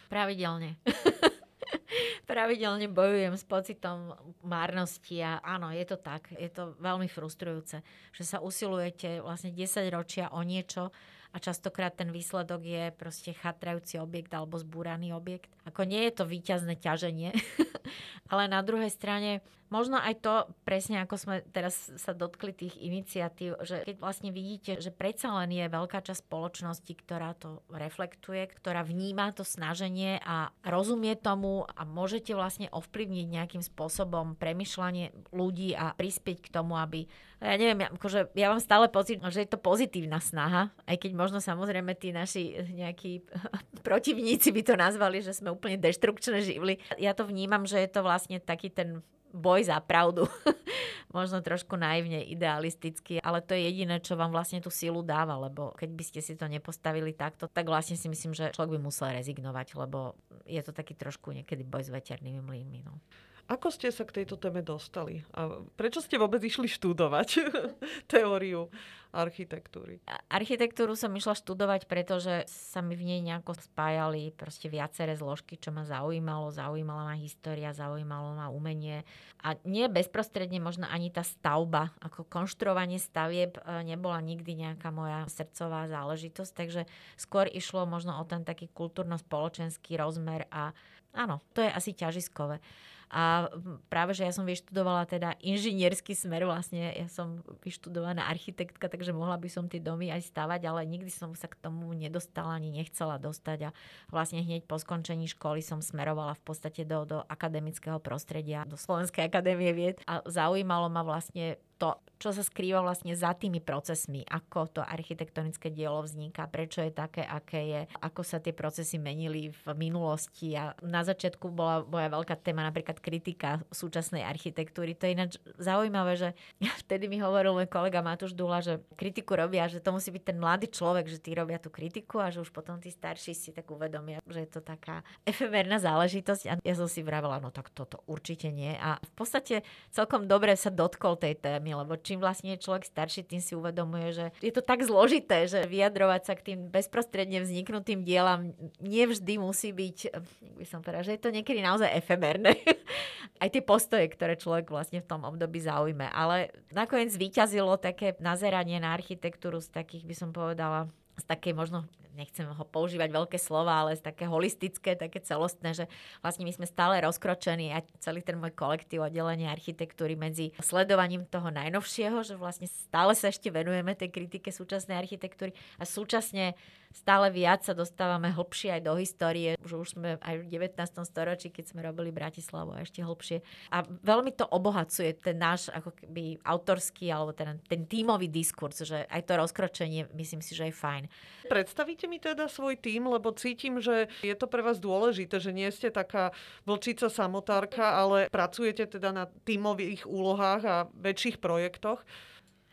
Pravidelne. 0.06 0.78
Pravidelne 2.30 2.90
bojujem 2.90 3.34
s 3.34 3.44
pocitom 3.46 4.14
márnosti 4.42 5.22
a 5.22 5.38
áno, 5.42 5.70
je 5.70 5.84
to 5.86 5.96
tak. 5.98 6.30
Je 6.34 6.50
to 6.50 6.74
veľmi 6.78 7.06
frustrujúce, 7.06 7.82
že 8.10 8.24
sa 8.26 8.42
usilujete 8.42 9.22
vlastne 9.22 9.54
10 9.54 9.90
ročia 9.94 10.30
o 10.34 10.42
niečo, 10.42 10.90
a 11.36 11.38
častokrát 11.38 11.92
ten 11.92 12.08
výsledok 12.08 12.64
je 12.64 12.84
proste 12.96 13.36
chatrajúci 13.36 14.00
objekt 14.00 14.32
alebo 14.32 14.56
zbúraný 14.56 15.12
objekt. 15.12 15.52
Ako 15.68 15.84
nie 15.84 16.08
je 16.08 16.16
to 16.16 16.24
výťazné 16.24 16.80
ťaženie, 16.80 17.36
ale 18.32 18.48
na 18.48 18.64
druhej 18.64 18.88
strane 18.88 19.44
Možno 19.66 19.98
aj 19.98 20.14
to, 20.22 20.34
presne 20.62 21.02
ako 21.02 21.14
sme 21.18 21.34
teraz 21.50 21.90
sa 21.98 22.14
dotkli 22.14 22.54
tých 22.54 22.78
iniciatív, 22.78 23.58
že 23.66 23.82
keď 23.82 23.96
vlastne 23.98 24.30
vidíte, 24.30 24.78
že 24.78 24.94
predsa 24.94 25.34
len 25.42 25.50
je 25.50 25.66
veľká 25.66 26.06
časť 26.06 26.22
spoločnosti, 26.22 26.92
ktorá 26.94 27.34
to 27.34 27.66
reflektuje, 27.74 28.46
ktorá 28.46 28.86
vníma 28.86 29.34
to 29.34 29.42
snaženie 29.42 30.22
a 30.22 30.54
rozumie 30.62 31.18
tomu 31.18 31.66
a 31.66 31.82
môžete 31.82 32.30
vlastne 32.38 32.70
ovplyvniť 32.70 33.26
nejakým 33.26 33.62
spôsobom 33.66 34.38
premyšľanie 34.38 35.34
ľudí 35.34 35.74
a 35.74 35.98
prispieť 35.98 36.46
k 36.46 36.52
tomu, 36.54 36.78
aby 36.78 37.10
ja 37.36 37.60
neviem, 37.60 37.84
akože 37.84 38.32
ja 38.32 38.48
mám 38.48 38.64
stále 38.64 38.88
pocit, 38.88 39.20
že 39.20 39.44
je 39.44 39.50
to 39.52 39.60
pozitívna 39.60 40.24
snaha, 40.24 40.72
aj 40.88 40.96
keď 41.04 41.12
možno 41.12 41.38
samozrejme 41.42 41.92
tí 41.92 42.08
naši 42.08 42.64
nejakí 42.72 43.28
protivníci 43.86 44.56
by 44.56 44.62
to 44.64 44.74
nazvali, 44.78 45.20
že 45.20 45.36
sme 45.36 45.52
úplne 45.52 45.76
deštrukčné 45.76 46.40
živly. 46.40 46.80
Ja 46.96 47.12
to 47.12 47.28
vnímam, 47.28 47.68
že 47.68 47.76
je 47.82 47.90
to 47.92 48.00
vlastne 48.00 48.40
taký 48.40 48.72
ten 48.72 49.04
boj 49.32 49.66
za 49.66 49.78
pravdu. 49.82 50.28
Možno 51.16 51.40
trošku 51.40 51.80
naivne, 51.80 52.20
idealisticky, 52.26 53.22
ale 53.24 53.40
to 53.40 53.56
je 53.56 53.72
jediné, 53.72 54.02
čo 54.02 54.18
vám 54.18 54.34
vlastne 54.34 54.60
tú 54.60 54.68
silu 54.68 55.00
dáva, 55.00 55.38
lebo 55.40 55.72
keď 55.78 55.90
by 55.96 56.04
ste 56.04 56.20
si 56.20 56.36
to 56.36 56.44
nepostavili 56.44 57.16
takto, 57.16 57.48
tak 57.48 57.64
vlastne 57.70 57.96
si 57.96 58.10
myslím, 58.10 58.36
že 58.36 58.52
človek 58.52 58.76
by 58.76 58.80
musel 58.84 59.14
rezignovať, 59.14 59.80
lebo 59.80 60.18
je 60.44 60.60
to 60.60 60.76
taký 60.76 60.92
trošku 60.92 61.32
niekedy 61.32 61.64
boj 61.64 61.88
s 61.88 61.90
veternými 61.94 62.44
mlynmi. 62.44 62.84
No. 62.84 63.00
Ako 63.46 63.70
ste 63.70 63.94
sa 63.94 64.02
k 64.02 64.22
tejto 64.22 64.42
téme 64.42 64.58
dostali? 64.58 65.22
A 65.30 65.62
prečo 65.78 66.02
ste 66.02 66.18
vôbec 66.18 66.42
išli 66.42 66.66
študovať 66.66 67.28
teóriu 68.10 68.66
architektúry? 69.16 70.04
Architektúru 70.28 70.92
som 70.92 71.10
išla 71.16 71.32
študovať, 71.32 71.88
pretože 71.88 72.44
sa 72.46 72.84
mi 72.84 72.92
v 72.92 73.08
nej 73.08 73.20
nejako 73.24 73.56
spájali 73.56 74.30
proste 74.36 74.68
viaceré 74.68 75.16
zložky, 75.16 75.56
čo 75.56 75.72
ma 75.72 75.88
zaujímalo. 75.88 76.52
Zaujímala 76.52 77.08
ma 77.08 77.16
história, 77.16 77.72
zaujímalo 77.72 78.36
ma 78.36 78.52
umenie. 78.52 79.08
A 79.40 79.56
nie 79.64 79.88
bezprostredne 79.88 80.60
možno 80.60 80.84
ani 80.86 81.08
tá 81.08 81.24
stavba, 81.24 81.96
ako 82.04 82.28
konštruovanie 82.28 83.00
stavieb 83.00 83.56
e, 83.56 83.82
nebola 83.86 84.20
nikdy 84.20 84.52
nejaká 84.58 84.92
moja 84.92 85.24
srdcová 85.32 85.88
záležitosť, 85.88 86.52
takže 86.52 86.82
skôr 87.16 87.48
išlo 87.48 87.88
možno 87.88 88.16
o 88.20 88.24
ten 88.28 88.44
taký 88.44 88.68
kultúrno-spoločenský 88.72 89.96
rozmer 89.96 90.50
a 90.52 90.76
áno, 91.16 91.40
to 91.56 91.64
je 91.64 91.70
asi 91.72 91.96
ťažiskové. 91.96 92.60
A 93.06 93.46
práve, 93.86 94.18
že 94.18 94.26
ja 94.26 94.34
som 94.34 94.42
vyštudovala 94.42 95.06
teda 95.06 95.38
inžinierský 95.38 96.12
smer, 96.18 96.42
vlastne 96.42 96.90
ja 96.90 97.06
som 97.06 97.42
vyštudovaná 97.62 98.26
architektka, 98.26 98.90
takže 98.90 99.14
mohla 99.14 99.38
by 99.38 99.46
som 99.46 99.70
tie 99.70 99.78
domy 99.78 100.10
aj 100.10 100.26
stavať, 100.26 100.66
ale 100.66 100.82
nikdy 100.90 101.10
som 101.10 101.30
sa 101.38 101.46
k 101.46 101.54
tomu 101.58 101.86
nedostala 101.94 102.58
ani 102.58 102.74
nechcela 102.74 103.18
dostať. 103.22 103.70
A 103.70 103.74
vlastne 104.10 104.42
hneď 104.42 104.66
po 104.66 104.74
skončení 104.78 105.30
školy 105.30 105.62
som 105.62 105.78
smerovala 105.78 106.34
v 106.34 106.42
podstate 106.42 106.82
do, 106.82 107.06
do 107.06 107.18
akademického 107.30 108.02
prostredia, 108.02 108.66
do 108.66 108.74
Slovenskej 108.74 109.30
akadémie 109.30 109.70
vied. 109.70 110.02
A 110.10 110.26
zaujímalo 110.26 110.90
ma 110.90 111.06
vlastne 111.06 111.62
to, 111.76 111.96
čo 112.16 112.32
sa 112.32 112.40
skrýva 112.40 112.80
vlastne 112.80 113.12
za 113.12 113.36
tými 113.36 113.60
procesmi, 113.60 114.24
ako 114.24 114.80
to 114.80 114.80
architektonické 114.80 115.68
dielo 115.68 116.00
vzniká, 116.00 116.48
prečo 116.48 116.80
je 116.80 116.92
také, 116.92 117.20
aké 117.20 117.60
je, 117.68 117.80
ako 118.00 118.24
sa 118.24 118.40
tie 118.40 118.56
procesy 118.56 118.96
menili 118.96 119.52
v 119.52 119.64
minulosti. 119.76 120.56
A 120.56 120.72
na 120.80 121.04
začiatku 121.04 121.52
bola 121.52 121.84
moja 121.84 122.08
veľká 122.08 122.40
téma 122.40 122.64
napríklad 122.64 123.04
kritika 123.04 123.60
súčasnej 123.68 124.24
architektúry. 124.24 124.96
To 124.96 125.04
je 125.04 125.12
ináč 125.12 125.32
zaujímavé, 125.60 126.16
že 126.16 126.28
vtedy 126.88 127.04
mi 127.06 127.20
hovoril 127.20 127.52
môj 127.52 127.68
kolega 127.68 128.00
Matúš 128.00 128.32
Dula, 128.32 128.64
že 128.64 128.80
kritiku 128.96 129.36
robia, 129.36 129.68
že 129.68 129.84
to 129.84 129.92
musí 129.92 130.08
byť 130.08 130.22
ten 130.24 130.40
mladý 130.40 130.72
človek, 130.72 131.12
že 131.12 131.20
tí 131.20 131.36
robia 131.36 131.60
tú 131.60 131.68
kritiku 131.68 132.24
a 132.24 132.32
že 132.32 132.40
už 132.40 132.48
potom 132.48 132.80
tí 132.80 132.88
starší 132.88 133.36
si 133.36 133.52
tak 133.52 133.68
uvedomia, 133.68 134.24
že 134.24 134.48
je 134.48 134.50
to 134.56 134.60
taká 134.64 135.04
efemerná 135.30 135.76
záležitosť. 135.76 136.42
A 136.48 136.52
ja 136.64 136.74
som 136.74 136.88
si 136.88 137.04
vravela, 137.04 137.44
no 137.44 137.52
tak 137.52 137.68
toto 137.76 138.00
určite 138.08 138.48
nie. 138.48 138.72
A 138.80 138.96
v 138.96 139.12
podstate 139.12 139.60
celkom 139.92 140.24
dobre 140.24 140.56
sa 140.56 140.72
dotkol 140.72 141.20
tej 141.20 141.36
témy 141.36 141.65
problémy, 141.66 141.82
lebo 141.82 141.98
čím 141.98 142.22
vlastne 142.22 142.54
je 142.54 142.62
človek 142.62 142.86
starší, 142.86 143.26
tým 143.26 143.42
si 143.42 143.58
uvedomuje, 143.58 144.14
že 144.14 144.26
je 144.38 144.52
to 144.54 144.62
tak 144.62 144.86
zložité, 144.86 145.50
že 145.50 145.66
vyjadrovať 145.66 146.22
sa 146.22 146.34
k 146.38 146.44
tým 146.52 146.58
bezprostredne 146.70 147.42
vzniknutým 147.42 148.06
dielam 148.06 148.54
nevždy 148.78 149.42
musí 149.42 149.74
byť, 149.74 150.14
by 150.62 150.66
som 150.66 150.80
povedala, 150.86 151.06
že 151.06 151.18
je 151.18 151.22
to 151.26 151.34
niekedy 151.34 151.58
naozaj 151.58 151.90
efemerné. 151.90 152.54
Aj 153.42 153.50
tie 153.50 153.60
postoje, 153.60 154.06
ktoré 154.08 154.38
človek 154.38 154.70
vlastne 154.70 155.02
v 155.02 155.10
tom 155.10 155.26
období 155.26 155.58
zaujme. 155.60 156.08
Ale 156.08 156.54
nakoniec 156.70 157.12
vyťazilo 157.12 157.76
také 157.76 158.14
nazeranie 158.22 158.78
na 158.78 158.94
architektúru 158.94 159.58
z 159.58 159.68
takých, 159.74 160.04
by 160.06 160.14
som 160.14 160.30
povedala, 160.30 160.88
z 161.16 161.24
takej 161.24 161.56
možno 161.56 161.88
nechcem 162.16 162.48
ho 162.48 162.64
používať 162.64 163.12
veľké 163.12 163.36
slova, 163.36 163.84
ale 163.84 164.00
také 164.00 164.24
holistické, 164.24 164.96
také 164.96 165.20
celostné, 165.20 165.76
že 165.76 165.84
vlastne 166.24 166.48
my 166.48 166.52
sme 166.56 166.66
stále 166.66 167.04
rozkročení 167.04 167.76
a 167.76 167.84
celý 168.00 168.24
ten 168.24 168.40
môj 168.40 168.56
kolektív 168.56 169.04
oddelenie 169.04 169.46
architektúry 169.52 170.16
medzi 170.16 170.56
sledovaním 170.64 171.28
toho 171.28 171.52
najnovšieho, 171.52 172.24
že 172.24 172.40
vlastne 172.40 172.66
stále 172.66 173.12
sa 173.12 173.28
ešte 173.28 173.52
venujeme 173.52 173.92
tej 173.92 174.08
kritike 174.08 174.48
súčasnej 174.48 174.96
architektúry 174.96 175.52
a 175.76 175.84
súčasne 175.84 176.56
stále 176.96 177.28
viac 177.28 177.60
sa 177.60 177.76
dostávame 177.76 178.32
hlbšie 178.32 178.80
aj 178.80 178.82
do 178.88 178.96
histórie, 178.96 179.60
že 179.60 179.76
už 179.76 180.00
sme 180.00 180.16
aj 180.24 180.34
v 180.40 180.44
19. 180.48 180.80
storočí, 181.04 181.52
keď 181.52 181.64
sme 181.76 181.84
robili 181.84 182.08
Bratislavu 182.08 182.72
a 182.72 182.80
ešte 182.80 183.04
hlbšie. 183.04 183.44
A 183.68 183.84
veľmi 183.84 184.32
to 184.32 184.48
obohacuje 184.48 185.12
ten 185.20 185.36
náš 185.36 185.68
ako 185.68 185.92
keby 185.92 186.40
autorský 186.40 187.12
alebo 187.12 187.36
ten, 187.36 187.60
ten 187.68 187.84
tímový 187.84 188.32
diskurs, 188.32 188.80
že 188.80 189.04
aj 189.12 189.28
to 189.28 189.36
rozkročenie 189.36 190.08
myslím 190.16 190.40
si, 190.40 190.56
že 190.56 190.72
je 190.72 190.74
fajn. 190.74 191.04
Predstavíte 191.46 192.10
mi 192.10 192.18
teda 192.18 192.50
svoj 192.50 192.76
tím, 192.76 193.06
lebo 193.06 193.30
cítim, 193.32 193.78
že 193.78 194.10
je 194.22 194.34
to 194.34 194.50
pre 194.50 194.62
vás 194.62 194.82
dôležité, 194.82 195.38
že 195.38 195.54
nie 195.54 195.70
ste 195.70 195.94
taká 195.94 196.34
vlčica 196.66 197.06
samotárka, 197.06 197.96
ale 197.96 198.26
pracujete 198.28 198.98
teda 198.98 199.14
na 199.14 199.24
tímových 199.46 200.04
úlohách 200.04 200.62
a 200.66 200.76
väčších 200.90 201.38
projektoch. 201.38 202.02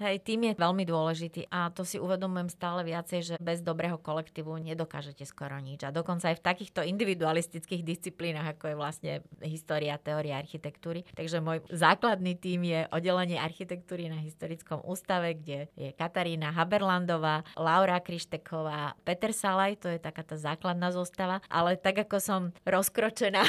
Hej, 0.03 0.19
tým 0.19 0.51
je 0.51 0.59
veľmi 0.59 0.83
dôležitý 0.83 1.47
a 1.47 1.71
to 1.71 1.87
si 1.87 1.95
uvedomujem 1.95 2.51
stále 2.51 2.83
viacej, 2.83 3.19
že 3.23 3.35
bez 3.39 3.63
dobrého 3.63 3.95
kolektívu 3.95 4.51
nedokážete 4.59 5.23
skoro 5.23 5.55
nič. 5.63 5.87
A 5.87 5.95
dokonca 5.95 6.27
aj 6.27 6.43
v 6.43 6.45
takýchto 6.51 6.83
individualistických 6.83 7.87
disciplínach, 7.87 8.51
ako 8.51 8.67
je 8.67 8.75
vlastne 8.75 9.11
história, 9.39 9.95
teória 9.95 10.43
architektúry. 10.43 11.07
Takže 11.15 11.39
môj 11.39 11.63
základný 11.71 12.35
tým 12.35 12.67
je 12.67 12.83
oddelenie 12.91 13.39
architektúry 13.39 14.11
na 14.11 14.19
Historickom 14.19 14.83
ústave, 14.83 15.39
kde 15.39 15.71
je 15.79 15.95
Katarína 15.95 16.51
Haberlandová, 16.51 17.47
Laura 17.55 18.03
Krišteková, 18.03 18.99
Peter 19.07 19.31
Salaj, 19.31 19.79
to 19.79 19.87
je 19.87 20.03
taká 20.03 20.27
tá 20.27 20.35
základná 20.35 20.91
zostava. 20.91 21.39
Ale 21.47 21.79
tak 21.79 22.03
ako 22.03 22.19
som 22.19 22.41
rozkročená 22.67 23.47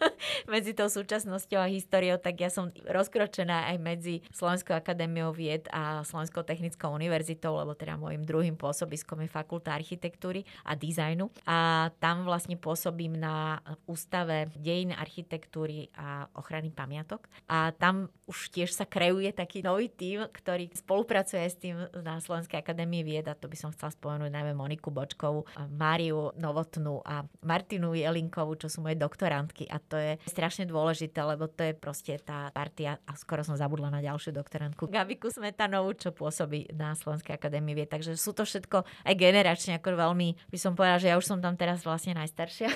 medzi 0.52 0.72
tou 0.72 0.88
súčasnosťou 0.88 1.60
a 1.60 1.68
históriou, 1.68 2.16
tak 2.16 2.40
ja 2.40 2.48
som 2.48 2.72
rozkročená 2.88 3.68
aj 3.68 3.76
medzi 3.76 4.24
Slovenskou 4.32 4.72
akadémiou 4.72 5.36
vied 5.36 5.68
a 5.68 5.89
Slovenskou 6.06 6.46
technickou 6.46 6.94
univerzitou, 6.94 7.58
lebo 7.58 7.74
teda 7.74 7.98
môjim 7.98 8.22
druhým 8.22 8.54
pôsobiskom 8.54 9.22
je 9.24 9.28
Fakulta 9.30 9.74
architektúry 9.74 10.46
a 10.66 10.74
dizajnu. 10.74 11.30
A 11.46 11.90
tam 12.02 12.26
vlastne 12.26 12.56
pôsobím 12.56 13.18
na 13.18 13.60
Ústave 13.86 14.50
dejin 14.58 14.94
architektúry 14.96 15.90
a 15.94 16.26
ochrany 16.34 16.70
pamiatok. 16.70 17.26
A 17.50 17.70
tam 17.74 18.10
už 18.26 18.50
tiež 18.54 18.74
sa 18.74 18.86
kreuje 18.86 19.30
taký 19.30 19.62
nový 19.62 19.90
tím, 19.90 20.26
ktorý 20.26 20.70
spolupracuje 20.74 21.44
s 21.46 21.56
tým 21.58 21.76
na 22.02 22.18
Slovenskej 22.18 22.62
akadémii 22.62 23.06
vied 23.06 23.26
a 23.30 23.38
to 23.38 23.46
by 23.46 23.56
som 23.56 23.70
chcela 23.70 23.94
spomenúť 23.94 24.30
najmä 24.30 24.52
Moniku 24.54 24.90
Bočkovú, 24.90 25.46
Máriu 25.70 26.34
Novotnú 26.38 27.02
a 27.06 27.22
Martinu 27.46 27.94
Jelinkovú, 27.94 28.58
čo 28.58 28.66
sú 28.66 28.82
moje 28.82 28.98
doktorantky 28.98 29.70
a 29.70 29.78
to 29.78 29.94
je 29.94 30.12
strašne 30.26 30.66
dôležité, 30.66 31.22
lebo 31.22 31.46
to 31.46 31.70
je 31.70 31.74
proste 31.74 32.18
tá 32.22 32.50
partia 32.50 32.98
a 33.06 33.14
skoro 33.14 33.46
som 33.46 33.54
zabudla 33.54 33.94
na 33.94 34.02
ďalšiu 34.02 34.34
doktorantku. 34.34 34.90
Gabiku 34.90 35.30
Smetanu 35.30 35.69
Štefanovú, 35.70 35.94
čo 35.94 36.10
pôsobí 36.10 36.74
na 36.74 36.98
Slovenskej 36.98 37.38
akadémii 37.38 37.78
vie. 37.78 37.86
Takže 37.86 38.18
sú 38.18 38.34
to 38.34 38.42
všetko 38.42 38.82
aj 39.06 39.14
generačne 39.14 39.78
ako 39.78 39.94
veľmi, 39.94 40.34
by 40.50 40.58
som 40.58 40.74
povedala, 40.74 40.98
že 40.98 41.14
ja 41.14 41.14
už 41.14 41.30
som 41.30 41.38
tam 41.38 41.54
teraz 41.54 41.86
vlastne 41.86 42.18
najstaršia. 42.18 42.74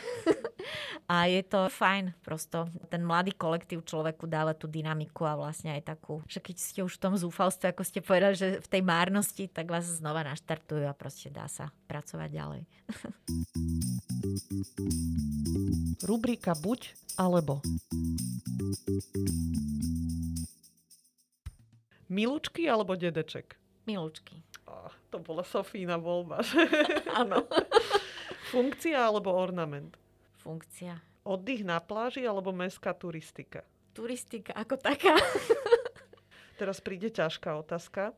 a 1.11 1.27
je 1.27 1.43
to 1.43 1.67
fajn 1.75 2.15
prosto. 2.23 2.71
Ten 2.87 3.03
mladý 3.03 3.35
kolektív 3.35 3.83
človeku 3.83 4.31
dáva 4.31 4.55
tú 4.55 4.71
dynamiku 4.71 5.27
a 5.27 5.35
vlastne 5.35 5.75
aj 5.75 5.91
takú, 5.91 6.23
že 6.31 6.39
keď 6.39 6.55
ste 6.55 6.87
už 6.87 6.95
v 6.95 7.03
tom 7.03 7.19
zúfalstve, 7.19 7.75
ako 7.75 7.83
ste 7.83 7.99
povedali, 7.99 8.39
že 8.39 8.63
v 8.63 8.69
tej 8.71 8.87
márnosti, 8.87 9.51
tak 9.51 9.67
vás 9.75 9.83
znova 9.91 10.23
naštartujú 10.23 10.87
a 10.87 10.95
proste 10.95 11.35
dá 11.35 11.51
sa 11.51 11.75
pracovať 11.91 12.31
ďalej. 12.31 12.63
Rubrika 16.07 16.55
buď 16.55 16.95
alebo. 17.19 17.59
Milučky 22.15 22.71
alebo 22.71 22.95
dedeček? 22.95 23.59
Milučky. 23.91 24.39
Oh, 24.71 24.89
to 25.11 25.19
bola 25.19 25.43
Sofína 25.43 25.99
voľba. 25.99 26.47
Áno. 27.21 27.43
Funkcia 28.55 29.11
alebo 29.11 29.35
ornament? 29.35 29.99
Funkcia. 30.39 31.03
Oddych 31.27 31.67
na 31.67 31.83
pláži 31.83 32.23
alebo 32.23 32.55
mestská 32.55 32.95
turistika? 32.95 33.67
Turistika 33.91 34.55
ako 34.55 34.79
taká. 34.79 35.19
Teraz 36.61 36.79
príde 36.79 37.11
ťažká 37.11 37.59
otázka. 37.59 38.15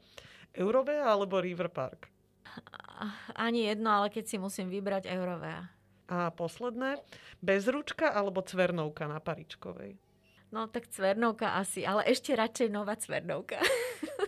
Eurovea 0.53 1.09
alebo 1.09 1.41
River 1.41 1.73
Park? 1.73 2.13
Ani 3.33 3.65
jedno, 3.65 3.93
ale 3.93 4.13
keď 4.13 4.25
si 4.29 4.37
musím 4.37 4.69
vybrať 4.69 5.09
Eurovea. 5.09 5.73
A 6.07 6.31
posledné, 6.31 7.01
bezručka 7.41 8.13
alebo 8.13 8.45
cvernovka 8.45 9.09
na 9.09 9.19
Paričkovej? 9.25 9.99
No 10.55 10.71
tak 10.71 10.87
cvernovka 10.91 11.59
asi, 11.59 11.83
ale 11.83 12.07
ešte 12.07 12.35
radšej 12.35 12.69
nová 12.71 12.95
cvernovka. 12.95 13.59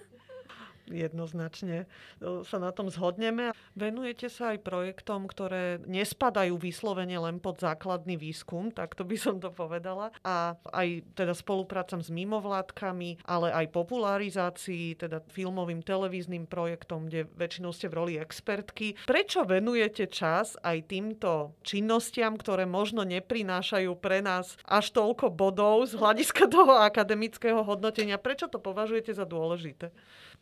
jednoznačne 0.91 1.85
sa 2.21 2.59
na 2.59 2.73
tom 2.73 2.89
zhodneme. 2.89 3.53
Venujete 3.77 4.27
sa 4.33 4.57
aj 4.57 4.65
projektom, 4.65 5.29
ktoré 5.29 5.79
nespadajú 5.85 6.59
vyslovene 6.59 7.21
len 7.21 7.39
pod 7.39 7.61
základný 7.61 8.19
výskum, 8.19 8.73
tak 8.73 8.97
to 8.97 9.05
by 9.05 9.15
som 9.15 9.39
to 9.39 9.53
povedala. 9.53 10.11
A 10.25 10.57
aj 10.73 11.05
teda 11.15 11.37
spoluprácam 11.37 12.01
s 12.03 12.11
mimovládkami, 12.11 13.23
ale 13.29 13.49
aj 13.55 13.73
popularizácii, 13.73 14.99
teda 14.99 15.23
filmovým, 15.31 15.85
televíznym 15.85 16.49
projektom, 16.49 17.07
kde 17.07 17.31
väčšinou 17.37 17.71
ste 17.71 17.87
v 17.93 17.97
roli 17.97 18.15
expertky. 18.19 18.99
Prečo 19.07 19.45
venujete 19.47 20.11
čas 20.11 20.59
aj 20.65 20.91
týmto 20.91 21.55
činnostiam, 21.63 22.35
ktoré 22.35 22.65
možno 22.65 23.05
neprinášajú 23.05 23.93
pre 24.01 24.25
nás 24.25 24.59
až 24.67 24.91
toľko 24.93 25.31
bodov 25.31 25.89
z 25.89 26.01
hľadiska 26.01 26.49
toho 26.51 26.81
akademického 26.81 27.63
hodnotenia? 27.63 28.19
Prečo 28.19 28.51
to 28.51 28.59
považujete 28.59 29.15
za 29.15 29.29
dôležité? 29.29 29.93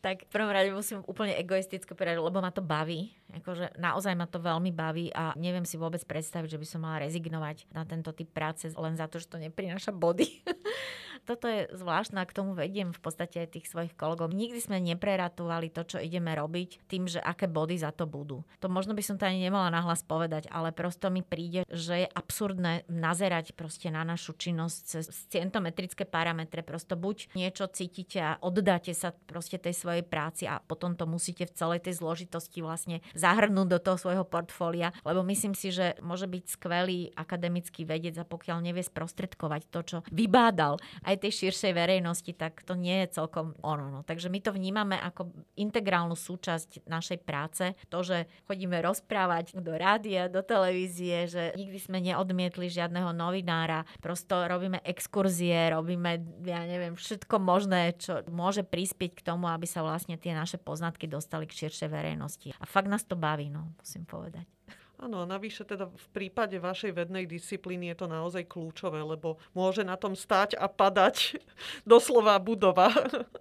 Tak 0.07 0.23
v 0.23 0.31
prvom 0.31 0.55
rade 0.55 0.71
musím 0.71 1.03
úplne 1.11 1.35
egoisticky 1.35 1.91
povedať, 1.91 2.23
lebo 2.23 2.39
ma 2.39 2.55
to 2.55 2.63
baví. 2.63 3.11
Akože 3.43 3.75
naozaj 3.75 4.15
ma 4.15 4.31
to 4.31 4.39
veľmi 4.39 4.71
baví 4.71 5.11
a 5.11 5.35
neviem 5.35 5.67
si 5.67 5.75
vôbec 5.75 5.99
predstaviť, 6.07 6.55
že 6.55 6.61
by 6.63 6.67
som 6.71 6.87
mala 6.87 7.03
rezignovať 7.03 7.67
na 7.75 7.83
tento 7.83 8.15
typ 8.15 8.31
práce 8.31 8.71
len 8.71 8.95
za 8.95 9.11
to, 9.11 9.19
že 9.19 9.27
to 9.27 9.43
neprináša 9.43 9.91
body. 9.91 10.31
toto 11.27 11.51
je 11.51 11.66
zvláštne, 11.74 12.22
k 12.22 12.37
tomu 12.37 12.55
vediem 12.55 12.95
v 12.95 13.01
podstate 13.03 13.43
aj 13.43 13.59
tých 13.59 13.66
svojich 13.66 13.99
kolegov. 13.99 14.31
Nikdy 14.31 14.61
sme 14.62 14.79
nepreratovali 14.79 15.74
to, 15.74 15.83
čo 15.83 15.99
ideme 15.99 16.33
robiť, 16.33 16.87
tým, 16.87 17.11
že 17.11 17.18
aké 17.18 17.51
body 17.51 17.77
za 17.77 17.91
to 17.91 18.07
budú. 18.07 18.47
To 18.62 18.70
možno 18.70 18.95
by 18.95 19.03
som 19.03 19.18
to 19.18 19.27
ani 19.27 19.43
nemala 19.43 19.68
nahlas 19.68 20.07
povedať, 20.07 20.47
ale 20.49 20.70
prosto 20.70 21.11
mi 21.11 21.27
príde, 21.27 21.66
že 21.66 22.07
je 22.07 22.09
absurdné 22.09 22.87
nazerať 22.87 23.59
proste 23.59 23.91
na 23.91 24.07
našu 24.07 24.39
činnosť 24.39 24.79
cez 24.87 25.05
scientometrické 25.11 26.07
parametre. 26.07 26.62
Prosto 26.62 26.95
buď 26.95 27.35
niečo 27.35 27.66
cítite 27.66 28.22
a 28.22 28.39
oddáte 28.39 28.95
sa 28.95 29.11
proste 29.12 29.59
tej 29.59 29.74
svojej 29.74 30.05
práci 30.07 30.47
a 30.47 30.62
potom 30.62 30.95
to 30.95 31.05
musíte 31.11 31.51
v 31.51 31.57
celej 31.57 31.81
tej 31.83 31.99
zložitosti 31.99 32.62
vlastne 32.62 33.03
zahrnúť 33.18 33.68
do 33.68 33.79
toho 33.83 33.99
svojho 33.99 34.24
portfólia, 34.29 34.95
lebo 35.03 35.27
myslím 35.27 35.57
si, 35.59 35.74
že 35.74 35.99
môže 36.05 36.31
byť 36.31 36.45
skvelý 36.47 37.11
akademický 37.16 37.83
vedec 37.83 38.14
a 38.20 38.29
pokiaľ 38.29 38.62
nevie 38.62 38.85
sprostredkovať 38.85 39.62
to, 39.72 39.81
čo 39.83 39.97
vybádal 40.12 40.79
aj 41.03 41.16
tej 41.21 41.47
širšej 41.47 41.73
verejnosti, 41.73 42.33
tak 42.33 42.64
to 42.64 42.75
nie 42.79 43.05
je 43.05 43.21
celkom 43.21 43.55
ono. 43.61 43.91
No. 43.93 44.01
Takže 44.03 44.33
my 44.33 44.39
to 44.41 44.51
vnímame 44.55 44.97
ako 44.97 45.33
integrálnu 45.57 46.14
súčasť 46.17 46.87
našej 46.89 47.19
práce. 47.23 47.77
To, 47.93 48.01
že 48.03 48.27
chodíme 48.49 48.81
rozprávať 48.81 49.57
do 49.59 49.77
rádia, 49.77 50.33
do 50.33 50.41
televízie, 50.41 51.29
že 51.29 51.43
nikdy 51.55 51.79
sme 51.79 51.99
neodmietli 52.03 52.73
žiadneho 52.73 53.12
novinára, 53.12 53.85
prosto 54.01 54.43
robíme 54.47 54.81
exkurzie, 54.83 55.71
robíme, 55.73 56.23
ja 56.43 56.64
neviem, 56.64 56.97
všetko 56.97 57.37
možné, 57.39 57.95
čo 57.97 58.25
môže 58.33 58.64
prispieť 58.64 59.21
k 59.21 59.27
tomu, 59.27 59.49
aby 59.53 59.69
sa 59.69 59.85
vlastne 59.85 60.17
tie 60.17 60.33
naše 60.33 60.57
poznatky 60.57 61.07
dostali 61.07 61.45
k 61.45 61.67
širšej 61.67 61.89
verejnosti. 61.89 62.49
A 62.57 62.64
fakt 62.64 62.89
nás 62.89 63.05
to 63.05 63.14
baví, 63.14 63.53
no, 63.53 63.77
musím 63.79 64.09
povedať. 64.09 64.56
Áno, 64.97 65.21
a 65.21 65.29
navyše 65.29 65.69
teda 65.69 65.93
v 65.93 66.07
prípade 66.17 66.57
vašej 66.57 66.97
vednej 66.97 67.29
disciplíny 67.29 67.93
je 67.93 68.01
to 68.01 68.07
naozaj 68.09 68.49
kľúčové, 68.49 69.05
lebo 69.05 69.37
môže 69.53 69.85
na 69.85 70.01
tom 70.01 70.17
stať 70.17 70.57
a 70.57 70.73
padať 70.73 71.37
doslova 71.89 72.41
budova. 72.41 72.89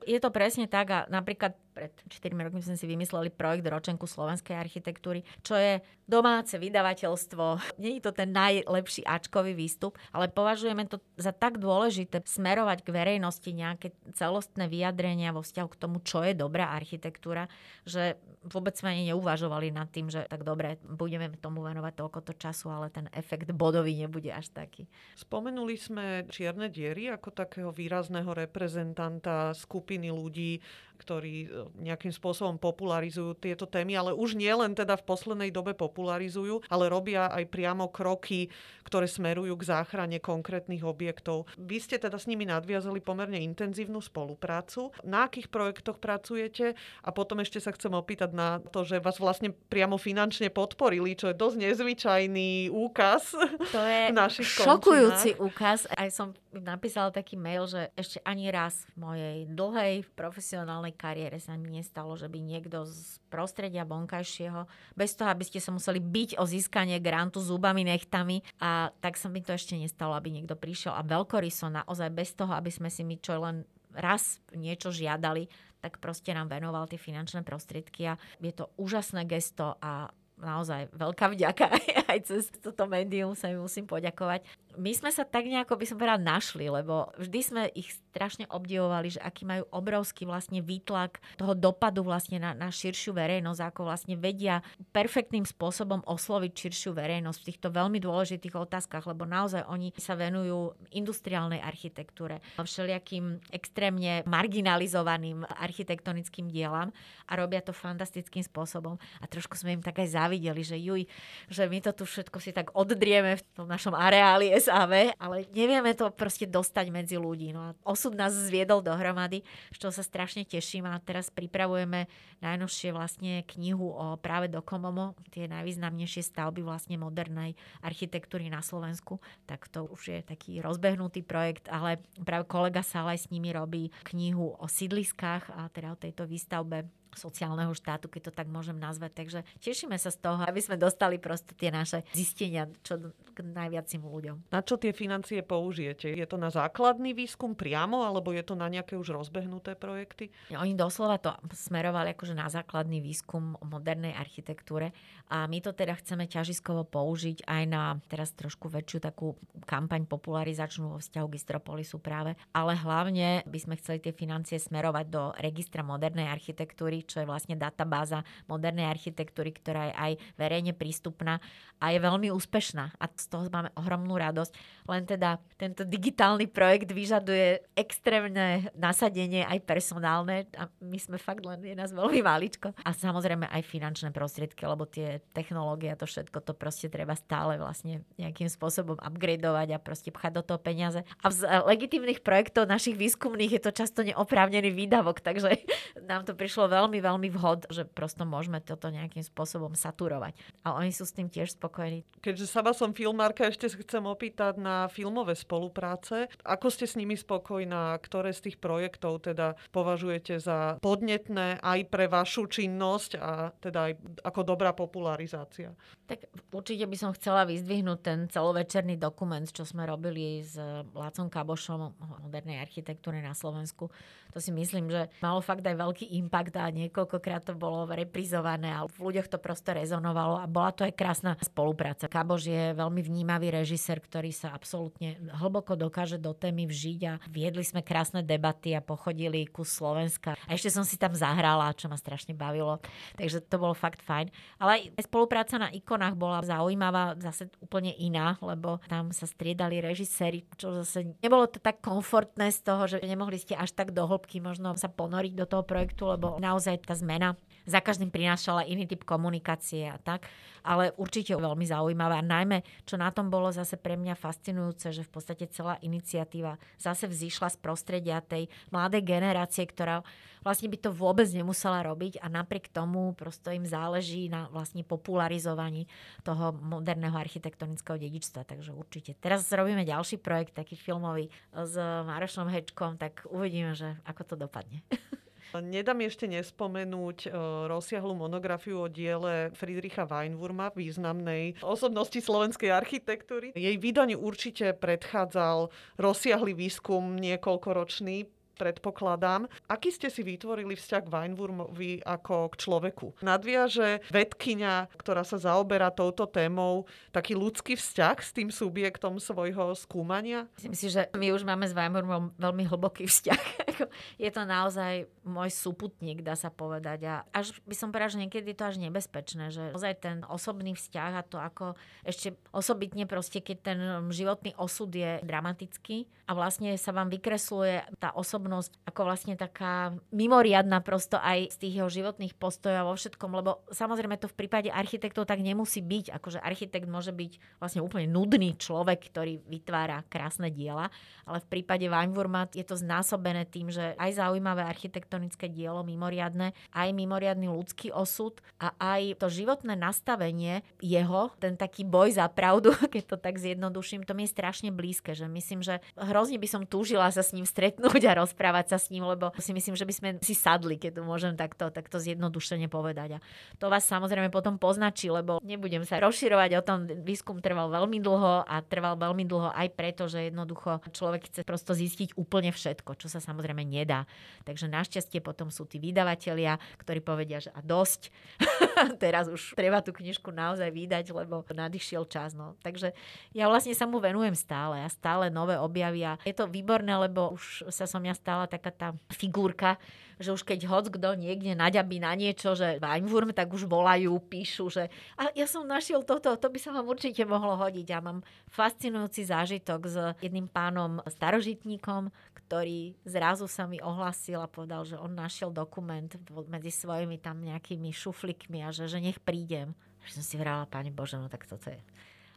Je 0.04 0.20
to 0.20 0.30
presne 0.36 0.68
tak 0.68 0.88
a 0.92 1.00
napríklad 1.08 1.56
pred 1.76 1.92
4 2.08 2.32
rokmi 2.32 2.64
sme 2.64 2.80
si 2.80 2.88
vymysleli 2.88 3.28
projekt 3.36 3.68
ročenku 3.68 4.08
slovenskej 4.08 4.56
architektúry, 4.56 5.28
čo 5.44 5.60
je 5.60 5.84
domáce 6.08 6.56
vydavateľstvo. 6.56 7.60
Je 7.84 8.00
to 8.00 8.16
ten 8.16 8.32
najlepší 8.32 9.04
Ačkový 9.04 9.52
výstup, 9.52 10.00
ale 10.16 10.32
považujeme 10.32 10.88
to 10.88 11.04
za 11.20 11.36
tak 11.36 11.60
dôležité 11.60 12.24
smerovať 12.24 12.88
k 12.88 12.94
verejnosti 12.96 13.50
nejaké 13.52 13.92
celostné 14.16 14.72
vyjadrenia 14.72 15.36
vo 15.36 15.44
vzťahu 15.44 15.68
k 15.68 15.80
tomu, 15.82 16.00
čo 16.00 16.24
je 16.24 16.32
dobrá 16.32 16.72
architektúra, 16.72 17.52
že 17.84 18.16
vôbec 18.46 18.78
sme 18.78 18.96
ani 18.96 19.12
neuvažovali 19.12 19.74
nad 19.74 19.90
tým, 19.90 20.08
že 20.08 20.24
tak 20.30 20.46
dobre, 20.46 20.78
budeme 20.86 21.34
tomu 21.42 21.66
venovať 21.66 21.94
toľko 21.98 22.20
to 22.22 22.34
času, 22.38 22.70
ale 22.70 22.94
ten 22.94 23.10
efekt 23.12 23.50
bodový 23.52 23.98
nebude 23.98 24.30
až 24.30 24.54
taký. 24.54 24.86
Spomenuli 25.18 25.76
sme 25.76 26.06
čierne 26.30 26.70
diery 26.70 27.10
ako 27.10 27.34
takého 27.34 27.74
výrazného 27.74 28.30
reprezentanta 28.32 29.52
skupiny 29.58 30.14
ľudí, 30.14 30.62
ktorí 30.98 31.36
e, 31.46 31.48
nejakým 31.84 32.12
spôsobom 32.12 32.58
popularizujú 32.58 33.38
tieto 33.38 33.68
témy, 33.68 34.00
ale 34.00 34.12
už 34.16 34.40
nie 34.40 34.52
len 34.52 34.74
teda 34.74 34.96
v 34.96 35.08
poslednej 35.08 35.52
dobe 35.52 35.76
popularizujú, 35.76 36.66
ale 36.72 36.90
robia 36.90 37.30
aj 37.30 37.46
priamo 37.52 37.92
kroky, 37.92 38.50
ktoré 38.86 39.10
smerujú 39.10 39.58
k 39.60 39.68
záchrane 39.70 40.22
konkrétnych 40.22 40.86
objektov. 40.86 41.50
Vy 41.58 41.82
ste 41.82 41.98
teda 41.98 42.18
s 42.22 42.30
nimi 42.30 42.46
nadviazali 42.46 43.02
pomerne 43.02 43.42
intenzívnu 43.42 44.00
spoluprácu. 44.02 44.94
Na 45.02 45.26
akých 45.26 45.50
projektoch 45.50 45.98
pracujete? 45.98 46.78
A 47.02 47.10
potom 47.10 47.42
ešte 47.42 47.58
sa 47.58 47.74
chcem 47.74 47.92
opýtať 47.94 48.32
na 48.34 48.62
to, 48.62 48.86
že 48.86 49.02
vás 49.02 49.18
vlastne 49.18 49.52
priamo 49.52 49.98
finančne 49.98 50.54
podporili, 50.54 51.18
čo 51.18 51.34
je 51.34 51.36
dosť 51.36 51.58
nezvyčajný 51.66 52.70
úkaz. 52.70 53.34
To 53.74 53.82
je 53.82 54.14
našich 54.16 54.46
šokujúci 54.46 55.34
končinách. 55.34 55.48
úkaz. 55.50 55.80
Aj 55.90 56.10
som 56.14 56.38
napísala 56.54 57.10
taký 57.10 57.36
mail, 57.40 57.66
že 57.66 57.90
ešte 57.98 58.22
ani 58.22 58.54
raz 58.54 58.86
v 58.94 58.96
mojej 59.02 59.38
dlhej 59.50 60.06
profesionálnej 60.14 60.85
profesionálnej 60.86 60.94
kariére 60.94 61.38
sa 61.42 61.58
mi 61.58 61.74
nestalo, 61.74 62.14
že 62.14 62.30
by 62.30 62.38
niekto 62.38 62.86
z 62.86 63.18
prostredia 63.34 63.88
vonkajšieho, 63.88 64.70
bez 64.94 65.18
toho, 65.18 65.34
aby 65.34 65.42
ste 65.42 65.58
sa 65.58 65.74
museli 65.74 65.98
byť 65.98 66.38
o 66.38 66.46
získanie 66.46 67.02
grantu 67.02 67.42
zubami, 67.42 67.82
nechtami. 67.82 68.46
A 68.62 68.94
tak 69.02 69.18
sa 69.18 69.32
mi 69.32 69.42
to 69.42 69.58
ešte 69.58 69.74
nestalo, 69.74 70.14
aby 70.14 70.30
niekto 70.30 70.54
prišiel 70.54 70.94
a 70.94 71.02
veľkoryso 71.02 71.74
naozaj 71.74 72.10
bez 72.14 72.38
toho, 72.38 72.54
aby 72.54 72.70
sme 72.70 72.90
si 72.94 73.02
my 73.02 73.18
čo 73.18 73.42
len 73.42 73.66
raz 73.96 74.38
niečo 74.54 74.92
žiadali, 74.92 75.48
tak 75.82 75.98
proste 76.04 76.36
nám 76.36 76.52
venoval 76.52 76.86
tie 76.90 77.00
finančné 77.00 77.42
prostriedky 77.46 78.12
a 78.12 78.20
je 78.42 78.54
to 78.54 78.70
úžasné 78.76 79.24
gesto 79.30 79.78
a 79.80 80.12
naozaj 80.36 80.92
veľká 80.92 81.32
vďaka 81.32 81.66
aj 82.12 82.20
cez 82.28 82.52
toto 82.60 82.84
médium 82.92 83.32
sa 83.40 83.48
mi 83.48 83.56
musím 83.56 83.88
poďakovať. 83.88 84.44
My 84.76 84.92
sme 84.92 85.08
sa 85.16 85.24
tak 85.24 85.48
nejako, 85.48 85.80
by 85.80 85.86
som 85.88 85.96
povedala, 85.96 86.20
našli, 86.20 86.68
lebo 86.68 87.08
vždy 87.16 87.40
sme 87.40 87.62
ich 87.72 87.96
strašne 88.16 88.48
obdivovali, 88.48 89.12
že 89.12 89.20
aký 89.20 89.44
majú 89.44 89.68
obrovský 89.76 90.24
vlastne 90.24 90.64
výtlak 90.64 91.20
toho 91.36 91.52
dopadu 91.52 92.00
vlastne 92.08 92.40
na, 92.40 92.56
na 92.56 92.72
širšiu 92.72 93.12
verejnosť, 93.12 93.60
ako 93.60 93.92
vlastne 93.92 94.16
vedia 94.16 94.64
perfektným 94.96 95.44
spôsobom 95.44 96.00
osloviť 96.08 96.52
širšiu 96.56 96.96
verejnosť 96.96 97.38
v 97.44 97.48
týchto 97.52 97.68
veľmi 97.76 98.00
dôležitých 98.00 98.56
otázkach, 98.56 99.04
lebo 99.04 99.28
naozaj 99.28 99.68
oni 99.68 99.92
sa 100.00 100.16
venujú 100.16 100.80
industriálnej 100.96 101.60
architektúre, 101.60 102.40
všelijakým 102.56 103.52
extrémne 103.52 104.24
marginalizovaným 104.24 105.44
architektonickým 105.60 106.48
dielam 106.48 106.96
a 107.28 107.34
robia 107.36 107.60
to 107.60 107.76
fantastickým 107.76 108.48
spôsobom. 108.48 108.96
A 109.20 109.28
trošku 109.28 109.60
sme 109.60 109.76
im 109.76 109.84
tak 109.84 110.00
aj 110.00 110.16
závideli, 110.16 110.62
že 110.64 110.80
juj, 110.80 111.04
že 111.52 111.68
my 111.68 111.84
to 111.84 111.92
tu 111.92 112.08
všetko 112.08 112.38
si 112.40 112.56
tak 112.56 112.72
oddrieme 112.72 113.36
v 113.36 113.44
tom 113.52 113.68
našom 113.68 113.92
areáli 113.92 114.56
SAV, 114.56 115.12
ale 115.20 115.44
nevieme 115.52 115.92
to 115.98 116.08
proste 116.16 116.48
dostať 116.48 116.86
medzi 116.94 117.20
ľudí. 117.20 117.52
No 117.52 117.74
a 117.74 117.76
osud 118.06 118.22
nás 118.22 118.38
zviedol 118.38 118.86
dohromady, 118.86 119.42
z 119.74 119.78
čoho 119.82 119.90
sa 119.90 120.06
strašne 120.06 120.46
teším 120.46 120.86
a 120.86 121.02
teraz 121.02 121.34
pripravujeme 121.34 122.06
najnovšie 122.38 122.94
vlastne 122.94 123.42
knihu 123.50 123.90
o 123.90 124.14
práve 124.22 124.46
do 124.46 124.62
Komomo, 124.62 125.18
tie 125.34 125.50
najvýznamnejšie 125.50 126.22
stavby 126.22 126.62
vlastne 126.62 127.02
modernej 127.02 127.58
architektúry 127.82 128.46
na 128.54 128.62
Slovensku. 128.62 129.18
Tak 129.50 129.74
to 129.74 129.90
už 129.90 130.02
je 130.14 130.20
taký 130.22 130.62
rozbehnutý 130.62 131.26
projekt, 131.26 131.66
ale 131.66 131.98
práve 132.22 132.46
kolega 132.46 132.86
Salaj 132.86 133.26
s 133.26 133.32
nimi 133.34 133.50
robí 133.50 133.90
knihu 134.14 134.54
o 134.54 134.70
sídliskách 134.70 135.50
a 135.50 135.66
teda 135.74 135.98
o 135.98 135.98
tejto 135.98 136.30
výstavbe 136.30 136.86
sociálneho 137.18 137.72
štátu, 137.76 138.12
keď 138.12 138.30
to 138.30 138.34
tak 138.36 138.48
môžem 138.52 138.78
nazvať. 138.78 139.12
Takže 139.26 139.40
tešíme 139.60 139.96
sa 139.98 140.14
z 140.14 140.20
toho, 140.22 140.44
aby 140.44 140.62
sme 140.62 140.76
dostali 140.80 141.18
proste 141.18 141.56
tie 141.56 141.74
naše 141.74 142.04
zistenia 142.12 142.68
čo 142.84 143.12
k 143.36 143.44
najviacim 143.44 144.00
ľuďom. 144.00 144.48
Na 144.52 144.64
čo 144.64 144.80
tie 144.80 144.96
financie 144.96 145.44
použijete? 145.44 146.08
Je 146.08 146.24
to 146.24 146.40
na 146.40 146.48
základný 146.48 147.12
výskum 147.12 147.52
priamo, 147.56 148.08
alebo 148.08 148.32
je 148.32 148.44
to 148.48 148.56
na 148.56 148.72
nejaké 148.72 148.96
už 148.96 149.12
rozbehnuté 149.12 149.76
projekty? 149.76 150.32
Oni 150.56 150.72
doslova 150.76 151.20
to 151.20 151.36
smerovali 151.52 152.16
akože 152.16 152.36
na 152.36 152.48
základný 152.48 153.04
výskum 153.04 153.60
o 153.60 153.66
modernej 153.68 154.16
architektúre 154.16 154.96
a 155.28 155.50
my 155.52 155.60
to 155.60 155.76
teda 155.76 155.98
chceme 156.00 156.30
ťažiskovo 156.30 156.88
použiť 156.88 157.44
aj 157.50 157.64
na 157.66 157.98
teraz 158.08 158.32
trošku 158.36 158.72
väčšiu 158.72 159.00
takú 159.04 159.36
kampaň 159.66 160.06
popularizačnú 160.06 160.96
vo 160.96 161.00
vzťahu 161.02 161.28
k 161.28 161.38
Istropolisu 161.40 161.98
práve, 161.98 162.38
ale 162.54 162.78
hlavne 162.78 163.42
by 163.46 163.60
sme 163.60 163.76
chceli 163.82 164.00
tie 164.02 164.14
financie 164.14 164.62
smerovať 164.62 165.06
do 165.10 165.24
registra 165.42 165.82
modernej 165.82 166.30
architektúry, 166.30 167.05
čo 167.06 167.22
je 167.22 167.30
vlastne 167.30 167.56
databáza 167.56 168.26
modernej 168.50 168.90
architektúry, 168.90 169.54
ktorá 169.54 169.90
je 169.90 169.96
aj 169.96 170.12
verejne 170.36 170.74
prístupná 170.74 171.40
a 171.80 171.92
je 171.92 172.00
veľmi 172.00 172.32
úspešná 172.32 172.98
a 172.98 173.06
z 173.14 173.26
toho 173.28 173.48
máme 173.52 173.70
ohromnú 173.76 174.16
radosť. 174.16 174.54
Len 174.88 175.04
teda 175.04 175.38
tento 175.60 175.84
digitálny 175.84 176.48
projekt 176.48 176.96
vyžaduje 176.96 177.62
extrémne 177.76 178.72
nasadenie 178.74 179.44
aj 179.44 179.60
personálne 179.68 180.48
a 180.56 180.72
my 180.80 180.98
sme 180.98 181.18
fakt 181.20 181.44
len 181.44 181.62
je 181.62 181.76
nás 181.76 181.92
veľmi 181.92 182.24
maličko. 182.24 182.72
A 182.82 182.90
samozrejme 182.96 183.50
aj 183.52 183.62
finančné 183.68 184.10
prostriedky, 184.16 184.64
lebo 184.64 184.88
tie 184.88 185.20
technológie 185.36 185.92
a 185.92 186.00
to 186.00 186.08
všetko, 186.08 186.42
to 186.42 186.54
proste 186.56 186.88
treba 186.88 187.14
stále 187.20 187.60
vlastne 187.60 188.08
nejakým 188.16 188.48
spôsobom 188.48 188.96
upgradeovať 188.98 189.76
a 189.76 189.84
proste 189.84 190.10
pchať 190.16 190.32
do 190.40 190.44
toho 190.48 190.60
peniaze. 190.62 191.04
A 191.22 191.28
z 191.28 191.44
legitímnych 191.68 192.24
projektov 192.24 192.72
našich 192.72 192.96
výskumných 192.96 193.60
je 193.60 193.62
to 193.62 193.72
často 193.76 194.02
neoprávnený 194.02 194.72
výdavok, 194.72 195.20
takže 195.20 195.60
nám 196.10 196.24
to 196.24 196.34
prišlo 196.34 196.72
veľmi, 196.72 196.95
veľmi 197.00 197.32
vhod, 197.32 197.72
že 197.72 197.88
prosto 197.88 198.28
môžeme 198.28 198.60
toto 198.60 198.92
nejakým 198.92 199.24
spôsobom 199.24 199.74
saturovať. 199.74 200.36
A 200.68 200.78
oni 200.78 200.92
sú 200.92 201.08
s 201.08 201.16
tým 201.16 201.32
tiež 201.32 201.56
spokojní. 201.56 202.04
Keďže 202.20 202.52
sama 202.52 202.76
som 202.76 202.92
filmárka, 202.92 203.48
ešte 203.48 203.72
sa 203.72 203.80
chcem 203.80 204.04
opýtať 204.06 204.60
na 204.60 204.92
filmové 204.92 205.34
spolupráce. 205.34 206.28
Ako 206.44 206.68
ste 206.70 206.86
s 206.86 207.00
nimi 207.00 207.16
spokojná? 207.16 207.98
Ktoré 208.02 208.36
z 208.36 208.52
tých 208.52 208.58
projektov 208.60 209.26
teda 209.26 209.56
považujete 209.72 210.38
za 210.42 210.78
podnetné 210.80 211.60
aj 211.64 211.80
pre 211.90 212.06
vašu 212.12 212.50
činnosť 212.50 213.12
a 213.18 213.56
teda 213.58 213.80
aj 213.92 213.94
ako 214.26 214.42
dobrá 214.44 214.72
popularizácia. 214.76 215.74
Tak 216.06 216.30
určite 216.54 216.86
by 216.86 216.98
som 216.98 217.12
chcela 217.18 217.50
vyzdvihnúť 217.50 218.00
ten 218.02 218.20
celovečerný 218.30 219.02
dokument, 219.02 219.46
čo 219.46 219.66
sme 219.66 219.90
robili 219.90 220.46
s 220.46 220.58
Lácom 220.94 221.30
Kabošom 221.30 221.80
o 221.82 222.06
modernej 222.22 222.62
architektúre 222.62 223.22
na 223.22 223.34
Slovensku. 223.34 223.90
To 224.36 224.44
si 224.44 224.52
myslím, 224.52 224.92
že 224.92 225.08
malo 225.24 225.40
fakt 225.40 225.64
aj 225.64 225.80
veľký 225.80 226.12
impact 226.20 226.60
a 226.60 226.68
niekoľkokrát 226.68 227.48
to 227.48 227.54
bolo 227.56 227.88
reprizované 227.88 228.68
a 228.68 228.84
v 228.84 229.08
ľuďoch 229.08 229.32
to 229.32 229.40
prosto 229.40 229.72
rezonovalo 229.72 230.44
a 230.44 230.46
bola 230.46 230.76
to 230.76 230.84
aj 230.84 230.92
krásna 230.92 231.40
spolupráca. 231.40 232.12
Kabož 232.12 232.52
je 232.52 232.76
veľmi 232.76 233.00
vnímavý 233.00 233.56
režisér, 233.56 234.04
ktorý 234.04 234.36
sa 234.36 234.52
absolútne 234.52 235.16
hlboko 235.40 235.80
dokáže 235.80 236.20
do 236.20 236.36
témy 236.36 236.68
vžiť 236.68 237.00
a 237.08 237.14
viedli 237.32 237.64
sme 237.64 237.80
krásne 237.80 238.28
debaty 238.28 238.76
a 238.76 238.84
pochodili 238.84 239.48
ku 239.48 239.64
Slovenska. 239.64 240.36
A 240.36 240.52
ešte 240.52 240.68
som 240.68 240.84
si 240.84 241.00
tam 241.00 241.16
zahrala, 241.16 241.72
čo 241.72 241.88
ma 241.88 241.96
strašne 241.96 242.36
bavilo. 242.36 242.84
Takže 243.16 243.40
to 243.40 243.56
bolo 243.56 243.72
fakt 243.72 244.04
fajn. 244.04 244.36
Ale 244.60 244.92
aj 244.92 245.08
spolupráca 245.08 245.56
na 245.56 245.72
ikonách 245.72 246.20
bola 246.20 246.44
zaujímavá, 246.44 247.16
zase 247.24 247.48
úplne 247.64 247.96
iná, 247.96 248.36
lebo 248.44 248.84
tam 248.92 249.16
sa 249.16 249.32
striedali 249.32 249.80
režiséri, 249.80 250.44
čo 250.60 250.76
zase 250.84 251.16
nebolo 251.24 251.48
to 251.48 251.64
tak 251.64 251.80
komfortné 251.80 252.52
z 252.52 252.60
toho, 252.68 252.84
že 252.84 253.00
nemohli 253.00 253.40
ste 253.40 253.56
až 253.56 253.72
tak 253.72 253.96
do 253.96 254.04
hĺbky 254.26 254.42
možno 254.42 254.74
sa 254.74 254.90
ponoriť 254.90 255.38
do 255.38 255.46
toho 255.46 255.62
projektu, 255.62 256.10
lebo 256.10 256.42
naozaj 256.42 256.82
tá 256.82 256.98
zmena 256.98 257.38
za 257.66 257.82
každým 257.82 258.14
prinášala 258.14 258.66
iný 258.66 258.86
typ 258.86 259.04
komunikácie 259.04 259.90
a 259.90 259.98
tak. 259.98 260.30
Ale 260.66 260.94
určite 260.98 261.38
veľmi 261.38 261.66
zaujímavé. 261.66 262.18
A 262.18 262.26
najmä, 262.26 262.66
čo 262.90 262.98
na 262.98 263.14
tom 263.14 263.30
bolo 263.30 263.54
zase 263.54 263.78
pre 263.78 263.98
mňa 263.98 264.18
fascinujúce, 264.18 264.90
že 264.94 265.06
v 265.06 265.12
podstate 265.14 265.46
celá 265.50 265.78
iniciatíva 265.86 266.58
zase 266.82 267.06
vzýšla 267.06 267.54
z 267.54 267.58
prostredia 267.62 268.18
tej 268.22 268.50
mladej 268.74 269.06
generácie, 269.06 269.66
ktorá 269.70 270.02
vlastne 270.46 270.70
by 270.70 270.78
to 270.78 270.94
vôbec 270.94 271.26
nemusela 271.34 271.82
robiť 271.82 272.22
a 272.22 272.30
napriek 272.30 272.70
tomu 272.70 273.18
prosto 273.18 273.50
im 273.50 273.66
záleží 273.66 274.30
na 274.30 274.46
vlastne 274.54 274.86
popularizovaní 274.86 275.90
toho 276.22 276.54
moderného 276.54 277.18
architektonického 277.18 277.98
dedičstva. 277.98 278.46
Takže 278.46 278.70
určite. 278.74 279.18
Teraz 279.18 279.50
robíme 279.50 279.82
ďalší 279.82 280.22
projekt, 280.22 280.54
taký 280.54 280.78
filmový 280.78 281.34
s 281.50 281.74
Marošom 281.82 282.46
Hečkom, 282.50 283.02
tak 283.02 283.26
uvidíme, 283.34 283.74
že 283.74 283.98
ako 284.06 284.22
to 284.34 284.36
dopadne. 284.38 284.86
Nedá 285.64 285.96
mi 285.96 286.10
ešte 286.10 286.28
nespomenúť 286.28 287.30
uh, 287.30 287.32
rozsiahlu 287.72 288.18
monografiu 288.18 288.84
o 288.84 288.88
diele 288.92 289.54
Friedricha 289.56 290.04
Weinwurma, 290.04 290.74
významnej 290.76 291.60
osobnosti 291.64 292.18
slovenskej 292.18 292.74
architektúry. 292.74 293.56
Jej 293.56 293.78
vydaniu 293.80 294.20
určite 294.20 294.76
predchádzal 294.76 295.72
rozsiahly 295.96 296.52
výskum 296.58 297.16
niekoľkoročný 297.20 298.35
predpokladám. 298.56 299.52
Aký 299.68 299.92
ste 299.92 300.08
si 300.08 300.24
vytvorili 300.24 300.74
vzťah 300.74 301.02
k 301.04 301.12
Weinwurmovi 301.12 301.92
ako 302.02 302.52
k 302.52 302.56
človeku? 302.64 303.08
Nadviaže 303.22 304.02
vedkynia, 304.10 304.88
ktorá 304.96 305.28
sa 305.28 305.38
zaoberá 305.38 305.92
touto 305.92 306.26
témou, 306.26 306.88
taký 307.12 307.36
ľudský 307.36 307.76
vzťah 307.76 308.16
s 308.20 308.32
tým 308.32 308.50
subjektom 308.50 309.20
svojho 309.20 309.76
skúmania? 309.76 310.48
Myslím 310.56 310.76
si, 310.76 310.88
že 310.88 311.12
my 311.12 311.36
už 311.36 311.44
máme 311.44 311.68
s 311.68 311.76
Weinwurmom 311.76 312.34
veľmi 312.40 312.64
hlboký 312.72 313.06
vzťah. 313.12 313.42
je 314.24 314.30
to 314.32 314.42
naozaj 314.48 315.06
môj 315.28 315.52
súputník, 315.52 316.24
dá 316.24 316.38
sa 316.38 316.48
povedať. 316.54 317.00
A 317.10 317.16
až 317.36 317.56
by 317.68 317.76
som 317.76 317.90
povedala, 317.92 318.14
že 318.14 318.22
niekedy 318.22 318.54
je 318.54 318.58
to 318.58 318.70
až 318.72 318.78
nebezpečné, 318.80 319.46
že 319.52 319.74
naozaj 319.74 319.94
ten 320.00 320.18
osobný 320.30 320.78
vzťah 320.78 321.12
a 321.18 321.28
to 321.28 321.38
ako 321.42 321.76
ešte 322.06 322.38
osobitne 322.54 323.10
proste, 323.10 323.42
keď 323.42 323.58
ten 323.60 323.80
životný 324.14 324.54
osud 324.56 324.94
je 324.94 325.20
dramatický 325.26 326.06
a 326.30 326.32
vlastne 326.38 326.78
sa 326.78 326.94
vám 326.94 327.10
vykresluje 327.10 327.86
tá 327.98 328.14
osobná 328.14 328.45
osobnosť 328.46 328.78
ako 328.86 329.02
vlastne 329.10 329.34
taká 329.34 329.98
mimoriadná 330.14 330.86
prosto 330.86 331.18
aj 331.18 331.50
z 331.50 331.58
tých 331.66 331.74
jeho 331.82 331.90
životných 331.90 332.38
postojov 332.38 332.94
vo 332.94 332.96
všetkom, 332.96 333.32
lebo 333.34 333.66
samozrejme 333.74 334.22
to 334.22 334.30
v 334.30 334.38
prípade 334.38 334.70
architektov 334.70 335.26
tak 335.26 335.42
nemusí 335.42 335.82
byť, 335.82 336.14
akože 336.14 336.40
architekt 336.40 336.86
môže 336.86 337.10
byť 337.10 337.58
vlastne 337.58 337.82
úplne 337.82 338.06
nudný 338.06 338.54
človek, 338.54 339.10
ktorý 339.10 339.42
vytvára 339.50 340.06
krásne 340.14 340.54
diela, 340.54 340.94
ale 341.26 341.42
v 341.42 341.50
prípade 341.50 341.90
Weinwurma 341.90 342.46
je 342.54 342.62
to 342.62 342.78
znásobené 342.78 343.50
tým, 343.50 343.74
že 343.74 343.98
aj 343.98 344.22
zaujímavé 344.22 344.62
architektonické 344.62 345.50
dielo, 345.50 345.82
mimoriadne, 345.82 346.54
aj 346.70 346.90
mimoriadný 346.94 347.50
ľudský 347.50 347.90
osud 347.90 348.38
a 348.62 348.78
aj 348.78 349.18
to 349.18 349.28
životné 349.34 349.74
nastavenie 349.74 350.62
jeho, 350.78 351.34
ten 351.42 351.58
taký 351.58 351.82
boj 351.82 352.14
za 352.14 352.30
pravdu, 352.30 352.78
keď 352.94 353.04
to 353.10 353.18
tak 353.18 353.42
zjednoduším, 353.42 354.06
to 354.06 354.14
mi 354.14 354.30
je 354.30 354.34
strašne 354.38 354.70
blízke, 354.70 355.18
že 355.18 355.26
myslím, 355.26 355.66
že 355.66 355.82
hrozne 355.98 356.38
by 356.38 356.48
som 356.48 356.62
túžila 356.70 357.10
sa 357.10 357.26
s 357.26 357.34
ním 357.34 357.48
stretnúť 357.48 358.06
a 358.06 358.14
roz 358.22 358.35
rozprávať 358.36 358.76
sa 358.76 358.78
s 358.78 358.92
ním, 358.92 359.08
lebo 359.08 359.32
si 359.40 359.56
myslím, 359.56 359.80
že 359.80 359.88
by 359.88 359.94
sme 359.96 360.10
si 360.20 360.36
sadli, 360.36 360.76
keď 360.76 361.00
to 361.00 361.02
môžem 361.08 361.40
takto, 361.40 361.72
takto 361.72 362.04
zjednodušene 362.04 362.68
povedať. 362.68 363.16
A 363.16 363.20
to 363.56 363.72
vás 363.72 363.88
samozrejme 363.88 364.28
potom 364.28 364.60
poznačí, 364.60 365.08
lebo 365.08 365.40
nebudem 365.40 365.88
sa 365.88 366.04
rozširovať 366.04 366.60
o 366.60 366.62
tom, 366.68 366.84
výskum 366.84 367.40
trval 367.40 367.72
veľmi 367.72 368.04
dlho 368.04 368.44
a 368.44 368.60
trval 368.60 369.00
veľmi 369.00 369.24
dlho 369.24 369.56
aj 369.56 369.72
preto, 369.72 370.12
že 370.12 370.28
jednoducho 370.28 370.84
človek 370.92 371.32
chce 371.32 371.48
prosto 371.48 371.72
zistiť 371.72 372.20
úplne 372.20 372.52
všetko, 372.52 373.00
čo 373.00 373.08
sa 373.08 373.24
samozrejme 373.24 373.64
nedá. 373.64 374.04
Takže 374.44 374.68
našťastie 374.68 375.24
potom 375.24 375.48
sú 375.48 375.64
tí 375.64 375.80
vydavatelia, 375.80 376.60
ktorí 376.84 377.00
povedia, 377.00 377.40
že 377.40 377.56
a 377.56 377.64
dosť, 377.64 378.12
teraz 379.04 379.32
už 379.32 379.56
treba 379.56 379.80
tú 379.80 379.96
knižku 379.96 380.28
naozaj 380.36 380.68
vydať, 380.76 381.16
lebo 381.16 381.48
nadišiel 381.48 382.04
čas. 382.12 382.36
No. 382.36 382.60
Takže 382.60 382.92
ja 383.32 383.48
vlastne 383.48 383.72
sa 383.72 383.88
mu 383.88 384.04
venujem 384.04 384.36
stále 384.36 384.84
a 384.84 384.92
stále 384.92 385.32
nové 385.32 385.56
objavy 385.56 386.04
a 386.04 386.20
je 386.28 386.36
to 386.36 386.52
výborné, 386.52 386.92
lebo 387.00 387.32
už 387.32 387.72
sa 387.72 387.88
som 387.88 388.04
ja 388.04 388.12
stala 388.26 388.50
taká 388.50 388.74
tá 388.74 388.90
figurka, 389.14 389.78
že 390.18 390.34
už 390.34 390.42
keď 390.42 390.66
hoc 390.66 390.90
kto 390.90 391.14
niekde 391.14 391.54
naďabí 391.54 392.02
na 392.02 392.18
niečo, 392.18 392.58
že 392.58 392.82
Weinwurm, 392.82 393.38
tak 393.38 393.54
už 393.54 393.70
volajú, 393.70 394.18
píšu, 394.18 394.74
že 394.74 394.90
a 395.14 395.30
ja 395.38 395.46
som 395.46 395.62
našiel 395.70 396.02
toto, 396.02 396.34
to 396.34 396.50
by 396.50 396.58
sa 396.58 396.74
vám 396.74 396.90
určite 396.90 397.22
mohlo 397.30 397.54
hodiť. 397.54 397.86
Ja 397.86 398.02
mám 398.02 398.26
fascinujúci 398.50 399.30
zážitok 399.30 399.82
s 399.86 399.96
jedným 400.26 400.50
pánom 400.50 401.06
starožitníkom, 401.06 402.10
ktorý 402.34 402.98
zrazu 403.06 403.46
sa 403.46 403.70
mi 403.70 403.78
ohlasil 403.78 404.42
a 404.42 404.50
povedal, 404.50 404.90
že 404.90 404.98
on 404.98 405.14
našiel 405.14 405.54
dokument 405.54 406.10
medzi 406.50 406.74
svojimi 406.74 407.22
tam 407.22 407.46
nejakými 407.46 407.94
šuflikmi 407.94 408.66
a 408.66 408.74
že, 408.74 408.90
že 408.90 408.98
nech 408.98 409.22
prídem. 409.22 409.78
Že 410.06 410.22
som 410.22 410.26
si 410.26 410.36
vrala, 410.42 410.66
pani 410.66 410.90
Bože, 410.90 411.22
no 411.22 411.30
tak 411.30 411.46
toto 411.46 411.70
je 411.70 411.82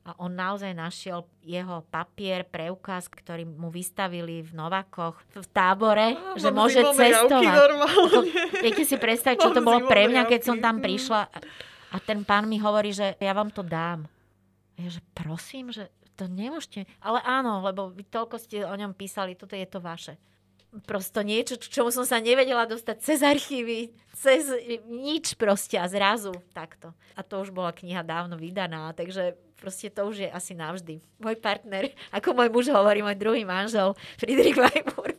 a 0.06 0.14
on 0.18 0.32
naozaj 0.32 0.72
našiel 0.72 1.26
jeho 1.44 1.84
papier, 1.88 2.46
preukaz, 2.46 3.06
ktorý 3.10 3.44
mu 3.44 3.68
vystavili 3.68 4.40
v 4.40 4.50
Novakoch 4.56 5.18
v 5.34 5.46
tábore, 5.50 6.14
a, 6.14 6.38
že 6.38 6.48
môže 6.52 6.80
cestovať. 6.80 7.44
Viete 8.64 8.84
si 8.84 8.96
predstaviť, 8.96 9.38
čo 9.40 9.50
to 9.52 9.60
bolo 9.60 9.84
pre 9.84 10.08
mňa, 10.08 10.28
keď 10.28 10.40
som 10.42 10.56
tam 10.58 10.80
prišla 10.80 11.28
a 11.88 11.96
ten 12.04 12.24
pán 12.24 12.44
mi 12.44 12.60
hovorí, 12.60 12.92
že 12.92 13.16
ja 13.16 13.32
vám 13.32 13.48
to 13.48 13.64
dám. 13.64 14.04
Ja, 14.76 14.92
že 14.92 15.00
prosím, 15.16 15.72
že 15.72 15.88
to 16.14 16.28
nemôžete. 16.28 16.84
Ale 17.00 17.22
áno, 17.24 17.64
lebo 17.64 17.88
vy 17.88 18.04
toľko 18.06 18.36
ste 18.38 18.66
o 18.66 18.74
ňom 18.74 18.92
písali, 18.92 19.38
toto 19.38 19.56
je 19.56 19.66
to 19.66 19.80
vaše 19.80 20.20
prosto 20.84 21.24
niečo, 21.24 21.56
čomu 21.56 21.88
som 21.88 22.04
sa 22.04 22.20
nevedela 22.20 22.68
dostať 22.68 22.96
cez 23.00 23.18
archívy, 23.24 23.90
cez 24.14 24.46
nič 24.86 25.34
proste 25.34 25.80
a 25.80 25.88
zrazu 25.88 26.36
takto. 26.54 26.92
A 27.16 27.24
to 27.26 27.42
už 27.42 27.50
bola 27.50 27.74
kniha 27.74 28.06
dávno 28.06 28.38
vydaná, 28.38 28.92
takže 28.94 29.34
proste 29.58 29.90
to 29.90 30.06
už 30.06 30.16
je 30.22 30.30
asi 30.30 30.54
navždy. 30.54 31.02
Môj 31.18 31.36
partner, 31.40 31.90
ako 32.16 32.36
môj 32.36 32.48
muž 32.52 32.66
hovorí, 32.70 33.02
môj 33.02 33.18
druhý 33.18 33.42
manžel, 33.42 33.98
Friedrich 34.20 34.54
Weimur, 34.54 35.17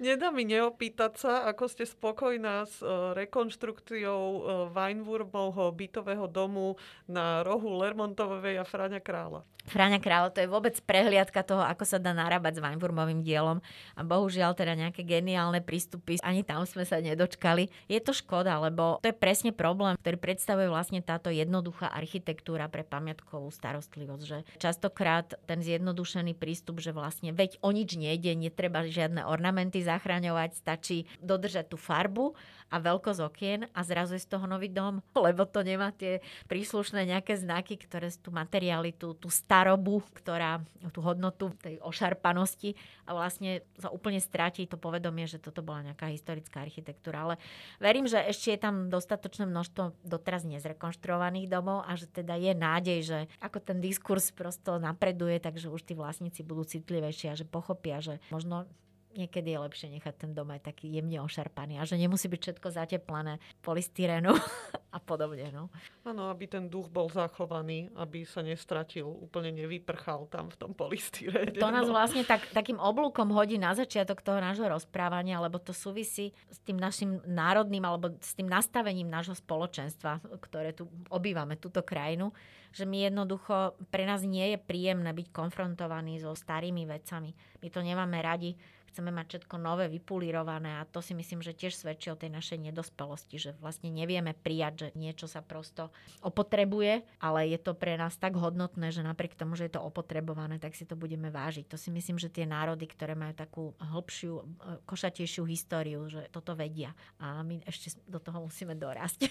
Nedá 0.00 0.32
mi 0.32 0.48
neopýtať 0.48 1.12
sa, 1.20 1.32
ako 1.44 1.68
ste 1.68 1.84
spokojná 1.84 2.64
s 2.64 2.80
uh, 2.80 3.12
rekonštrukciou 3.12 4.22
uh, 4.24 4.40
Weinwurmovho 4.72 5.68
bytového 5.76 6.24
domu 6.24 6.80
na 7.04 7.44
rohu 7.44 7.76
Lermontovej 7.76 8.56
a 8.56 8.64
Fráňa 8.64 9.04
Krála. 9.04 9.44
Fráňa 9.68 10.00
Krála, 10.00 10.32
to 10.32 10.40
je 10.40 10.48
vôbec 10.48 10.72
prehliadka 10.88 11.44
toho, 11.44 11.60
ako 11.60 11.84
sa 11.84 12.00
dá 12.00 12.16
narábať 12.16 12.56
s 12.56 12.62
Weinwurmovým 12.64 13.20
dielom 13.20 13.60
a 13.92 14.00
bohužiaľ 14.00 14.56
teda 14.56 14.72
nejaké 14.72 15.04
geniálne 15.04 15.60
prístupy, 15.60 16.16
ani 16.24 16.40
tam 16.40 16.64
sme 16.64 16.88
sa 16.88 16.96
nedočkali. 16.96 17.68
Je 17.84 18.00
to 18.00 18.16
škoda, 18.16 18.56
lebo 18.56 18.96
to 19.04 19.12
je 19.12 19.16
presne 19.16 19.52
problém, 19.52 20.00
ktorý 20.00 20.16
predstavuje 20.16 20.72
vlastne 20.72 21.04
táto 21.04 21.28
jednoduchá 21.28 21.92
architektúra 21.92 22.72
pre 22.72 22.88
pamiatkovú 22.88 23.52
starostlivosť, 23.52 24.22
že 24.24 24.38
častokrát 24.56 25.36
ten 25.44 25.60
zjednodušený 25.60 26.32
prístup, 26.40 26.80
že 26.80 26.96
vlastne 26.96 27.36
veď 27.36 27.60
o 27.60 27.68
nič 27.68 28.00
nejde, 28.00 28.32
netreba 28.32 28.88
žiadne 28.88 29.28
ornamenty 29.28 29.84
zachraňovať, 29.90 30.50
stačí 30.54 31.10
dodržať 31.18 31.74
tú 31.74 31.76
farbu 31.76 32.38
a 32.70 32.78
veľkosť 32.78 33.20
okien 33.26 33.60
a 33.74 33.80
zrazu 33.82 34.14
je 34.14 34.22
z 34.22 34.30
toho 34.30 34.46
nový 34.46 34.70
dom, 34.70 35.02
lebo 35.26 35.42
to 35.44 35.66
nemá 35.66 35.90
tie 35.90 36.22
príslušné 36.46 37.04
nejaké 37.04 37.34
znaky, 37.34 37.74
ktoré 37.76 38.08
tu 38.22 38.30
materialitu, 38.30 39.18
tú 39.18 39.28
starobu, 39.28 40.06
ktorá, 40.14 40.62
tú 40.94 41.02
hodnotu 41.02 41.50
tej 41.58 41.82
ošarpanosti 41.82 42.78
a 43.04 43.14
vlastne 43.18 43.66
sa 43.74 43.90
úplne 43.90 44.22
stratí 44.22 44.70
to 44.70 44.78
povedomie, 44.78 45.26
že 45.26 45.42
toto 45.42 45.66
bola 45.66 45.90
nejaká 45.90 46.06
historická 46.12 46.62
architektúra. 46.62 47.26
Ale 47.26 47.34
verím, 47.82 48.06
že 48.06 48.22
ešte 48.22 48.54
je 48.54 48.60
tam 48.62 48.86
dostatočné 48.86 49.50
množstvo 49.50 50.06
doteraz 50.06 50.46
nezrekonštruovaných 50.46 51.50
domov 51.50 51.82
a 51.82 51.98
že 51.98 52.06
teda 52.06 52.38
je 52.38 52.52
nádej, 52.54 52.98
že 53.02 53.18
ako 53.42 53.58
ten 53.58 53.78
diskurs 53.82 54.30
prosto 54.30 54.78
napreduje, 54.78 55.42
takže 55.42 55.72
už 55.72 55.82
tí 55.82 55.98
vlastníci 55.98 56.46
budú 56.46 56.62
citlivejší 56.62 57.34
a 57.34 57.38
že 57.38 57.48
pochopia, 57.48 57.98
že 57.98 58.22
možno 58.30 58.70
niekedy 59.14 59.54
je 59.54 59.58
lepšie 59.58 59.88
nechať 59.98 60.14
ten 60.26 60.30
dom 60.32 60.50
aj 60.54 60.70
taký 60.70 60.90
jemne 60.90 61.18
ošarpaný 61.22 61.82
a 61.82 61.86
že 61.86 61.98
nemusí 61.98 62.30
byť 62.30 62.40
všetko 62.40 62.68
zateplené 62.70 63.42
polystyrénu 63.62 64.30
a 64.96 64.98
podobne. 65.02 65.50
No. 65.50 65.68
Áno, 66.06 66.30
aby 66.30 66.46
ten 66.46 66.70
duch 66.70 66.86
bol 66.90 67.10
zachovaný, 67.10 67.90
aby 67.98 68.22
sa 68.22 68.42
nestratil, 68.42 69.06
úplne 69.06 69.50
nevyprchal 69.54 70.30
tam 70.30 70.50
v 70.50 70.56
tom 70.58 70.70
polystyréne. 70.74 71.58
To 71.58 71.74
nás 71.74 71.90
no. 71.90 71.94
vlastne 71.94 72.22
tak, 72.22 72.46
takým 72.54 72.78
oblúkom 72.78 73.30
hodí 73.34 73.58
na 73.58 73.74
začiatok 73.74 74.22
toho 74.22 74.38
nášho 74.38 74.66
rozprávania, 74.66 75.42
lebo 75.42 75.58
to 75.58 75.74
súvisí 75.74 76.30
s 76.50 76.58
tým 76.62 76.78
našim 76.78 77.18
národným 77.26 77.82
alebo 77.82 78.14
s 78.22 78.34
tým 78.38 78.46
nastavením 78.46 79.10
nášho 79.10 79.34
spoločenstva, 79.34 80.22
ktoré 80.38 80.70
tu 80.70 80.86
obývame, 81.10 81.58
túto 81.58 81.82
krajinu 81.82 82.30
že 82.70 82.86
my 82.86 83.10
jednoducho, 83.10 83.74
pre 83.90 84.06
nás 84.06 84.22
nie 84.22 84.54
je 84.54 84.58
príjemné 84.58 85.10
byť 85.10 85.34
konfrontovaní 85.34 86.22
so 86.22 86.30
starými 86.38 86.86
vecami. 86.86 87.34
My 87.58 87.68
to 87.68 87.82
nemáme 87.82 88.18
radi, 88.22 88.54
chceme 88.90 89.14
mať 89.14 89.26
všetko 89.38 89.56
nové, 89.62 89.86
vypulírované 89.86 90.82
a 90.82 90.86
to 90.86 90.98
si 90.98 91.14
myslím, 91.14 91.40
že 91.40 91.54
tiež 91.54 91.78
svedčí 91.78 92.10
o 92.10 92.18
tej 92.18 92.34
našej 92.34 92.58
nedospelosti, 92.70 93.38
že 93.38 93.50
vlastne 93.62 93.88
nevieme 93.94 94.34
prijať, 94.34 94.74
že 94.76 94.88
niečo 94.98 95.30
sa 95.30 95.40
prosto 95.40 95.94
opotrebuje, 96.20 97.06
ale 97.22 97.46
je 97.48 97.58
to 97.62 97.78
pre 97.78 97.94
nás 97.94 98.18
tak 98.18 98.34
hodnotné, 98.34 98.90
že 98.90 99.06
napriek 99.06 99.38
tomu, 99.38 99.54
že 99.54 99.70
je 99.70 99.78
to 99.78 99.86
opotrebované, 99.86 100.58
tak 100.58 100.74
si 100.74 100.82
to 100.82 100.98
budeme 100.98 101.30
vážiť. 101.30 101.70
To 101.70 101.78
si 101.78 101.94
myslím, 101.94 102.18
že 102.18 102.28
tie 102.28 102.44
národy, 102.44 102.90
ktoré 102.90 103.14
majú 103.14 103.34
takú 103.38 103.64
hĺbšiu, 103.78 104.32
e, 104.34 104.42
košatejšiu 104.84 105.46
históriu, 105.46 106.10
že 106.10 106.26
toto 106.34 106.58
vedia. 106.58 106.90
A 107.22 107.46
my 107.46 107.62
ešte 107.64 107.94
do 108.10 108.18
toho 108.18 108.44
musíme 108.50 108.74
dorásť. 108.74 109.30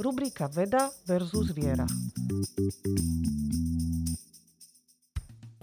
Rubrika 0.00 0.48
Veda 0.48 0.90
versus 1.06 1.52
viera. 1.52 1.86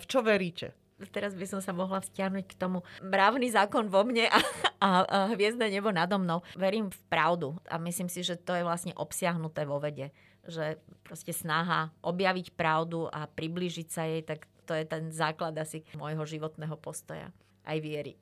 Čo 0.07 0.23
veríte? 0.23 0.71
Teraz 1.13 1.37
by 1.37 1.45
som 1.45 1.61
sa 1.61 1.77
mohla 1.77 2.01
vzťahnuť 2.01 2.45
k 2.49 2.57
tomu 2.57 2.81
mravný 3.05 3.53
zákon 3.53 3.85
vo 3.85 4.01
mne 4.01 4.25
a, 4.33 4.39
a, 4.81 4.87
a 5.05 5.17
hviezdne 5.29 5.69
nebo 5.69 5.93
nado 5.93 6.17
mnou. 6.17 6.41
Verím 6.57 6.89
v 6.89 7.01
pravdu 7.05 7.53
a 7.69 7.77
myslím 7.77 8.09
si, 8.09 8.25
že 8.25 8.33
to 8.33 8.57
je 8.57 8.65
vlastne 8.65 8.97
obsiahnuté 8.97 9.69
vo 9.69 9.77
vede. 9.77 10.09
Že 10.49 10.81
proste 11.05 11.37
snaha 11.37 11.93
objaviť 12.01 12.57
pravdu 12.57 13.05
a 13.13 13.29
priblížiť 13.29 13.87
sa 13.93 14.09
jej, 14.09 14.25
tak 14.25 14.49
to 14.65 14.73
je 14.73 14.89
ten 14.89 15.13
základ 15.13 15.53
asi 15.53 15.85
môjho 15.93 16.25
životného 16.25 16.73
postoja. 16.81 17.29
Aj 17.61 17.77
viery. 17.77 18.17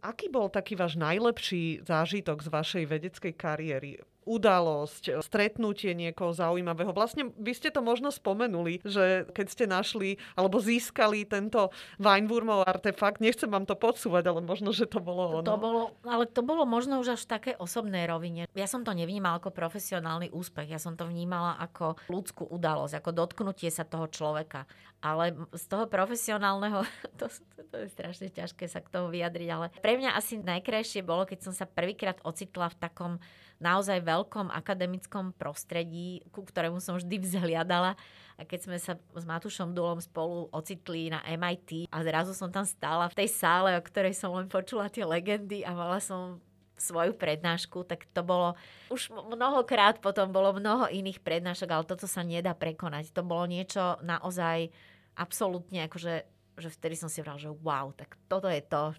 Aký 0.00 0.32
bol 0.32 0.48
taký 0.48 0.80
váš 0.80 0.96
najlepší 0.96 1.84
zážitok 1.84 2.40
z 2.40 2.48
vašej 2.48 2.84
vedeckej 2.88 3.34
kariéry? 3.36 4.00
Udalosť, 4.28 5.24
stretnutie 5.24 5.96
niekoho 5.96 6.36
zaujímavého. 6.36 6.92
Vlastne 6.92 7.32
vy 7.40 7.52
ste 7.56 7.72
to 7.72 7.80
možno 7.80 8.12
spomenuli, 8.12 8.84
že 8.84 9.24
keď 9.32 9.46
ste 9.48 9.64
našli 9.64 10.10
alebo 10.36 10.60
získali 10.60 11.24
tento 11.24 11.72
Weinwurmov 11.96 12.68
artefakt, 12.68 13.24
nechcem 13.24 13.48
vám 13.48 13.64
to 13.64 13.74
podsúvať, 13.74 14.28
ale 14.28 14.40
možno, 14.44 14.76
že 14.76 14.84
to 14.84 15.00
bolo 15.00 15.40
ono. 15.40 15.46
To 15.48 15.56
bolo, 15.56 15.82
ale 16.04 16.28
to 16.28 16.44
bolo 16.44 16.68
možno 16.68 17.00
už 17.00 17.16
až 17.16 17.20
v 17.24 17.32
takej 17.40 17.54
osobnej 17.56 18.04
rovine. 18.04 18.44
Ja 18.52 18.68
som 18.68 18.84
to 18.84 18.92
nevnímala 18.92 19.40
ako 19.40 19.50
profesionálny 19.56 20.28
úspech, 20.30 20.68
ja 20.68 20.80
som 20.80 20.94
to 20.94 21.08
vnímala 21.08 21.56
ako 21.56 21.96
ľudskú 22.12 22.44
udalosť, 22.52 23.00
ako 23.00 23.10
dotknutie 23.16 23.72
sa 23.72 23.88
toho 23.88 24.06
človeka. 24.06 24.68
Ale 25.00 25.32
z 25.56 25.64
toho 25.64 25.88
profesionálneho, 25.88 26.84
to, 27.16 27.26
to, 27.56 27.62
to 27.72 27.76
je 27.82 27.88
strašne 27.88 28.28
ťažké 28.28 28.68
sa 28.68 28.84
k 28.84 28.92
tomu 28.92 29.08
vyjadriť, 29.08 29.48
ale 29.48 29.72
pre 29.80 29.96
mňa 29.96 30.12
asi 30.12 30.36
najkrajšie 30.36 31.00
bolo, 31.00 31.24
keď 31.24 31.50
som 31.50 31.52
sa 31.56 31.64
prvýkrát 31.64 32.20
ocitla 32.20 32.68
v 32.68 32.76
takom 32.76 33.12
naozaj 33.60 34.00
veľkom 34.00 34.48
akademickom 34.48 35.36
prostredí, 35.36 36.24
ku 36.32 36.42
ktorému 36.42 36.80
som 36.80 36.96
vždy 36.96 37.20
vzhliadala. 37.20 37.94
A 38.40 38.48
keď 38.48 38.60
sme 38.64 38.78
sa 38.80 38.96
s 38.96 39.24
Matušom 39.28 39.76
Dulom 39.76 40.00
spolu 40.00 40.48
ocitli 40.48 41.12
na 41.12 41.20
MIT 41.28 41.92
a 41.92 42.00
zrazu 42.00 42.32
som 42.32 42.48
tam 42.48 42.64
stála 42.64 43.04
v 43.12 43.20
tej 43.20 43.28
sále, 43.28 43.76
o 43.76 43.84
ktorej 43.84 44.16
som 44.16 44.32
len 44.32 44.48
počula 44.48 44.88
tie 44.88 45.04
legendy 45.04 45.60
a 45.60 45.76
mala 45.76 46.00
som 46.00 46.40
svoju 46.80 47.12
prednášku, 47.12 47.84
tak 47.84 48.08
to 48.16 48.24
bolo 48.24 48.56
už 48.88 49.12
mnohokrát 49.12 50.00
potom 50.00 50.32
bolo 50.32 50.56
mnoho 50.56 50.88
iných 50.88 51.20
prednášok, 51.20 51.68
ale 51.68 51.84
toto 51.84 52.08
sa 52.08 52.24
nedá 52.24 52.56
prekonať. 52.56 53.12
To 53.12 53.20
bolo 53.20 53.44
niečo 53.44 54.00
naozaj 54.00 54.72
absolútne, 55.20 55.84
akože 55.84 56.24
že 56.60 56.68
vtedy 56.72 56.96
som 56.96 57.08
si 57.08 57.20
vral, 57.24 57.40
že 57.40 57.48
wow, 57.48 57.92
tak 57.92 58.16
toto 58.28 58.48
je 58.48 58.60
to, 58.64 58.96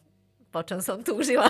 po 0.50 0.62
čom 0.66 0.82
som 0.82 1.02
túžila. 1.02 1.50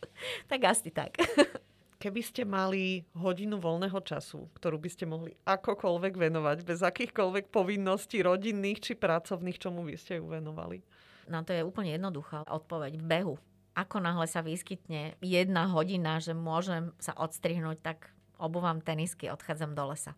tak 0.50 0.60
asi 0.64 0.92
tak. 0.92 1.16
Keby 2.00 2.24
ste 2.24 2.48
mali 2.48 3.04
hodinu 3.12 3.60
voľného 3.60 4.00
času, 4.00 4.48
ktorú 4.56 4.80
by 4.80 4.88
ste 4.88 5.04
mohli 5.04 5.36
akokoľvek 5.44 6.16
venovať, 6.16 6.64
bez 6.64 6.80
akýchkoľvek 6.80 7.52
povinností 7.52 8.24
rodinných 8.24 8.80
či 8.80 8.92
pracovných, 8.96 9.60
čomu 9.60 9.84
by 9.84 10.00
ste 10.00 10.16
ju 10.16 10.32
venovali? 10.32 10.80
Na 11.28 11.44
to 11.44 11.52
je 11.52 11.60
úplne 11.60 11.92
jednoduchá 11.92 12.48
odpoveď. 12.48 12.96
V 12.96 13.04
behu. 13.04 13.36
Ako 13.76 14.00
náhle 14.00 14.24
sa 14.24 14.40
vyskytne 14.40 15.20
jedna 15.20 15.68
hodina, 15.68 16.16
že 16.24 16.32
môžem 16.32 16.96
sa 16.96 17.12
odstrihnúť, 17.20 17.84
tak 17.84 18.16
obúvam 18.40 18.80
tenisky, 18.80 19.28
odchádzam 19.28 19.76
do 19.76 19.92
lesa. 19.92 20.16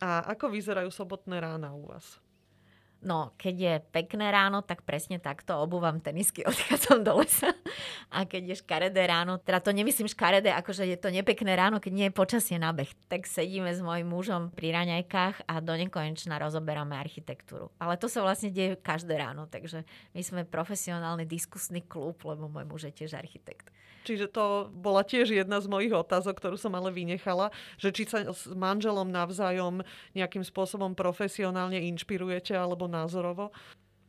A 0.00 0.24
ako 0.24 0.56
vyzerajú 0.56 0.88
sobotné 0.88 1.36
rána 1.36 1.76
u 1.76 1.84
vás? 1.84 2.16
No, 3.02 3.34
keď 3.34 3.54
je 3.58 3.74
pekné 3.90 4.30
ráno, 4.30 4.62
tak 4.62 4.86
presne 4.86 5.18
takto 5.18 5.58
obúvam 5.58 5.98
tenisky, 5.98 6.46
odchádzam 6.50 7.02
do 7.02 7.18
lesa. 7.18 7.50
A 8.14 8.22
keď 8.22 8.54
je 8.54 8.60
škaredé 8.62 9.02
ráno, 9.10 9.42
teda 9.42 9.58
to 9.58 9.74
nemyslím 9.74 10.06
škaredé, 10.06 10.54
akože 10.54 10.86
je 10.86 10.94
to 10.94 11.10
nepekné 11.10 11.58
ráno, 11.58 11.82
keď 11.82 11.92
nie 11.92 12.06
je 12.06 12.14
počasie 12.14 12.62
na 12.62 12.70
beh, 12.70 12.86
tak 13.10 13.26
sedíme 13.26 13.74
s 13.74 13.82
mojim 13.82 14.06
mužom 14.06 14.54
pri 14.54 14.70
raňajkách 14.70 15.50
a 15.50 15.54
do 15.58 15.74
nekonečna 15.74 16.38
rozoberáme 16.38 16.94
architektúru. 16.94 17.74
Ale 17.82 17.98
to 17.98 18.06
sa 18.06 18.22
vlastne 18.22 18.54
deje 18.54 18.78
každé 18.78 19.18
ráno, 19.18 19.50
takže 19.50 19.82
my 20.14 20.22
sme 20.22 20.40
profesionálny 20.46 21.26
diskusný 21.26 21.82
klub, 21.82 22.22
lebo 22.22 22.46
môj 22.46 22.64
muž 22.70 22.80
je 22.86 23.02
tiež 23.02 23.18
architekt. 23.18 23.66
Čiže 24.02 24.26
to 24.30 24.70
bola 24.74 25.06
tiež 25.06 25.30
jedna 25.30 25.62
z 25.62 25.70
mojich 25.70 25.94
otázok, 25.94 26.38
ktorú 26.38 26.56
som 26.58 26.74
ale 26.74 26.90
vynechala, 26.90 27.54
že 27.78 27.94
či 27.94 28.06
sa 28.06 28.26
s 28.26 28.50
manželom 28.50 29.08
navzájom 29.08 29.86
nejakým 30.18 30.42
spôsobom 30.42 30.98
profesionálne 30.98 31.78
inšpirujete 31.78 32.54
alebo 32.58 32.90
názorovo. 32.90 33.54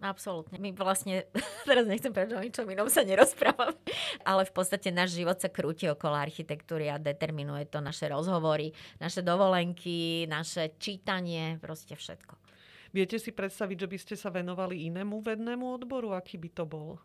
Absolútne. 0.03 0.59
My 0.59 0.75
vlastne, 0.75 1.23
teraz 1.69 1.87
nechcem 1.87 2.11
povedať, 2.11 2.35
že 2.35 2.39
o 2.39 2.43
ničom 2.43 2.67
inom 2.67 2.91
sa 2.91 3.07
nerozprávame, 3.07 3.79
ale 4.29 4.43
v 4.43 4.51
podstate 4.51 4.91
náš 4.91 5.15
život 5.15 5.39
sa 5.39 5.47
krúti 5.47 5.87
okolo 5.87 6.19
architektúry 6.19 6.91
a 6.91 6.99
determinuje 6.99 7.71
to 7.71 7.79
naše 7.79 8.11
rozhovory, 8.11 8.75
naše 8.99 9.23
dovolenky, 9.23 10.27
naše 10.27 10.75
čítanie, 10.75 11.55
proste 11.63 11.95
všetko. 11.95 12.35
Viete 12.93 13.17
si 13.17 13.33
predstaviť, 13.33 13.87
že 13.87 13.87
by 13.89 13.97
ste 13.97 14.15
sa 14.19 14.29
venovali 14.29 14.91
inému 14.91 15.23
vednému 15.23 15.65
odboru? 15.81 16.13
Aký 16.13 16.37
by 16.37 16.49
to 16.51 16.67
bol? 16.67 17.01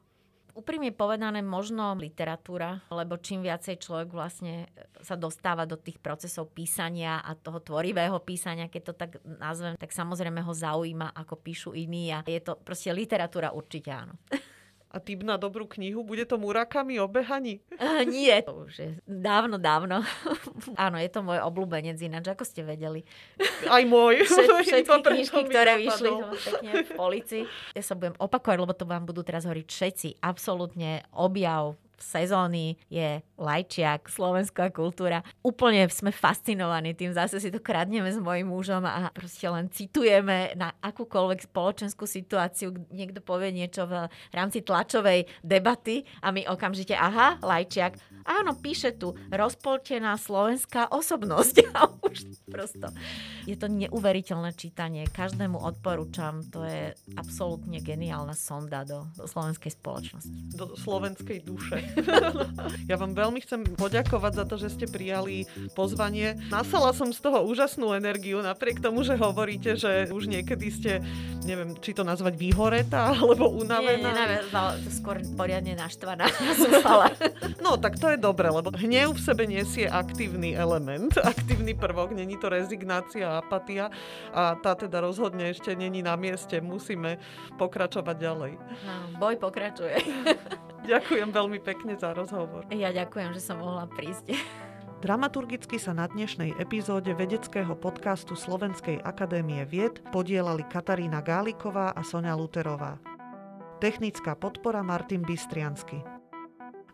Úprimne 0.58 0.90
povedané 0.90 1.38
možno 1.38 1.94
literatúra, 1.94 2.82
lebo 2.90 3.14
čím 3.22 3.46
viacej 3.46 3.78
človek 3.78 4.10
vlastne 4.10 4.66
sa 4.98 5.14
dostáva 5.14 5.62
do 5.70 5.78
tých 5.78 6.02
procesov 6.02 6.50
písania 6.50 7.22
a 7.22 7.38
toho 7.38 7.62
tvorivého 7.62 8.18
písania, 8.26 8.66
keď 8.66 8.82
to 8.90 8.94
tak 8.98 9.10
nazvem, 9.22 9.78
tak 9.78 9.94
samozrejme 9.94 10.42
ho 10.42 10.50
zaujíma, 10.50 11.14
ako 11.14 11.38
píšu 11.38 11.78
iní 11.78 12.10
a 12.10 12.26
je 12.26 12.42
to 12.42 12.58
proste 12.58 12.90
literatúra 12.90 13.54
určite 13.54 13.94
áno. 13.94 14.18
A 14.88 14.96
typ 15.04 15.20
na 15.20 15.36
dobrú 15.36 15.68
knihu? 15.68 16.00
Bude 16.00 16.24
to 16.24 16.40
Murakami 16.40 16.96
o 16.96 17.04
behaní? 17.04 17.60
Uh, 17.76 18.08
nie, 18.08 18.32
to 18.40 18.64
už 18.64 18.72
je 18.72 18.90
dávno, 19.04 19.60
dávno. 19.60 20.00
Áno, 20.84 20.96
je 20.96 21.10
to 21.12 21.20
môj 21.20 21.44
obľúbenec 21.44 22.00
ináč, 22.00 22.32
ako 22.32 22.44
ste 22.48 22.64
vedeli. 22.64 23.04
Aj 23.68 23.84
môj. 23.84 24.22
Všet, 24.28 24.48
všetky 24.48 25.00
knižky, 25.04 25.40
ktoré 25.44 25.76
vyšli 25.76 26.10
pekne 26.40 26.70
v 26.88 26.90
polici. 26.96 27.38
Ja 27.76 27.84
sa 27.84 27.92
budem 27.92 28.16
opakovať, 28.16 28.58
lebo 28.64 28.72
to 28.72 28.88
vám 28.88 29.04
budú 29.04 29.20
teraz 29.20 29.44
hovoriť 29.44 29.66
všetci. 29.68 30.08
Absolútne 30.24 31.04
objav 31.12 31.76
sezóny 31.98 32.78
je 32.88 33.20
lajčiak, 33.36 34.06
slovenská 34.06 34.70
kultúra. 34.70 35.26
Úplne 35.42 35.90
sme 35.90 36.14
fascinovaní 36.14 36.94
tým, 36.94 37.14
zase 37.14 37.42
si 37.42 37.50
to 37.50 37.58
kradneme 37.58 38.08
s 38.08 38.18
mojim 38.18 38.50
mužom 38.50 38.86
a 38.86 39.10
proste 39.10 39.46
len 39.50 39.70
citujeme 39.70 40.54
na 40.54 40.74
akúkoľvek 40.78 41.50
spoločenskú 41.50 42.06
situáciu, 42.06 42.74
niekto 42.90 43.22
povie 43.22 43.50
niečo 43.50 43.86
v 43.86 44.06
rámci 44.30 44.62
tlačovej 44.62 45.26
debaty 45.42 46.06
a 46.22 46.30
my 46.30 46.46
okamžite, 46.46 46.94
aha, 46.94 47.42
lajčiak, 47.42 47.98
áno, 48.26 48.54
píše 48.58 48.94
tu, 48.94 49.14
rozpoltená 49.28 50.14
slovenská 50.18 50.92
osobnosť. 50.92 51.56
A 51.78 51.86
už 52.02 52.26
prosto. 52.50 52.90
Je 53.46 53.54
to 53.54 53.70
neuveriteľné 53.70 54.50
čítanie, 54.58 55.06
každému 55.06 55.54
odporúčam, 55.54 56.42
to 56.48 56.66
je 56.66 56.90
absolútne 57.14 57.78
geniálna 57.78 58.34
sonda 58.34 58.82
do 58.82 59.06
slovenskej 59.22 59.78
spoločnosti. 59.78 60.58
Do 60.58 60.74
slovenskej 60.74 61.38
duše. 61.46 61.78
ja 62.90 62.96
vám 62.96 63.12
veľmi 63.14 63.40
chcem 63.44 63.64
poďakovať 63.76 64.32
za 64.34 64.44
to, 64.44 64.54
že 64.60 64.68
ste 64.74 64.86
prijali 64.88 65.48
pozvanie. 65.72 66.38
Nasala 66.52 66.92
som 66.92 67.10
z 67.10 67.20
toho 67.20 67.44
úžasnú 67.44 67.92
energiu, 67.94 68.40
napriek 68.40 68.80
tomu, 68.82 69.02
že 69.04 69.18
hovoríte, 69.18 69.76
že 69.76 70.10
už 70.10 70.28
niekedy 70.30 70.66
ste, 70.72 70.92
neviem, 71.44 71.76
či 71.78 71.94
to 71.94 72.02
nazvať 72.04 72.36
vyhoretá, 72.36 73.12
alebo 73.18 73.50
unavená. 73.52 74.10
Nie, 74.12 74.40
nie, 74.44 74.90
skôr 74.92 75.20
poriadne 75.36 75.74
naštvaná. 75.76 76.28
no, 77.64 77.76
tak 77.80 77.96
to 77.96 78.12
je 78.14 78.18
dobre, 78.18 78.48
lebo 78.48 78.72
hnev 78.74 79.16
v 79.16 79.20
sebe 79.20 79.44
nesie 79.48 79.88
aktívny 79.88 80.54
element, 80.54 81.14
aktívny 81.18 81.72
prvok, 81.74 82.12
není 82.14 82.36
to 82.36 82.50
rezignácia 82.50 83.38
apatia 83.38 83.90
a 84.32 84.58
tá 84.58 84.74
teda 84.74 85.00
rozhodne 85.00 85.50
ešte 85.50 85.72
není 85.74 86.02
na 86.04 86.18
mieste, 86.18 86.60
musíme 86.60 87.20
pokračovať 87.56 88.16
ďalej. 88.18 88.52
No, 88.58 88.94
boj 89.18 89.34
pokračuje. 89.40 89.96
Ďakujem 90.86 91.28
veľmi 91.34 91.58
pekne 91.62 91.98
za 91.98 92.14
rozhovor. 92.14 92.66
Ja 92.70 92.94
ďakujem, 92.94 93.34
že 93.34 93.42
som 93.42 93.58
mohla 93.58 93.90
prísť. 93.90 94.34
Dramaturgicky 95.04 95.78
sa 95.78 95.94
na 95.94 96.10
dnešnej 96.10 96.58
epizóde 96.58 97.14
vedeckého 97.14 97.70
podcastu 97.78 98.34
Slovenskej 98.34 98.98
akadémie 99.06 99.62
vied 99.62 100.02
podielali 100.10 100.66
Katarína 100.66 101.22
Gáliková 101.22 101.94
a 101.94 102.02
Sonia 102.02 102.34
Luterová. 102.34 102.98
Technická 103.78 104.34
podpora 104.34 104.82
Martin 104.82 105.22
Bystriansky. 105.22 106.02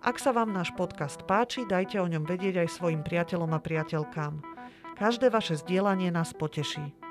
Ak 0.04 0.20
sa 0.20 0.36
vám 0.36 0.52
náš 0.52 0.68
podcast 0.76 1.24
páči, 1.24 1.64
dajte 1.64 1.96
o 1.96 2.04
ňom 2.04 2.28
vedieť 2.28 2.60
aj 2.60 2.76
svojim 2.76 3.00
priateľom 3.00 3.56
a 3.56 3.60
priateľkám. 3.64 4.44
Každé 5.00 5.32
vaše 5.32 5.56
zdieľanie 5.56 6.12
nás 6.12 6.36
poteší. 6.36 7.03